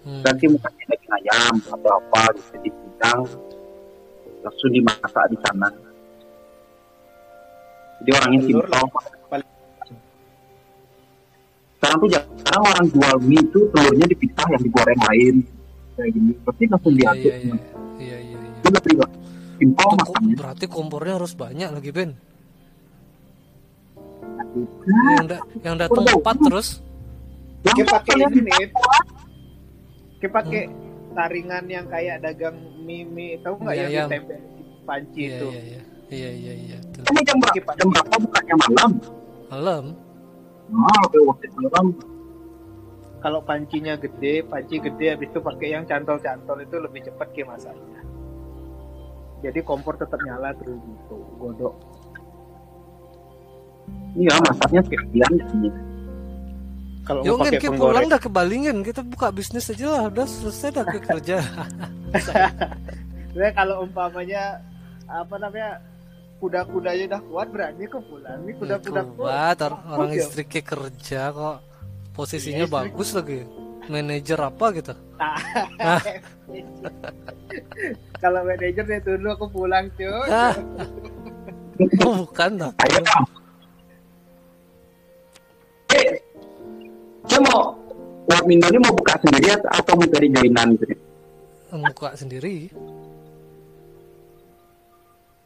Hmm. 0.00 0.24
berarti 0.24 0.48
mungkin 0.48 0.72
daging 0.88 1.12
ayam 1.12 1.54
atau 1.60 1.90
apa 1.92 2.20
gitu 2.32 2.56
dipindang 2.62 3.20
langsung 4.40 4.70
dimasak 4.72 5.24
di 5.30 5.38
sana 5.44 5.68
jadi 8.00 8.10
orangnya 8.16 8.40
simpel 8.48 8.64
sekarang 11.80 11.96
tuh 11.96 12.08
jarang 12.12 12.64
orang 12.64 12.86
jual 12.92 13.16
mie 13.24 13.40
itu 13.40 13.60
telurnya 13.72 14.06
dipisah 14.12 14.46
yang 14.52 14.62
digoreng 14.62 15.00
lain 15.08 15.34
kayak 15.96 16.10
gini 16.12 16.32
berarti 16.44 16.62
langsung 16.68 16.92
Iya 16.92 17.00
diaduk 17.00 17.32
iya 17.32 17.36
iya. 17.40 17.54
Iya 18.00 18.18
iya 18.20 18.38
iya. 18.40 18.50
itu 18.60 18.68
lebih 18.68 18.94
simpel 19.60 19.88
makannya 19.96 20.34
berarti 20.36 20.64
kompornya 20.68 21.14
harus 21.20 21.32
banyak 21.36 21.68
lagi 21.68 21.90
Ben. 21.92 22.10
Nah, 24.40 24.46
Yang 25.20 25.26
da 25.28 25.38
yang 25.60 25.76
datang 25.76 26.04
empat 26.04 26.36
terus. 26.40 26.68
yang 27.60 27.76
Kayak 27.76 27.88
pakai 27.92 28.14
ini 28.24 28.38
nih. 28.40 28.66
Kayak 30.20 30.32
pakai 30.32 30.62
taringan 31.12 31.64
yang 31.66 31.86
kayak 31.86 32.20
dagang 32.20 32.54
mie 32.80 33.04
mie 33.04 33.38
tahu 33.40 33.58
nggak 33.58 33.74
Mie 33.74 33.80
yang 33.80 33.90
ayam. 33.90 34.06
ditempel 34.08 34.38
di 34.40 34.62
panci 34.82 35.20
Iya 35.20 35.30
itu. 35.30 35.46
iya 35.48 35.62
iya. 35.62 35.80
Iya 36.10 36.30
iya 36.32 36.52
iya. 36.58 36.78
Ini 37.06 37.20
jam 37.22 37.36
berapa 37.38 37.70
jam 37.76 37.86
berapa 37.86 38.14
bukannya 38.18 38.54
malam 38.66 38.92
Malam. 39.46 39.84
worth 41.16 41.42
it 41.42 41.52
malam 41.56 41.86
Kalau 43.20 43.44
pancinya 43.44 43.94
gede, 43.94 44.40
panci 44.42 44.80
gede 44.80 45.12
habis 45.12 45.28
itu 45.28 45.38
pakai 45.38 45.76
yang 45.76 45.84
cantol-cantol 45.84 46.56
itu 46.58 46.76
lebih 46.80 47.04
cepat 47.04 47.28
kayak 47.30 47.52
masaknya. 47.52 48.00
jadi 49.40 49.60
kompor 49.60 49.96
tetap 49.96 50.20
nyala 50.20 50.52
terus 50.52 50.76
gitu 50.76 51.16
godok 51.36 51.72
iya 54.14 54.32
masaknya 54.40 54.80
sekalian 54.84 55.32
sih 55.48 55.70
kalau 57.10 57.20
Yo 57.26 57.34
mau 57.34 57.42
pakai 57.42 57.58
kita 57.58 57.74
pulang 57.74 58.06
dah 58.06 58.16
ke 58.16 58.30
Balingen, 58.30 58.78
kita 58.80 59.02
buka 59.02 59.26
bisnis 59.28 59.66
aja 59.66 59.84
lah, 59.90 60.02
udah 60.06 60.24
selesai 60.24 60.68
dah 60.70 60.84
ke 60.86 60.98
kerja. 61.02 61.36
Sebenarnya 63.26 63.52
kalau 63.52 63.74
umpamanya 63.82 64.62
apa 65.04 65.34
namanya 65.36 65.82
kuda-kudanya 66.38 67.04
udah 67.10 67.20
kuat 67.26 67.46
berani 67.50 67.82
kok 67.84 68.00
pulang 68.06 68.38
nih 68.42 68.54
kuda-kuda 68.56 69.00
Kuat, 69.12 69.56
or- 69.60 69.80
orang 69.88 70.10
ya. 70.14 70.22
istri 70.22 70.42
ke 70.46 70.60
kerja 70.62 71.30
kok, 71.30 71.56
posisinya 72.12 72.64
istri. 72.64 72.74
bagus 72.78 73.08
lagi, 73.10 73.38
manajer 73.86 74.38
apa 74.38 74.64
gitu. 74.70 74.92
kalau 78.22 78.40
manajer 78.42 78.84
dia 78.86 79.00
dulu 79.00 79.26
aku 79.32 79.46
pulang 79.50 79.86
cuy 79.94 80.06
Ah. 80.30 80.54
Oh, 82.04 82.22
bukan 82.22 82.60
dah. 82.60 82.72
Dia 87.30 87.38
mau 87.40 87.72
Warmindo 88.26 88.66
ini 88.68 88.78
mau 88.78 88.92
buka 88.92 89.14
sendiri 89.18 89.46
atau 89.64 89.92
mau 89.94 90.06
dari 90.06 90.28
joinan 90.28 90.68
gitu 90.76 90.94
Buka 91.70 92.10
sendiri. 92.12 92.66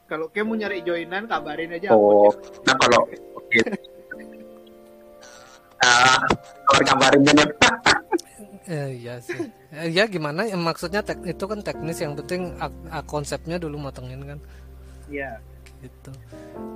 kalau 0.05 0.29
kamu 0.29 0.45
mau 0.47 0.55
nyari 0.55 0.81
joinan 0.81 1.25
kabarin 1.25 1.69
aja 1.71 1.89
oh 1.89 2.29
aku 2.29 2.61
nah 2.61 2.75
kalau 2.75 3.01
oke 3.35 3.57
ah 5.81 6.21
kabar 6.65 6.81
kabarin 6.83 7.25
aja 7.27 7.45
Eh, 8.65 8.97
iya 8.97 9.21
sih. 9.21 9.37
Eh, 9.69 9.93
ya 9.93 10.09
gimana? 10.09 10.41
Ya, 10.41 10.57
maksudnya 10.57 11.05
tek- 11.05 11.21
itu 11.21 11.45
kan 11.45 11.61
teknis 11.61 12.01
yang 12.01 12.17
penting 12.17 12.49
ak- 12.57 12.73
ak- 12.89 13.05
konsepnya 13.05 13.61
dulu 13.61 13.77
matengin 13.77 14.25
kan, 14.25 14.39
Iya. 15.05 15.37
gitu. 15.85 16.09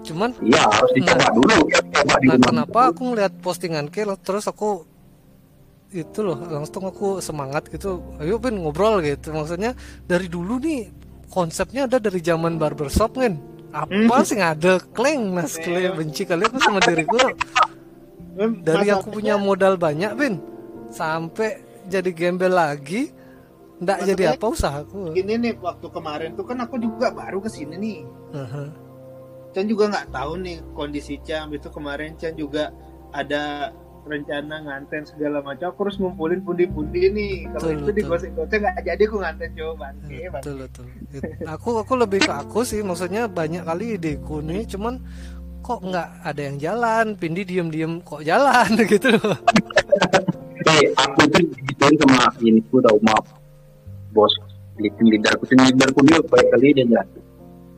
Cuman 0.06 0.30
iya 0.38 0.70
harus 0.70 0.94
dicoba 0.94 1.26
dulu 1.34 1.50
ya 1.66 1.82
coba 1.82 2.14
Nah, 2.22 2.38
kenapa 2.38 2.94
aku 2.94 3.02
ngeliat 3.10 3.34
postingan 3.42 3.90
ke 3.90 4.06
terus 4.22 4.46
aku 4.46 4.86
itu 5.90 6.20
loh 6.22 6.38
langsung 6.38 6.86
aku 6.86 7.18
semangat 7.20 7.70
gitu. 7.74 8.02
Ayo 8.22 8.38
Ben 8.38 8.58
ngobrol 8.58 9.02
gitu. 9.02 9.34
Maksudnya 9.34 9.74
dari 10.06 10.30
dulu 10.30 10.62
nih 10.62 10.90
konsepnya 11.30 11.90
ada 11.90 11.98
dari 11.98 12.22
zaman 12.22 12.62
barbershop 12.62 13.18
kan. 13.18 13.38
Apa 13.70 14.26
sih 14.26 14.38
nggak 14.38 14.54
ada 14.62 14.74
kleng 14.98 15.30
mas 15.30 15.54
kleng 15.62 15.94
benci 15.94 16.26
kali 16.26 16.42
aku 16.42 16.58
sama 16.58 16.82
diriku 16.82 17.22
dari 18.66 18.88
aku 18.90 19.20
punya 19.20 19.36
modal 19.36 19.76
banyak 19.76 20.12
Ben 20.16 20.40
sampai 20.90 21.60
jadi 21.92 22.10
gembel 22.16 22.56
lagi 22.56 23.12
ndak 23.80 24.10
jadi 24.12 24.36
apa 24.36 24.46
usahaku 24.52 25.16
gini 25.16 25.40
nih 25.40 25.54
waktu 25.60 25.88
kemarin 25.88 26.36
tuh 26.36 26.44
kan 26.44 26.60
aku 26.60 26.76
juga 26.80 27.12
baru 27.16 27.40
ke 27.40 27.50
sini 27.52 27.76
nih 27.80 28.00
Aha. 28.36 28.64
Chan 29.56 29.66
juga 29.66 29.90
nggak 29.90 30.08
tahu 30.14 30.32
nih 30.46 30.58
kondisi 30.76 31.16
Chan 31.24 31.48
itu 31.56 31.68
kemarin 31.72 32.14
Chan 32.20 32.36
juga 32.36 32.76
ada 33.16 33.72
rencana 34.06 34.56
nganten 34.64 35.04
segala 35.04 35.44
macam 35.44 35.74
aku 35.74 35.88
harus 35.88 35.98
ngumpulin 36.00 36.42
pundi-pundi 36.46 37.12
nih. 37.12 37.36
Kalau 37.56 37.70
itu 37.74 37.84
betul. 37.90 37.98
digosip-gosip 37.98 38.58
nggak 38.62 38.76
jadi 38.86 39.04
aku 39.04 39.18
nganten 39.20 39.50
coba 39.58 39.74
bangke 39.80 40.18
bangke. 40.30 40.36
betul 40.36 40.56
betul. 40.64 40.86
Aku 41.48 41.70
aku 41.82 41.94
lebih 41.98 42.20
ke 42.24 42.34
aku 42.34 42.60
sih 42.64 42.80
maksudnya 42.86 43.28
banyak 43.28 43.64
kali 43.66 44.00
ideku 44.00 44.40
nih 44.40 44.64
cuman 44.70 45.04
kok 45.66 45.80
nggak 45.84 46.10
ada 46.24 46.42
yang 46.42 46.58
jalan? 46.62 47.06
Pindi 47.18 47.42
diem 47.44 47.68
diem 47.68 47.94
kok 48.06 48.22
jalan? 48.24 48.70
Gitu 48.92 49.10
loh. 49.20 49.40
Eh 50.70 50.92
aku 50.94 51.22
tuh 51.32 51.44
digituin 51.56 51.96
sama 52.04 52.30
ini 52.44 52.60
ku 52.70 52.80
tau 52.80 53.00
maaf. 53.04 53.26
Bos 54.16 54.32
tim 54.80 55.06
leaderku 55.12 55.44
tim 55.44 55.60
leaderku 55.60 56.00
dia 56.08 56.20
baik 56.24 56.48
kali 56.56 56.72
dia 56.72 56.88
jelasin 56.88 57.24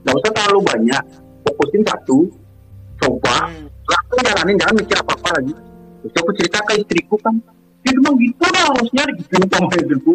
nggak 0.01 0.15
usah 0.17 0.31
terlalu 0.33 0.59
banyak 0.65 1.03
fokusin 1.45 1.81
satu 1.85 2.17
coba. 3.01 3.49
Hmm. 3.49 3.65
langsung 3.91 4.19
jalanin 4.23 4.55
jangan 4.61 4.75
mikir 4.77 4.97
apa 5.01 5.13
apa 5.17 5.29
lagi 5.35 5.53
terus 6.01 6.13
aku 6.17 6.31
cerita 6.37 6.57
ke 6.65 6.73
istriku 6.81 7.15
kan 7.21 7.35
dia 7.81 7.97
bilang 7.97 8.17
gitu 8.21 8.45
lah 8.45 8.63
harusnya 8.69 9.03
gitu 9.17 9.33
sama 9.49 9.73
istriku. 9.73 10.13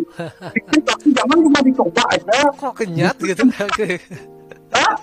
Itu 0.54 0.76
tapi 0.86 1.06
jangan 1.10 1.38
cuma 1.42 1.60
dicoba 1.66 2.02
aja. 2.14 2.38
Kok 2.54 2.74
kenyat 2.78 3.16
gitu 3.18 3.42
Kayak, 3.74 4.02
Hah? 4.70 4.94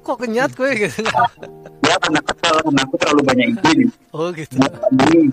kok 0.00 0.16
kenyat 0.16 0.50
gue 0.56 0.70
gitu 0.86 1.00
ya 1.88 1.96
karena 2.00 2.20
kesel 2.24 2.54
karena 2.62 2.80
aku 2.84 2.94
terlalu 3.00 3.22
banyak 3.24 3.46
ide 3.56 3.70
nih 3.84 3.88
oh 4.16 4.28
gitu. 4.32 4.56
Eh 4.60 5.28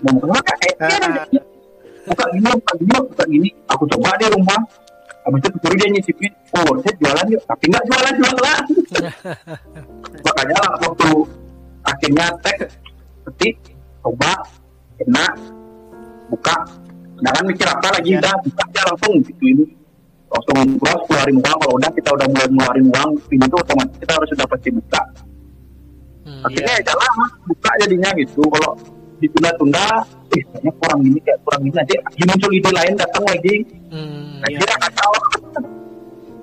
eh, 0.80 1.24
buka 2.08 2.26
gini 2.32 2.50
buka 2.52 2.74
gini 2.80 2.96
buka 3.12 3.24
gini. 3.28 3.50
Aku 3.72 3.84
coba 3.88 4.16
di 4.20 4.28
rumah. 4.32 4.62
Habis 5.28 5.44
itu 5.44 5.58
suruh 5.60 5.76
dia 5.76 5.88
nyicipin 5.92 6.32
oh 6.56 6.80
saya 6.84 6.94
jualan 7.00 7.26
yuk. 7.32 7.44
Tapi 7.44 7.64
nggak 7.68 7.84
jualan 7.88 8.14
jualan. 8.16 8.64
Makanya 10.26 10.56
lah 10.64 10.74
waktu 10.84 11.10
akhirnya 11.84 12.26
tag 12.44 12.58
ketik 13.28 13.56
coba 14.04 14.32
kena 14.98 15.26
buka. 16.28 16.56
Jangan 17.18 17.44
mikir 17.46 17.66
apa 17.66 17.88
lagi? 17.94 18.10
Ya. 18.14 18.20
udah 18.22 18.34
buka 18.42 18.62
aja 18.68 18.82
langsung. 18.90 19.14
Gitu 19.26 19.44
ini. 19.48 19.66
Langsung 20.28 20.58
cross 20.78 21.02
keluarin 21.08 21.38
uang. 21.40 21.58
Kalau 21.58 21.74
udah 21.76 21.92
kita 21.94 22.10
udah 22.14 22.28
mulai 22.30 22.48
ngeluarin 22.48 22.86
uang 22.92 23.10
ini 23.32 23.46
tuh 23.48 23.60
otomatis 23.62 23.98
kita 23.98 24.12
harus 24.14 24.30
sudah 24.34 24.48
pasti 24.48 24.70
buka. 24.70 25.02
Hmm, 26.28 26.42
akhirnya 26.44 26.74
ya 26.78 26.84
jalan 26.86 27.12
buka 27.48 27.72
jadinya 27.80 28.10
gitu. 28.20 28.42
Kalau 28.46 28.72
ditunda-tunda 29.18 29.86
eh 30.28 30.44
kayaknya 30.44 30.72
kurang 30.78 31.00
ini 31.02 31.20
kayak 31.24 31.40
kurang 31.42 31.62
ini 31.64 31.74
lagi 31.74 31.96
muncul 32.22 32.52
ide 32.54 32.70
lain 32.70 32.94
datang 32.94 33.24
lagi. 33.26 33.56
Hmm, 33.90 34.44
Iya. 34.46 34.62
akhirnya 34.62 34.78
kacau 34.84 35.12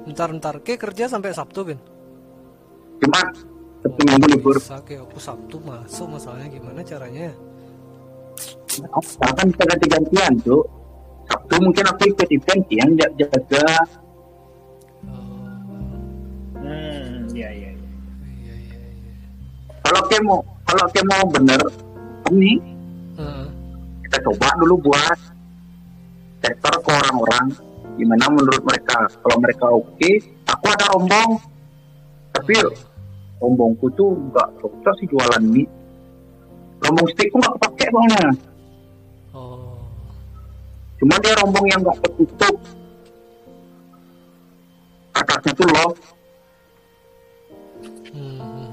bentar 0.04 0.28
bentar. 0.32 0.54
Ke 0.64 0.74
kerja 0.74 1.04
sampai 1.06 1.30
sabtu 1.30 1.60
ben 1.62 1.78
cuma 2.98 3.20
satu 3.84 4.00
minggu 4.00 4.26
libur. 4.32 4.56
Kayak 4.58 5.04
aku 5.06 5.18
sabtu 5.20 5.56
masuk 5.60 6.06
masalahnya 6.08 6.48
gimana 6.48 6.80
caranya 6.80 7.30
akan 9.20 9.44
bisa 9.52 9.62
ganti-gantian 9.68 10.34
tuh 10.42 10.62
Sabtu 11.24 11.56
mungkin 11.60 11.84
aku 11.88 12.02
ikut 12.12 12.28
event 12.28 12.62
siang 12.68 12.90
ja- 13.00 13.14
jaga. 13.16 13.68
Hmm, 16.60 17.28
iya 17.32 17.48
iya. 17.52 17.70
iya. 17.72 17.90
iya 18.40 18.54
iya 18.60 18.78
iya 18.92 19.14
kalau 19.84 20.00
kayak 20.08 20.24
mau 20.24 20.40
kalau 20.64 20.84
kayak 20.92 21.06
mau 21.08 21.24
bener 21.32 21.60
ini. 22.32 22.60
Heeh. 23.14 23.46
kita 24.04 24.16
coba 24.26 24.48
dulu 24.58 24.90
buat 24.90 25.18
sektor 26.44 26.74
ke 26.82 26.90
orang-orang. 26.92 27.46
Gimana 27.94 28.26
menurut 28.26 28.62
mereka? 28.66 29.06
Kalau 29.22 29.36
mereka 29.38 29.66
oke 29.70 30.10
aku 30.50 30.64
ada 30.66 30.84
rombong. 30.92 31.30
Tapi 32.34 32.54
rombongku 33.38 33.86
tuh 33.94 34.12
nggak 34.28 34.48
cocok 34.60 34.94
sih 35.00 35.06
jualan 35.08 35.44
mie. 35.46 35.68
Rombong 36.84 37.06
steakku 37.16 37.38
nggak 37.38 37.54
kepake 37.56 37.86
oh 37.94 38.04
cuma 41.04 41.20
dia 41.20 41.36
rombong 41.36 41.68
yang 41.68 41.84
nggak 41.84 42.00
tertutup. 42.00 42.56
Atasnya 45.12 45.52
tuh 45.52 45.68
loh. 45.68 45.90
Hmm, 48.08 48.72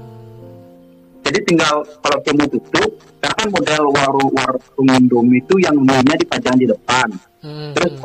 jadi 1.20 1.38
tinggal 1.44 1.84
kalau 2.00 2.18
kamu 2.24 2.48
tutup 2.56 2.88
karena 3.20 3.34
kan 3.36 3.48
model 3.52 3.84
warung 3.92 4.32
warung 4.32 4.88
Indomie 4.96 5.44
itu 5.44 5.60
yang 5.60 5.76
mie-nya 5.76 6.16
dipajang 6.16 6.56
di 6.56 6.64
depan. 6.64 7.08
Hmm, 7.44 7.76
terus 7.76 8.00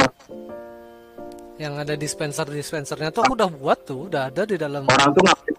yang 1.58 1.74
ada 1.80 1.98
dispenser 1.98 2.46
dispensernya 2.46 3.10
tuh 3.10 3.26
aku 3.26 3.34
udah 3.34 3.50
buat 3.50 3.80
tuh 3.82 4.12
udah 4.12 4.30
ada 4.30 4.46
di 4.46 4.62
dalam 4.62 4.86
orang 4.86 5.10
tuh 5.10 5.24
ngapain 5.26 5.57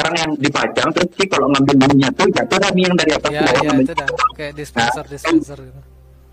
yang 0.00 0.32
dipajang 0.40 0.88
terus 0.96 1.10
sih 1.18 1.26
kalau 1.28 1.46
ngambil 1.52 1.74
mie-nya 1.84 2.08
tuh 2.16 2.26
jatuh 2.32 2.58
kan 2.58 2.72
mie 2.72 2.84
yang 2.88 2.96
dari 2.96 3.12
atas 3.12 3.30
ya 3.30 3.40
ke 3.40 3.44
bawah 3.46 3.62
ya 3.62 3.72
itu 3.82 3.94
dah. 3.94 4.08
kayak 4.36 4.52
dispenser 4.56 5.04
dispenser 5.06 5.58
gitu. 5.60 5.80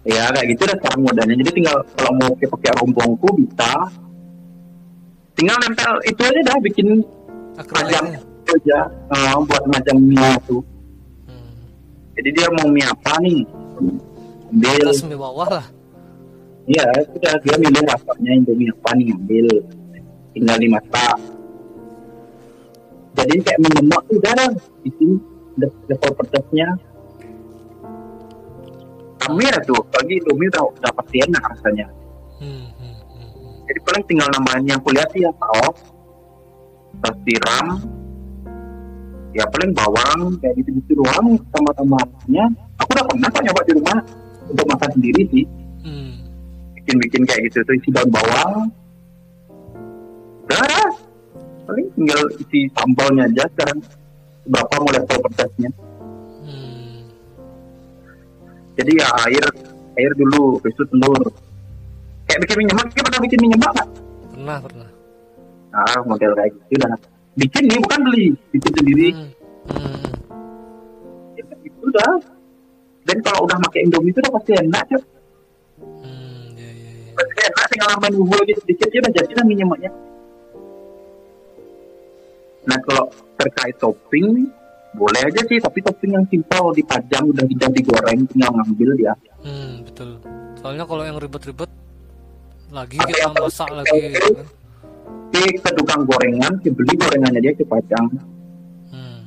ya 0.08 0.24
kayak 0.32 0.48
gitu 0.56 0.62
dah 0.64 0.76
sekarang 0.80 1.02
modelnya. 1.04 1.36
Jadi 1.44 1.52
tinggal 1.60 1.78
kalau 1.98 2.12
mau 2.16 2.30
pakai 2.36 2.48
pakai 2.48 2.72
rombongku 2.80 3.30
bisa. 3.44 3.72
Tinggal 5.36 5.58
nempel 5.64 5.94
itu 6.04 6.22
aja 6.24 6.42
dah 6.44 6.58
bikin 6.60 6.88
pajang 7.56 8.06
aja. 8.50 8.80
eh, 8.92 9.36
buat 9.46 9.64
macam 9.70 9.96
mie 10.00 10.32
tuh 10.50 10.64
hmm. 11.30 11.60
jadi 12.18 12.30
dia 12.34 12.48
mau 12.60 12.68
mie 12.68 12.88
apa 12.88 13.14
nih? 13.24 13.40
Ambil. 14.50 14.84
Atas 14.88 15.04
mie 15.06 15.20
bawah 15.20 15.50
lah. 15.50 15.68
Iya, 16.70 16.86
sudah 17.10 17.34
dia 17.42 17.56
milih 17.58 17.82
rasanya 17.82 18.32
Indomie 18.38 18.70
apa 18.70 18.94
nih 18.94 19.10
ambil, 19.10 19.48
tinggal 20.38 20.58
dimasak. 20.62 21.18
Jadi 23.28 23.42
kayak 23.44 23.60
mie 23.60 23.74
lemak 23.80 24.02
tuh 24.08 24.16
udah 24.22 24.34
dah, 24.36 24.52
di 24.86 24.90
sini 24.96 25.16
level 25.60 26.12
pedasnya. 26.16 26.68
Amir 29.28 29.56
tuh, 29.68 29.84
pagi 29.92 30.16
Indomie 30.18 30.48
udah, 30.50 30.64
udah 30.64 30.92
pasti 30.96 31.18
enak 31.22 31.44
rasanya. 31.44 31.88
hmm, 32.40 32.66
hmm, 32.80 32.96
hmm. 33.04 33.54
Jadi 33.68 33.80
paling 33.84 34.04
tinggal 34.08 34.28
nambahin 34.32 34.66
yang 34.66 34.82
kuliah 34.82 35.06
sih 35.12 35.22
yang 35.22 35.36
saus, 35.36 35.78
terus 37.04 37.18
tiram, 37.28 37.68
ya 39.36 39.44
paling 39.52 39.72
bawang 39.76 40.40
kayak 40.40 40.56
gitu-gitu 40.64 41.04
doang 41.04 41.36
sama 41.52 41.70
tomatnya. 41.76 42.46
Aku 42.80 42.90
udah 42.96 43.06
pernah 43.06 43.28
kok 43.30 43.44
nyoba 43.44 43.62
di 43.68 43.74
rumah 43.76 43.98
untuk 44.50 44.66
makan 44.66 44.90
sendiri 44.98 45.24
sih 45.30 45.46
bikin-bikin 46.90 47.22
kayak 47.30 47.42
gitu 47.54 47.62
tuh 47.62 47.78
isi 47.78 47.90
daun 47.94 48.10
bawang 48.10 48.74
paling 51.70 51.86
tinggal 51.94 52.22
isi 52.34 52.66
sambalnya 52.74 53.30
aja 53.30 53.46
sekarang 53.54 53.78
berapa 54.44 54.74
mau 54.76 54.90
level 54.90 55.20
pedasnya 55.30 55.70
Hmm. 56.40 57.06
jadi 58.74 58.92
ya 58.96 59.08
air 59.28 59.46
air 59.94 60.12
dulu 60.18 60.58
habis 60.58 60.74
itu 60.74 60.84
telur 60.90 61.22
kayak 62.26 62.40
bikin 62.42 62.58
minyak 62.58 62.90
kita 62.90 63.02
pernah 63.06 63.22
bikin 63.22 63.40
minyak 63.40 63.60
nggak 63.62 63.88
Pernah, 64.34 64.58
pernah. 64.64 64.90
ah 65.70 66.00
model 66.02 66.32
kayak 66.34 66.58
gitu 66.58 66.74
dah 66.80 66.98
bikin 67.38 67.64
nih 67.68 67.78
bukan 67.78 68.00
beli 68.02 68.28
bikin 68.50 68.72
sendiri 68.74 69.08
Hmm. 69.14 69.30
Hmm. 69.70 70.10
ya, 71.38 71.44
itu 71.62 71.86
dah 71.94 72.14
dan 73.06 73.18
kalau 73.22 73.46
udah 73.46 73.58
pakai 73.62 73.86
indomie 73.86 74.10
itu 74.10 74.20
udah 74.20 74.34
pasti 74.34 74.52
enak 74.58 74.86
ya 74.90 75.00
Hmm, 75.78 76.58
ya, 76.58 76.66
ya, 76.66 76.92
ya. 77.06 77.14
pasti 77.14 77.40
enak 77.46 77.66
tinggal 77.70 77.88
nambahin 77.94 78.14
bumbu 78.18 78.34
lagi 78.36 78.54
sedikit 78.58 78.88
ya 78.90 79.00
udah 79.00 79.14
jadi 79.14 79.32
lah 79.38 79.46
minyaknya 79.46 79.92
nah 82.68 82.78
kalau 82.82 83.06
terkait 83.36 83.76
topping 83.78 84.50
boleh 84.92 85.22
aja 85.22 85.42
sih 85.46 85.62
tapi 85.62 85.80
topping 85.80 86.12
yang 86.12 86.26
simpel 86.28 86.74
dipajang 86.74 87.30
udah 87.30 87.46
tidak 87.46 87.70
digoreng 87.72 88.26
tinggal 88.28 88.52
ngambil 88.54 88.90
dia 88.98 89.14
Hmm, 89.40 89.88
betul. 89.88 90.20
Soalnya 90.60 90.84
kalau 90.84 91.08
yang 91.08 91.16
ribet-ribet 91.16 91.72
lagi 92.70 93.00
Pakai 93.00 93.14
kita 93.16 93.30
masak 93.32 93.70
lagi 93.72 93.98
gitu 94.12 94.32
kan. 94.36 94.48
ke 95.64 95.70
tukang 95.72 96.04
gorengan 96.04 96.54
si 96.60 96.68
beli 96.70 96.94
gorengannya 96.94 97.40
dia 97.40 97.54
dipajang 97.56 98.08
Hmm. 98.92 99.24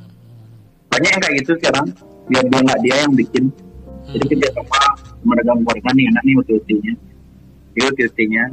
banyak 0.92 1.10
yang 1.10 1.22
kayak 1.24 1.36
gitu 1.40 1.52
sekarang 1.56 1.86
biar 2.28 2.44
dia 2.44 2.60
nggak 2.60 2.80
dia 2.84 2.96
yang 3.00 3.12
bikin 3.16 3.44
jadi 4.04 4.20
Hmm. 4.20 4.30
kerja 4.36 4.48
sama 4.52 4.80
sama 5.00 5.32
dagang 5.40 5.60
gorengan 5.64 5.94
nih 5.96 6.06
enak 6.12 6.22
nih 6.22 6.34
utility-nya 6.36 6.92
dia 7.72 7.84
utility-nya 7.88 8.44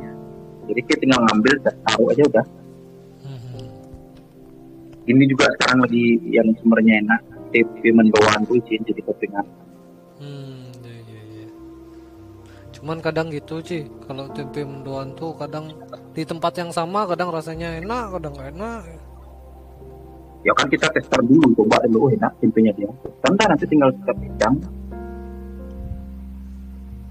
jadi 0.69 0.79
kita 0.85 0.97
tinggal 1.01 1.19
ngambil 1.27 1.53
taruh 1.59 2.07
aja 2.07 2.23
udah. 2.29 2.45
Ini 5.09 5.25
juga 5.25 5.49
sekarang 5.57 5.89
lagi 5.89 6.21
yang 6.29 6.47
sumbernya 6.61 7.01
enak 7.01 7.21
TV 7.49 7.89
mendoan 7.89 8.45
tuh 8.45 8.61
isiin 8.61 8.85
jadi 8.85 9.01
toppingan 9.09 9.45
Hmm, 10.19 10.67
ya, 10.83 10.99
ya, 11.07 11.21
ya. 11.31 11.47
Cuman 12.75 12.99
kadang 12.99 13.31
gitu 13.31 13.63
sih, 13.63 13.87
kalau 14.03 14.27
tempe 14.35 14.67
mendoan 14.67 15.15
tuh 15.15 15.31
kadang 15.39 15.71
di 16.11 16.27
tempat 16.27 16.59
yang 16.59 16.75
sama 16.75 17.07
kadang 17.07 17.31
rasanya 17.31 17.79
enak, 17.79 18.19
kadang 18.19 18.35
nggak 18.35 18.51
enak. 18.59 18.81
ya 20.43 20.51
kan 20.55 20.67
kita 20.71 20.91
tester 20.91 21.19
dulu 21.23 21.51
coba 21.55 21.83
dulu 21.87 22.07
oh, 22.07 22.09
enak 22.11 22.35
tempenya 22.43 22.75
dia. 22.75 22.91
Dah 23.23 23.47
nanti 23.47 23.63
tinggal 23.67 23.91
kita 23.95 24.11
pegang. 24.11 24.55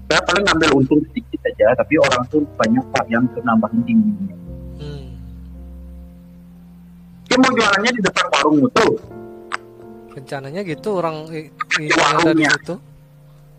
Saya 0.09 0.21
paling 0.25 0.45
ngambil 0.45 0.69
untung 0.81 1.01
sedikit 1.09 1.41
aja 1.49 1.77
tapi 1.81 1.97
orang 1.97 2.23
tuh 2.29 2.41
banyak 2.57 2.85
pak 2.93 3.05
yang 3.09 3.25
nambahin 3.45 3.81
tinggi 3.85 4.38
mau 7.39 7.51
jualannya 7.51 7.91
di 7.91 8.01
depan 8.03 8.25
warung 8.29 8.57
itu 8.61 8.85
Rencananya 10.09 10.61
gitu 10.63 10.89
orang 10.95 11.15
Di 11.29 11.47
i- 11.79 11.87
ada 11.87 12.33
di 12.33 12.43
warungnya. 12.43 12.49
situ, 12.51 12.75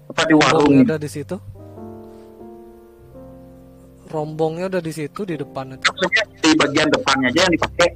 apa 0.06 0.22
di 0.22 0.34
warung 0.34 0.72
ada 0.76 0.96
di 0.96 1.08
situ. 1.08 1.36
Rombongnya 4.06 4.66
udah 4.66 4.82
di 4.82 4.90
situ 4.90 5.20
di 5.22 5.34
depan 5.34 5.70
itu. 5.70 5.86
maksudnya 5.86 6.24
di 6.36 6.50
bagian 6.54 6.88
depannya 6.90 7.26
aja 7.30 7.40
yang 7.46 7.54
dipakai 7.54 7.88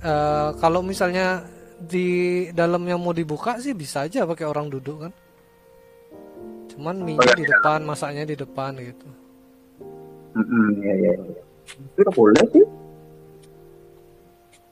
Eh, 0.00 0.50
kalau 0.60 0.84
misalnya 0.84 1.48
di 1.80 2.04
dalamnya 2.52 2.92
mau 2.94 3.16
dibuka 3.16 3.56
sih 3.56 3.72
bisa 3.72 4.04
aja 4.04 4.28
pakai 4.28 4.44
orang 4.44 4.68
duduk 4.68 5.00
kan. 5.00 5.12
Cuman 6.68 7.00
mie 7.00 7.16
Oh, 7.16 7.24
iya, 7.24 7.32
di 7.32 7.44
depan, 7.46 7.80
masaknya 7.80 8.28
di 8.28 8.36
depan 8.36 8.76
gitu. 8.76 9.08
Mm-mm, 10.36 10.76
ya, 10.78 10.92
ya, 10.92 11.12
ya. 11.16 11.40
itu 11.96 12.10
boleh 12.12 12.44
sih 12.52 12.64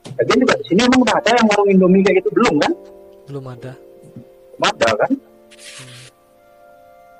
Lagian 0.03 0.37
juga 0.43 0.53
di 0.59 0.65
sini 0.67 0.79
emang 0.83 0.99
udah 1.01 1.15
ada 1.17 1.29
yang 1.33 1.47
warung 1.49 1.69
Indomie 1.71 2.03
kayak 2.03 2.17
gitu 2.21 2.29
belum 2.35 2.55
kan? 2.59 2.73
Belum 3.29 3.45
ada. 3.49 3.73
Belum 3.73 4.63
Ada 4.63 4.89
kan? 4.95 5.11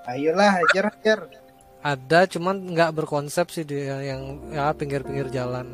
Ayolah, 0.03 0.51
hajar 0.59 0.83
hajar. 0.91 1.19
Ada 1.83 2.19
cuman 2.27 2.55
nggak 2.75 2.91
berkonsep 2.95 3.47
sih 3.51 3.63
dia 3.63 3.99
yang 4.03 4.39
ya 4.51 4.71
pinggir-pinggir 4.75 5.31
jalan. 5.31 5.67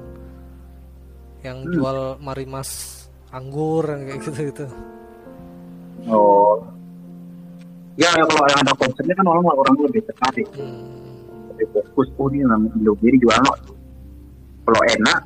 Yang 1.41 1.57
Hmm. 1.65 1.73
jual 1.73 1.97
marimas 2.21 2.69
anggur 3.29 3.85
yang 3.89 4.01
kayak 4.05 4.21
gitu-gitu. 4.25 4.65
Oh. 6.07 6.61
Ya, 7.99 8.09
ya 8.15 8.23
kalau 8.23 8.47
yang 8.47 8.59
ada 8.63 8.73
konsepnya 8.79 9.13
kan 9.17 9.27
orang 9.27 9.43
orang 9.43 9.75
lebih 9.85 10.01
tertarik, 10.07 10.47
Hmm. 10.55 10.87
lebih 11.53 11.67
fokus. 11.75 12.07
Oh 12.15 12.31
ini 12.31 12.45
namanya 12.47 12.73
Indomie 12.79 13.11
dijual 13.19 13.37
no. 13.43 13.53
Kalau 14.63 14.81
enak, 14.95 15.19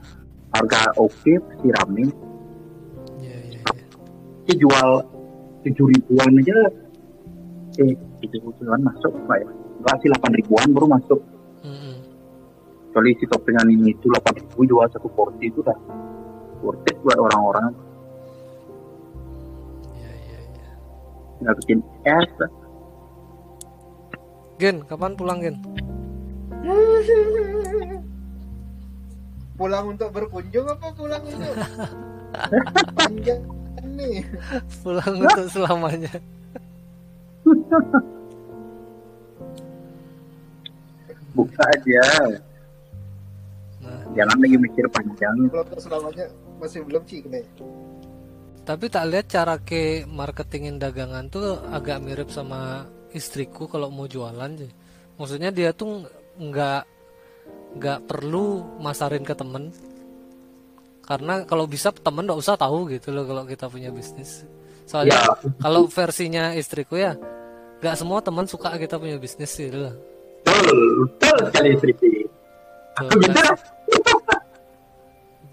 harga 0.53 0.93
oke, 1.01 1.31
pasti 1.49 1.67
rame. 1.73 2.05
Iya, 3.19 3.37
iya, 3.49 3.59
iya. 3.59 3.85
Dia 4.45 4.55
jual 4.61 4.89
tujuh 5.65 5.85
ribuan 5.89 6.31
aja. 6.37 6.57
Eh, 7.81 7.93
tujuh 8.21 8.39
ribuan 8.53 8.81
masuk 8.85 9.11
apa 9.25 9.41
ya? 9.41 9.49
Enggak 9.81 9.95
sih 9.99 10.07
delapan 10.13 10.31
ribuan 10.37 10.67
baru 10.77 10.87
masuk. 10.93 11.19
Mm-mm. 11.65 11.95
Kecuali 12.93 13.11
si 13.17 13.25
toppingan 13.25 13.67
ini 13.73 13.97
itu 13.97 14.05
delapan 14.05 14.33
ribu 14.37 14.61
jual 14.69 14.85
satu 14.93 15.09
porsi 15.09 15.49
itu 15.49 15.65
dah 15.65 15.77
worth 16.61 16.85
it 16.85 16.95
buat 17.01 17.17
orang-orang. 17.17 17.73
Iya, 19.97 20.11
iya, 20.13 20.39
iya. 20.53 20.71
Nggak 21.41 21.55
bikin 21.65 21.79
es. 22.05 22.31
Gen, 24.61 24.85
kapan 24.85 25.17
pulang 25.17 25.41
Gen? 25.41 25.57
Pulang 29.53 29.85
untuk 29.93 30.09
berkunjung 30.09 30.65
apa 30.65 30.87
pulang 30.93 31.21
untuk 31.21 31.53
panjang 32.97 33.41
nih? 33.93 34.25
Pulang 34.81 35.13
untuk 35.21 35.45
selamanya. 35.47 36.13
Buka 41.33 41.63
aja. 41.65 42.05
Nah, 43.81 43.99
Jangan 44.13 44.37
lagi 44.37 44.57
mikir 44.57 44.85
panjang. 44.89 45.35
Kalau 45.49 45.63
untuk 45.65 45.81
selamanya 45.81 46.25
masih 46.61 46.81
belum 46.85 47.03
sih 47.05 47.21
nih. 47.27 47.45
tapi 48.63 48.87
tak 48.87 49.11
lihat 49.11 49.27
cara 49.27 49.59
ke 49.59 50.07
marketingin 50.07 50.79
dagangan 50.79 51.27
tuh 51.27 51.59
agak 51.67 51.99
mirip 51.99 52.31
sama 52.31 52.87
istriku 53.11 53.67
kalau 53.67 53.91
mau 53.91 54.07
jualan 54.07 54.55
sih. 54.55 54.71
Maksudnya 55.19 55.51
dia 55.51 55.75
tuh 55.75 56.07
nggak 56.39 56.87
nggak 57.77 58.05
perlu 58.05 58.61
masarin 58.79 59.25
ke 59.25 59.33
temen 59.33 59.73
karena 61.03 61.43
kalau 61.43 61.67
bisa 61.67 61.91
temen 61.91 62.23
nggak 62.23 62.39
usah 62.39 62.55
tahu 62.55 62.87
gitu 62.87 63.11
loh 63.11 63.27
kalau 63.27 63.43
kita 63.43 63.67
punya 63.67 63.91
bisnis. 63.91 64.47
Soalnya 64.87 65.19
Ya. 65.19 65.27
kalau 65.59 65.87
versinya 65.87 66.55
istriku 66.55 66.95
ya 66.95 67.15
nggak 67.83 67.95
semua 67.99 68.23
teman 68.23 68.47
suka 68.47 68.71
kita 68.79 68.95
punya 68.95 69.19
bisnis 69.19 69.51
sih 69.51 69.67
loh. 69.67 69.91
Betul, 70.47 70.79
betul 71.19 71.35
sekali 71.51 71.69
Sri. 71.79 71.93
Aku 72.93 73.09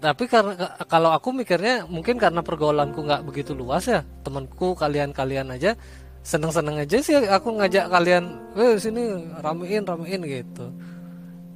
tapi 0.01 0.25
karena 0.25 0.57
kalau 0.89 1.13
aku 1.13 1.29
mikirnya 1.29 1.85
mungkin 1.85 2.17
karena 2.17 2.41
pergaulanku 2.41 3.05
nggak 3.05 3.21
begitu 3.21 3.53
luas 3.53 3.85
ya 3.85 4.01
temanku 4.25 4.73
kalian-kalian 4.73 5.53
aja 5.53 5.77
seneng-seneng 6.25 6.81
aja 6.81 6.97
sih 7.05 7.13
aku 7.21 7.53
ngajak 7.61 7.85
kalian 7.85 8.33
eh 8.57 8.81
sini 8.81 9.29
ramein 9.45 9.85
ramein 9.85 10.21
gitu 10.25 10.73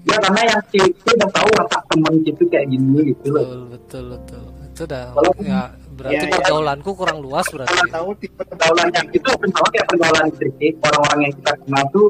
Ya 0.05 0.15
karena 0.21 0.41
yang 0.45 0.61
si 0.69 0.77
itu 0.79 1.09
udah 1.11 1.29
tahu 1.33 1.49
watak 1.57 1.81
temen 1.89 2.13
gitu 2.21 2.43
kayak 2.45 2.65
gini 2.69 2.99
gitu 3.09 3.25
loh. 3.29 3.41
betul 3.41 3.61
betul 3.73 4.03
betul 4.11 4.43
itu 4.65 4.83
dah 4.85 5.05
Kalau- 5.09 5.35
ya 5.39 5.61
berarti 5.95 6.13
Ya, 6.13 6.21
ya. 6.21 6.31
pergaulanku 6.35 6.89
kurang 6.93 7.19
luas 7.23 7.45
berarti 7.47 7.71
Kalau 7.73 7.89
tahu 7.89 8.09
tipe 8.19 8.41
Pergaulan 8.43 8.87
yang 8.91 9.07
itu 9.09 9.29
sama 9.31 9.67
kayak 9.71 9.85
pergaulan 9.87 10.25
istri 10.29 10.49
orang-orang 10.77 11.19
yang 11.21 11.33
kita 11.33 11.51
kenal 11.57 11.83
tuh 11.89 12.07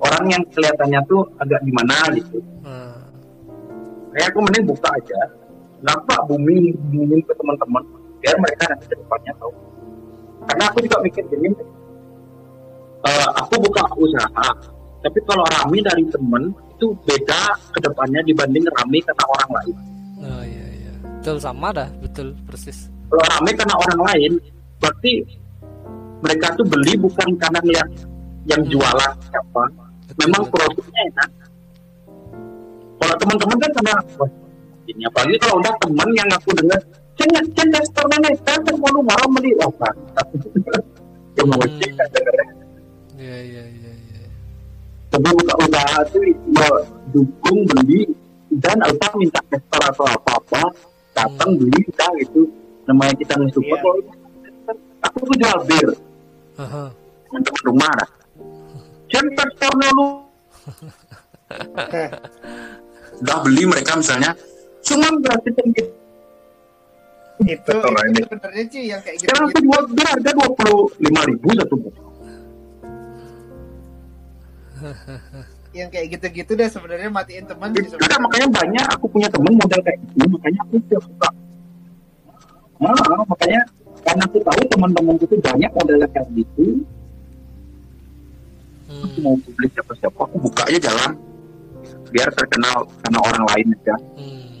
orang 0.00 0.24
yang 0.28 0.42
kelihatannya 0.50 1.00
tuh 1.06 1.20
agak 1.38 1.60
gimana 1.62 1.96
gitu. 2.12 2.38
Nah, 2.60 2.98
Kayak 4.10 4.26
aku 4.28 4.38
mending 4.42 4.64
buka 4.66 4.88
aja. 4.90 5.20
Kenapa 5.78 6.14
bumi 6.26 6.56
booming 6.90 7.22
ke 7.22 7.32
teman-teman 7.32 7.82
biar 8.18 8.36
mereka 8.36 8.62
nanti 8.66 8.84
ke 8.84 8.96
depannya 8.96 9.32
tahu. 9.38 9.52
Karena 10.44 10.64
aku 10.66 10.78
juga 10.82 10.98
mikir 11.00 11.24
gini, 11.24 11.48
eh, 13.00 13.28
aku 13.34 13.54
buka 13.60 13.82
usaha, 13.94 14.48
tapi 15.00 15.18
kalau 15.24 15.44
rame 15.46 15.78
dari 15.80 16.04
temen 16.08 16.52
itu 16.80 16.96
beda 17.04 17.42
ke 17.76 17.78
depannya 17.84 18.24
dibanding 18.24 18.64
rame 18.72 19.04
karena 19.04 19.24
orang 19.28 19.50
lain. 19.60 19.76
oh 20.24 20.44
iya 20.48 20.66
iya 20.80 20.92
betul 20.96 21.36
sama 21.36 21.68
dah 21.76 21.92
betul 22.00 22.32
persis 22.48 22.88
kalau 23.12 23.24
rame 23.36 23.52
karena 23.52 23.76
orang 23.76 24.00
lain 24.08 24.32
berarti 24.80 25.12
mereka 26.24 26.56
tuh 26.56 26.64
beli 26.64 26.96
bukan 26.96 27.28
karena 27.36 27.60
lihat 27.68 27.88
yang 28.48 28.64
jualan 28.64 29.12
siapa 29.28 29.64
memang 30.24 30.42
produknya 30.48 31.00
enak 31.12 31.30
kalau 32.96 33.14
teman-teman 33.20 33.56
kan 33.60 33.70
karena 33.76 33.94
wah, 34.16 34.30
ini 34.88 35.02
apalagi 35.04 35.36
kalau 35.44 35.60
udah 35.60 35.74
teman 35.84 36.08
yang 36.16 36.28
aku 36.32 36.50
dengar 36.56 36.80
cengat 37.20 37.44
cengat 37.52 37.84
karena 37.92 38.16
nih 38.24 38.34
kan 38.40 38.60
mau 38.80 38.88
lu 38.88 39.04
marah 39.04 39.28
ya 39.44 39.68
mau 41.44 41.60
Hmm. 41.60 41.76
cek 41.76 41.92
kan 41.96 42.08
iya 43.20 43.36
iya 43.44 43.64
iya 43.68 43.92
tapi 45.20 45.36
buka 45.36 45.54
usaha 45.60 45.98
tuh 46.08 46.22
ya, 46.24 46.68
dukung 47.12 47.58
beli 47.68 48.08
dan 48.56 48.80
apa 48.80 49.06
minta 49.14 49.40
tester 49.52 49.82
atau 49.84 50.06
apa 50.08 50.30
apa 50.40 50.62
datang 51.12 51.60
beli 51.60 51.78
kita 51.84 52.06
gitu. 52.24 52.48
Namanya 52.88 53.14
kita 53.14 53.36
nge-support 53.36 53.78
Iya. 53.78 53.84
kalau 53.84 54.02
aku 55.04 55.18
tuh 55.28 55.36
jual 55.36 55.58
bir. 55.68 55.88
Aha. 56.58 56.84
untuk 57.30 57.54
rumah 57.62 57.92
dah. 57.94 58.10
Center 59.06 59.46
store 59.54 59.86
lu? 59.94 60.06
Udah 63.20 63.38
beli 63.46 63.62
mereka 63.64 63.94
misalnya. 63.94 64.34
Cuma 64.82 65.06
gratis 65.22 65.54
gitu. 65.54 65.94
Itu 67.40 67.56
Betul, 67.70 67.80
itu 67.80 68.02
ini. 68.04 68.20
sebenarnya 68.26 68.64
sih 68.68 68.82
yang 68.90 69.00
kayak 69.00 69.16
gitu, 69.16 69.24
sekarang 69.30 69.46
tuh 69.48 69.60
jual 69.64 69.82
bir 69.94 70.06
harga 70.10 70.30
dua 70.36 70.48
puluh 70.52 70.80
lima 71.00 71.20
ribu 71.24 71.48
satu 71.56 71.74
botol 71.80 72.09
yang 75.70 75.88
kayak 75.88 76.06
gitu-gitu 76.12 76.52
deh 76.52 76.66
sebenarnya 76.66 77.08
matiin 77.08 77.46
teman 77.46 77.70
Itu 77.70 77.78
dah 77.78 77.90
sebenarnya. 77.94 78.18
makanya 78.20 78.48
banyak 78.50 78.86
aku 78.90 79.06
punya 79.06 79.28
temen 79.28 79.52
model 79.54 79.80
kayak 79.80 79.98
gitu 80.02 80.24
makanya 80.28 80.60
aku 80.60 80.74
tidak 80.82 81.02
suka 81.04 81.28
nah, 82.80 82.94
makanya 83.24 83.60
karena 84.00 84.22
aku 84.24 84.38
tahu 84.40 84.62
teman-temanku 84.66 85.24
tuh 85.24 85.38
banyak 85.38 85.70
model 85.70 85.96
kayak 86.06 86.28
gitu 86.34 86.66
aku 88.90 89.06
Hmm. 89.10 89.22
mau 89.22 89.38
publik 89.38 89.70
siapa-siapa 89.70 90.18
aku 90.18 90.36
buka 90.40 90.66
aja 90.66 90.78
jalan 90.82 91.12
biar 92.10 92.26
terkenal 92.34 92.82
karena 93.00 93.18
orang 93.22 93.44
lain 93.46 93.66
aja 93.72 93.94
Hmm. 94.12 94.58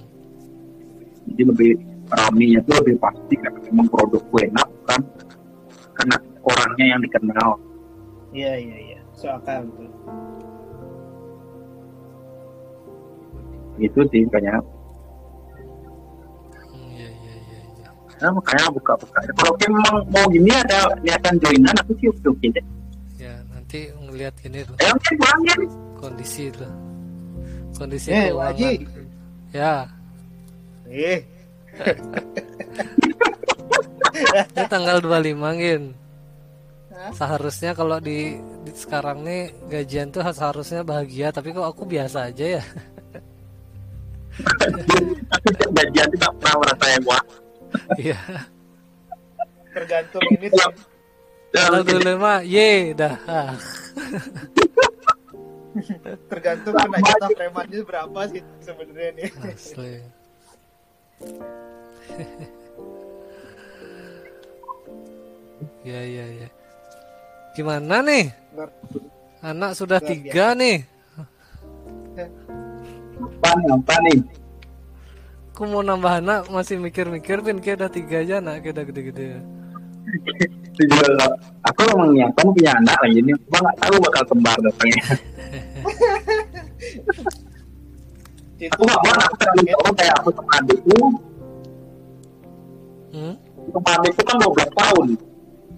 jadi 1.26 1.42
lebih 1.44 1.70
raminya 2.06 2.62
tuh 2.62 2.74
lebih 2.78 2.94
pasti 2.98 3.34
karena 3.34 3.58
memang 3.66 3.86
produkku 3.86 4.34
enak 4.40 4.68
kan 4.84 5.00
karena 5.92 6.16
orangnya 6.40 6.86
yang 6.88 7.00
dikenal 7.00 7.50
iya 8.30 8.54
iya 8.54 8.76
iya 8.86 8.99
so 9.20 9.28
akal 9.28 9.60
tuh 9.76 9.88
itu 13.76 14.00
sih 14.08 14.24
makanya 14.28 14.60
Hmm, 16.70 16.88
Iya 16.96 17.08
iya 17.12 17.34
iya 17.44 17.88
nah, 18.24 18.30
makanya 18.32 18.72
buka-buka 18.72 19.18
kalau 19.36 19.52
memang 19.60 19.94
mau 20.08 20.24
gini 20.32 20.48
ada 20.52 20.88
niatan 21.04 21.36
joinan 21.40 21.76
aku 21.84 21.92
sih 22.00 22.08
oke 22.08 22.24
oke 22.28 22.46
deh. 22.52 22.64
Ya, 23.16 23.40
nanti 23.52 23.88
ngelihat 23.92 24.34
ini 24.44 24.64
tuh. 24.64 24.76
Eh 24.80 24.88
oke 24.92 25.10
pulangnya 25.16 25.54
nih 25.60 25.70
kondisi 25.96 26.44
tuh. 26.52 26.68
Kondisi 27.76 28.08
eh 28.12 28.28
keuangan. 28.28 28.52
Waji. 28.56 28.70
Ya, 29.52 29.74
eh. 30.88 31.20
Ini 34.56 34.64
tanggal 34.68 35.00
25 35.00 35.60
Gin. 35.60 35.82
Hah? 37.00 37.16
Seharusnya 37.16 37.72
kalau 37.72 37.96
di, 37.96 38.36
di 38.60 38.72
sekarang 38.76 39.24
nih 39.24 39.56
gajian 39.72 40.12
tuh 40.12 40.20
seharusnya 40.20 40.84
bahagia, 40.84 41.32
tapi 41.32 41.56
kok 41.56 41.64
aku 41.64 41.88
biasa 41.88 42.28
aja 42.28 42.60
ya. 42.60 42.62
gajian 45.72 46.06
tuh 46.12 46.18
gak 46.20 46.32
pernah 46.36 46.56
merasa 46.60 46.84
yang 46.92 47.04
wah 47.08 47.24
Iya. 47.96 48.18
tergantung 49.70 50.24
ini 50.32 50.48
sih 50.50 50.68
Kalau 51.50 51.80
dulu 51.82 52.12
mah 52.18 52.40
ye 52.44 52.92
dah. 52.94 53.16
Ah. 53.26 53.54
tergantung 56.28 56.74
kena 56.76 56.98
jatah 57.00 57.30
premannya 57.32 57.80
berapa 57.82 58.20
sih 58.28 58.42
sebenarnya 58.60 59.10
nih 59.16 59.30
Asli. 59.40 59.94
ya 65.88 66.00
ya 66.00 66.26
ya. 66.44 66.48
Gimana 67.60 68.00
nih? 68.00 68.32
Anak 69.44 69.76
sudah 69.76 70.00
tiga 70.00 70.56
nih. 70.56 70.80
apa 73.20 73.48
nih 73.52 73.68
apa 73.68 73.94
nih 74.08 74.18
Aku 75.52 75.68
mau 75.68 75.84
nambah 75.84 76.24
anak 76.24 76.40
masih 76.48 76.80
mikir-mikir 76.80 77.44
pin 77.44 77.60
kayak 77.60 77.84
udah 77.84 77.90
tiga 77.92 78.24
aja 78.24 78.40
anak 78.40 78.64
kayak 78.64 78.80
udah 78.80 78.84
gede-gede. 78.88 79.26
Juga, 80.80 81.28
aku 81.60 81.80
emang 81.84 82.16
niatan 82.16 82.48
punya 82.48 82.72
anak 82.72 82.96
lagi 82.96 83.20
ini 83.20 83.36
cuma 83.44 83.58
nggak 83.60 83.76
tahu 83.76 83.94
bakal 84.00 84.22
kembar 84.24 84.56
datangnya 84.64 85.04
itu 88.56 88.72
aku 88.72 88.82
nggak 88.88 89.00
mau 89.04 89.12
aku 89.20 89.34
terlalu 89.36 89.62
jauh 89.68 89.92
kayak 89.92 90.14
aku 90.16 90.28
sama 90.32 90.52
adikku 90.56 91.00
Hmm? 93.12 93.34
sama 93.68 93.90
adikku 94.00 94.20
kan 94.24 94.36
12 94.40 94.80
tahun 94.80 95.06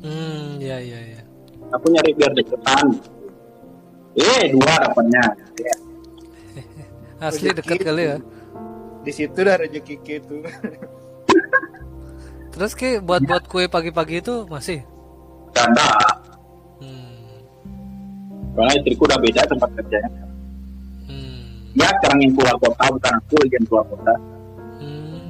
Hmm, 0.03 0.59
ya 0.59 0.78
ya 0.78 0.99
ya. 0.99 1.21
Aku 1.72 1.86
nyari 1.88 2.10
biar 2.12 2.32
deketan 2.32 2.86
eh 4.12 4.44
dua 4.50 4.72
dapatnya 4.78 5.24
ya. 5.56 5.74
Asli 7.24 7.48
deket 7.50 7.80
kali 7.80 8.02
ya. 8.04 8.16
di 9.00 9.10
situ 9.10 9.38
dah 9.38 9.56
rezeki 9.56 9.94
gitu 10.00 10.36
Terus 12.52 12.72
ki 12.74 13.00
buat 13.00 13.24
buat 13.24 13.48
kue 13.48 13.64
pagi-pagi 13.64 14.20
itu 14.20 14.44
masih. 14.44 14.84
ganda 15.50 15.88
Hmm. 16.76 17.40
karena 18.52 18.72
istriku 18.74 19.04
udah 19.04 19.16
beda 19.16 19.40
tempat 19.46 19.70
kerjanya 19.72 20.24
Hmm. 21.04 21.72
ya 21.72 21.88
sekarang 21.94 22.18
yang 22.20 22.32
keluar 22.34 22.56
kota 22.58 22.84
bukan 22.90 23.12
aku 23.16 23.36
yang 23.46 23.64
keluar 23.64 23.84
kota 23.86 24.14
Hmm. 24.76 25.22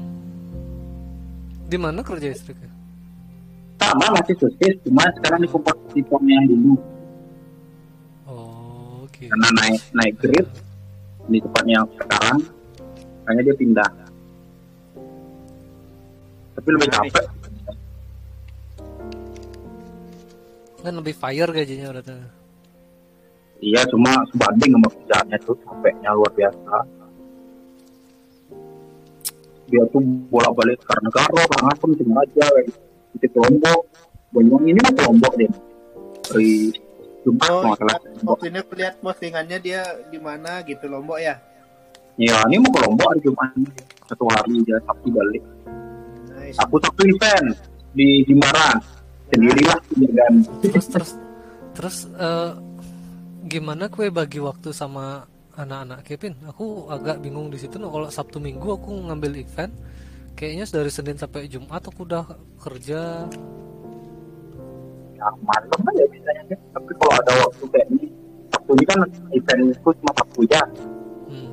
Di 1.64 1.76
mana 1.76 2.00
kerja 2.00 2.28
istrinya? 2.28 2.71
Sama 3.82 4.06
masih 4.14 4.36
sukses 4.38 4.74
cuma 4.86 5.02
sekarang 5.18 5.40
di 5.42 5.48
kompetisi 5.50 6.00
pom 6.06 6.22
yang 6.22 6.46
dulu. 6.46 6.74
Oh, 8.30 9.02
karena 9.10 9.48
naik 9.58 9.82
naik 9.90 10.14
grade 10.22 10.52
di 11.26 11.38
tempatnya 11.42 11.74
yang 11.82 11.88
sekarang 11.98 12.38
makanya 13.22 13.42
dia 13.46 13.56
pindah. 13.58 13.90
Tapi 16.58 16.68
lebih 16.68 16.88
capek. 16.94 17.24
Kan 20.82 20.94
lebih 20.98 21.14
fire 21.14 21.50
gajinya 21.50 22.02
tuh. 22.02 22.22
iya 23.62 23.86
cuma 23.86 24.10
sebanding 24.34 24.74
sama 24.74 24.88
kerjaannya 24.90 25.38
tuh 25.46 25.56
capeknya 25.62 26.10
luar 26.18 26.32
biasa. 26.34 26.76
Dia 29.70 29.82
tuh 29.94 30.02
bolak 30.28 30.52
balik 30.58 30.78
ke 30.82 30.94
negara 31.06 31.42
karena 31.46 31.72
pun 31.78 31.90
cuma 31.94 32.20
aja 32.26 32.46
di 33.18 33.28
kelompok 33.28 33.80
Banyuwangi 34.32 34.68
ini 34.72 34.80
mah 34.80 34.94
kelompok 34.96 35.32
deh 35.36 35.50
dari 36.32 36.52
Jumat 37.22 37.48
oh 37.52 37.60
kalau 37.62 37.76
salah 37.76 37.98
iya. 38.00 38.24
waktu 38.24 38.44
ini 38.48 38.58
aku 38.64 38.72
lihat 38.80 38.94
postingannya 39.04 39.58
dia 39.60 39.82
di 40.08 40.18
mana 40.18 40.64
gitu 40.64 40.84
lombok 40.88 41.18
ya 41.20 41.36
ya 42.16 42.40
ini 42.48 42.56
mau 42.64 42.72
kelompok 42.72 43.06
hari 43.12 43.20
Jumat 43.20 43.50
satu 44.08 44.24
hari 44.32 44.54
dia 44.64 44.76
Sabtu 44.88 45.08
balik 45.12 45.42
nice. 46.32 46.56
aku 46.56 46.74
satu 46.80 47.02
event 47.04 47.46
di 47.92 48.24
Jimbaran 48.24 48.80
sendirilah 49.32 49.80
dan 50.12 50.32
Terus 50.60 50.86
terus 50.88 51.10
terus 51.72 51.96
eh, 52.16 52.52
gimana 53.48 53.88
kue 53.92 54.08
bagi 54.08 54.40
waktu 54.40 54.72
sama 54.72 55.24
anak-anak 55.56 56.00
Kevin? 56.04 56.34
Aku 56.48 56.88
agak 56.88 57.20
bingung 57.20 57.52
di 57.52 57.60
situ. 57.60 57.76
Nah, 57.76 57.92
kalau 57.92 58.08
Sabtu 58.08 58.40
Minggu 58.40 58.76
aku 58.76 59.08
ngambil 59.08 59.40
event, 59.40 59.72
kayaknya 60.32 60.64
dari 60.66 60.90
Senin 60.90 61.16
sampai 61.16 61.46
Jumat 61.46 61.82
aku 61.82 62.02
udah 62.02 62.24
kerja. 62.58 63.28
ya, 65.12 65.26
malam 65.40 65.80
aja 65.86 66.04
biasanya 66.04 66.42
kan. 66.48 66.58
tapi 66.72 66.90
kalau 66.96 67.14
ada 67.14 67.32
waktu 67.40 67.64
kayak 67.68 67.86
ini 67.90 68.04
Sabtu 68.48 68.70
ini 68.72 68.84
kan 68.84 68.98
eventku 69.30 69.88
cuma 69.96 70.12
Sabtu 70.14 70.40
ya 70.46 70.62
Hmm. 71.24 71.48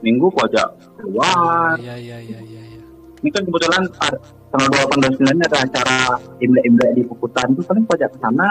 Minggu 0.00 0.26
aku 0.26 0.40
ajak 0.42 0.66
keluar 0.96 1.78
Iya 1.78 1.94
iya 1.94 2.18
iya 2.18 2.40
iya. 2.40 2.62
iya. 2.66 2.82
ini 3.20 3.28
kan 3.30 3.42
kebetulan 3.44 3.84
ada 4.00 4.18
tanggal 4.50 4.82
8 4.90 4.98
dan 4.98 5.12
9 5.14 5.46
ada 5.46 5.58
acara 5.62 5.98
imlek-imlek 6.38 6.90
di 6.92 7.02
Puputan 7.04 7.52
itu 7.52 7.62
paling 7.62 7.84
aku 7.84 7.94
ajak 7.94 8.10
ke 8.10 8.18
sana 8.18 8.50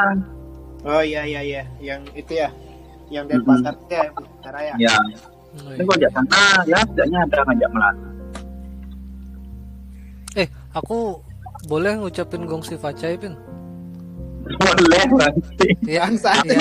oh 0.81 1.03
iya 1.03 1.21
iya 1.23 1.41
iya 1.41 1.63
yang 1.81 2.01
itu 2.13 2.31
ya 2.33 2.47
yang 3.09 3.27
dari 3.27 3.37
Mm-mm. 3.37 3.51
pasar 3.59 3.73
ya 3.89 4.01
pasar 4.13 4.51
raya 4.53 4.73
ya 4.77 4.95
Oh, 5.51 5.67
ini 5.67 5.83
aku 5.83 5.91
ajak 5.99 6.11
sana 6.13 6.39
ya 6.63 6.79
setidaknya 6.81 7.19
ada 7.25 7.37
ngajak 7.43 7.69
melana 7.69 7.99
Eh, 7.99 8.10
aku 10.71 11.19
boleh 11.63 11.93
ngucapin 11.95 12.43
gongsi 12.43 12.75
facai 12.75 13.15
pin? 13.15 13.35
boleh 14.41 15.05
nanti 15.13 15.69
Ya, 15.85 16.01
Bangsa. 16.03 16.33
ya. 16.41 16.57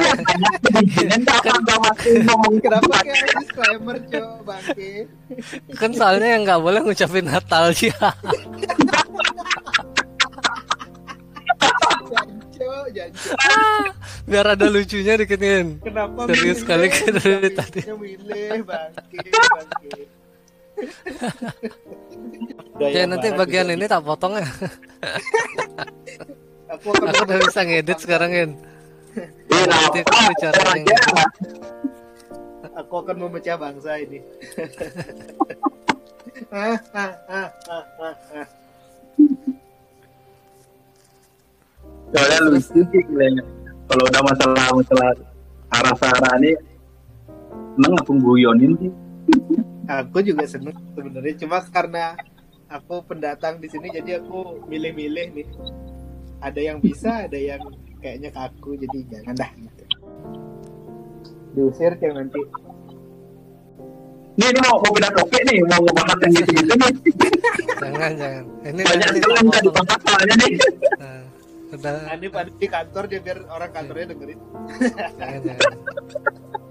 Jangan 1.09 1.23
apa 1.25 1.51
nggak 1.59 1.79
masih 1.81 2.13
ngomong 2.23 2.55
kenapa 2.61 2.93
kayak 3.01 3.25
disclaimer 3.35 3.97
coba 4.05 4.37
bangke 4.47 4.93
kan 5.75 5.91
soalnya 5.91 6.29
yang 6.31 6.43
nggak 6.45 6.61
boleh 6.61 6.81
ngucapin 6.83 7.25
Natal 7.25 7.73
sih. 7.73 7.89
janco 12.07 12.69
janco 12.93 13.31
Biar 14.23 14.47
ada 14.47 14.67
lucunya 14.69 15.15
dikit 15.17 15.41
Ngin. 15.41 15.69
kenapa 15.81 16.29
Serius 16.31 16.61
sekali 16.61 16.87
kan 16.87 17.11
dari 17.17 17.51
tadi. 17.51 17.81
Milih 17.89 18.61
bangke 18.63 19.19
bangke 19.27 19.91
Ya 22.81 23.05
nanti 23.05 23.29
bagian 23.37 23.69
ini 23.73 23.85
tak 23.85 24.05
potong 24.05 24.41
ya. 24.41 24.47
aku 26.71 26.89
Aku 26.97 27.23
udah 27.29 27.39
bisa 27.45 27.61
ngedit 27.67 27.99
sekarang. 28.01 28.31
Eh, 28.33 28.49
Nanti 29.51 30.01
apa? 30.01 30.11
aku 30.15 30.21
bicara 30.33 30.61
yang 30.73 30.87
aku 32.79 32.95
akan 33.05 33.17
memecah 33.27 33.57
bangsa 33.59 34.01
ini. 34.01 34.19
Soalnya 42.11 42.39
lucu 42.49 42.81
sih 42.91 43.03
kayaknya. 43.07 43.45
Kalau 43.91 44.03
udah 44.07 44.23
masalah 44.23 44.65
masalah 44.71 45.11
arah-arah 45.71 46.35
ini, 46.43 46.53
emang 47.79 47.95
aku 47.99 48.13
guyonin 48.23 48.73
sih. 48.79 48.91
Aku 49.91 50.23
juga 50.23 50.47
seneng 50.47 50.79
sebenarnya 50.95 51.35
cuma 51.43 51.59
karena 51.67 52.15
aku 52.71 53.03
pendatang 53.03 53.59
di 53.59 53.67
sini 53.67 53.91
jadi 53.91 54.23
aku 54.23 54.63
milih-milih 54.71 55.35
nih. 55.35 55.49
Ada 56.39 56.61
yang 56.63 56.79
bisa, 56.79 57.27
ada 57.27 57.35
yang 57.35 57.59
kayaknya 57.99 58.31
ke 58.31 58.39
aku 58.39 58.79
jadi 58.79 58.99
jangan 59.11 59.35
dah 59.35 59.51
gitu. 59.59 59.83
Diusir 61.59 61.99
yang 61.99 62.23
nanti. 62.23 62.39
Nih, 64.39 64.47
ini 64.47 64.61
mau 64.63 64.79
mau 64.79 64.95
pindah 64.95 65.11
topik 65.11 65.43
nih, 65.43 65.59
mau 65.67 65.83
ngebahas 65.83 66.19
yang 66.23 66.33
gitu-gitu 66.39 66.75
nih. 66.79 66.93
Jangan 67.83 68.13
jangan. 68.15 68.45
Ini 68.63 68.83
Banyak 68.87 69.09
yang 69.11 69.45
nggak 69.51 69.63
ditebak 69.67 70.01
soalnya 70.07 70.35
nih. 70.39 70.53
Nah, 71.03 71.23
udah 71.75 71.93
Nanti 72.07 72.27
pada 72.31 72.51
di 72.55 72.67
kantor 72.71 73.05
dia 73.11 73.21
biar 73.21 73.39
orang 73.51 73.71
kantornya 73.75 74.07
dengerin. 74.15 74.39
jangan 75.19 75.41
jangan 75.43 75.71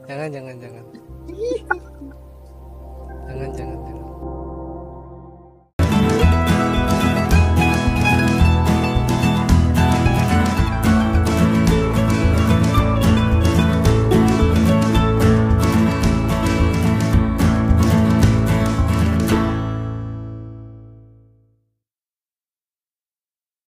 jangan 0.07 0.28
jangan 0.32 0.55
jangan 0.63 0.84
jangan 3.30 3.49
jangan 3.53 3.80
jangan 3.86 4.18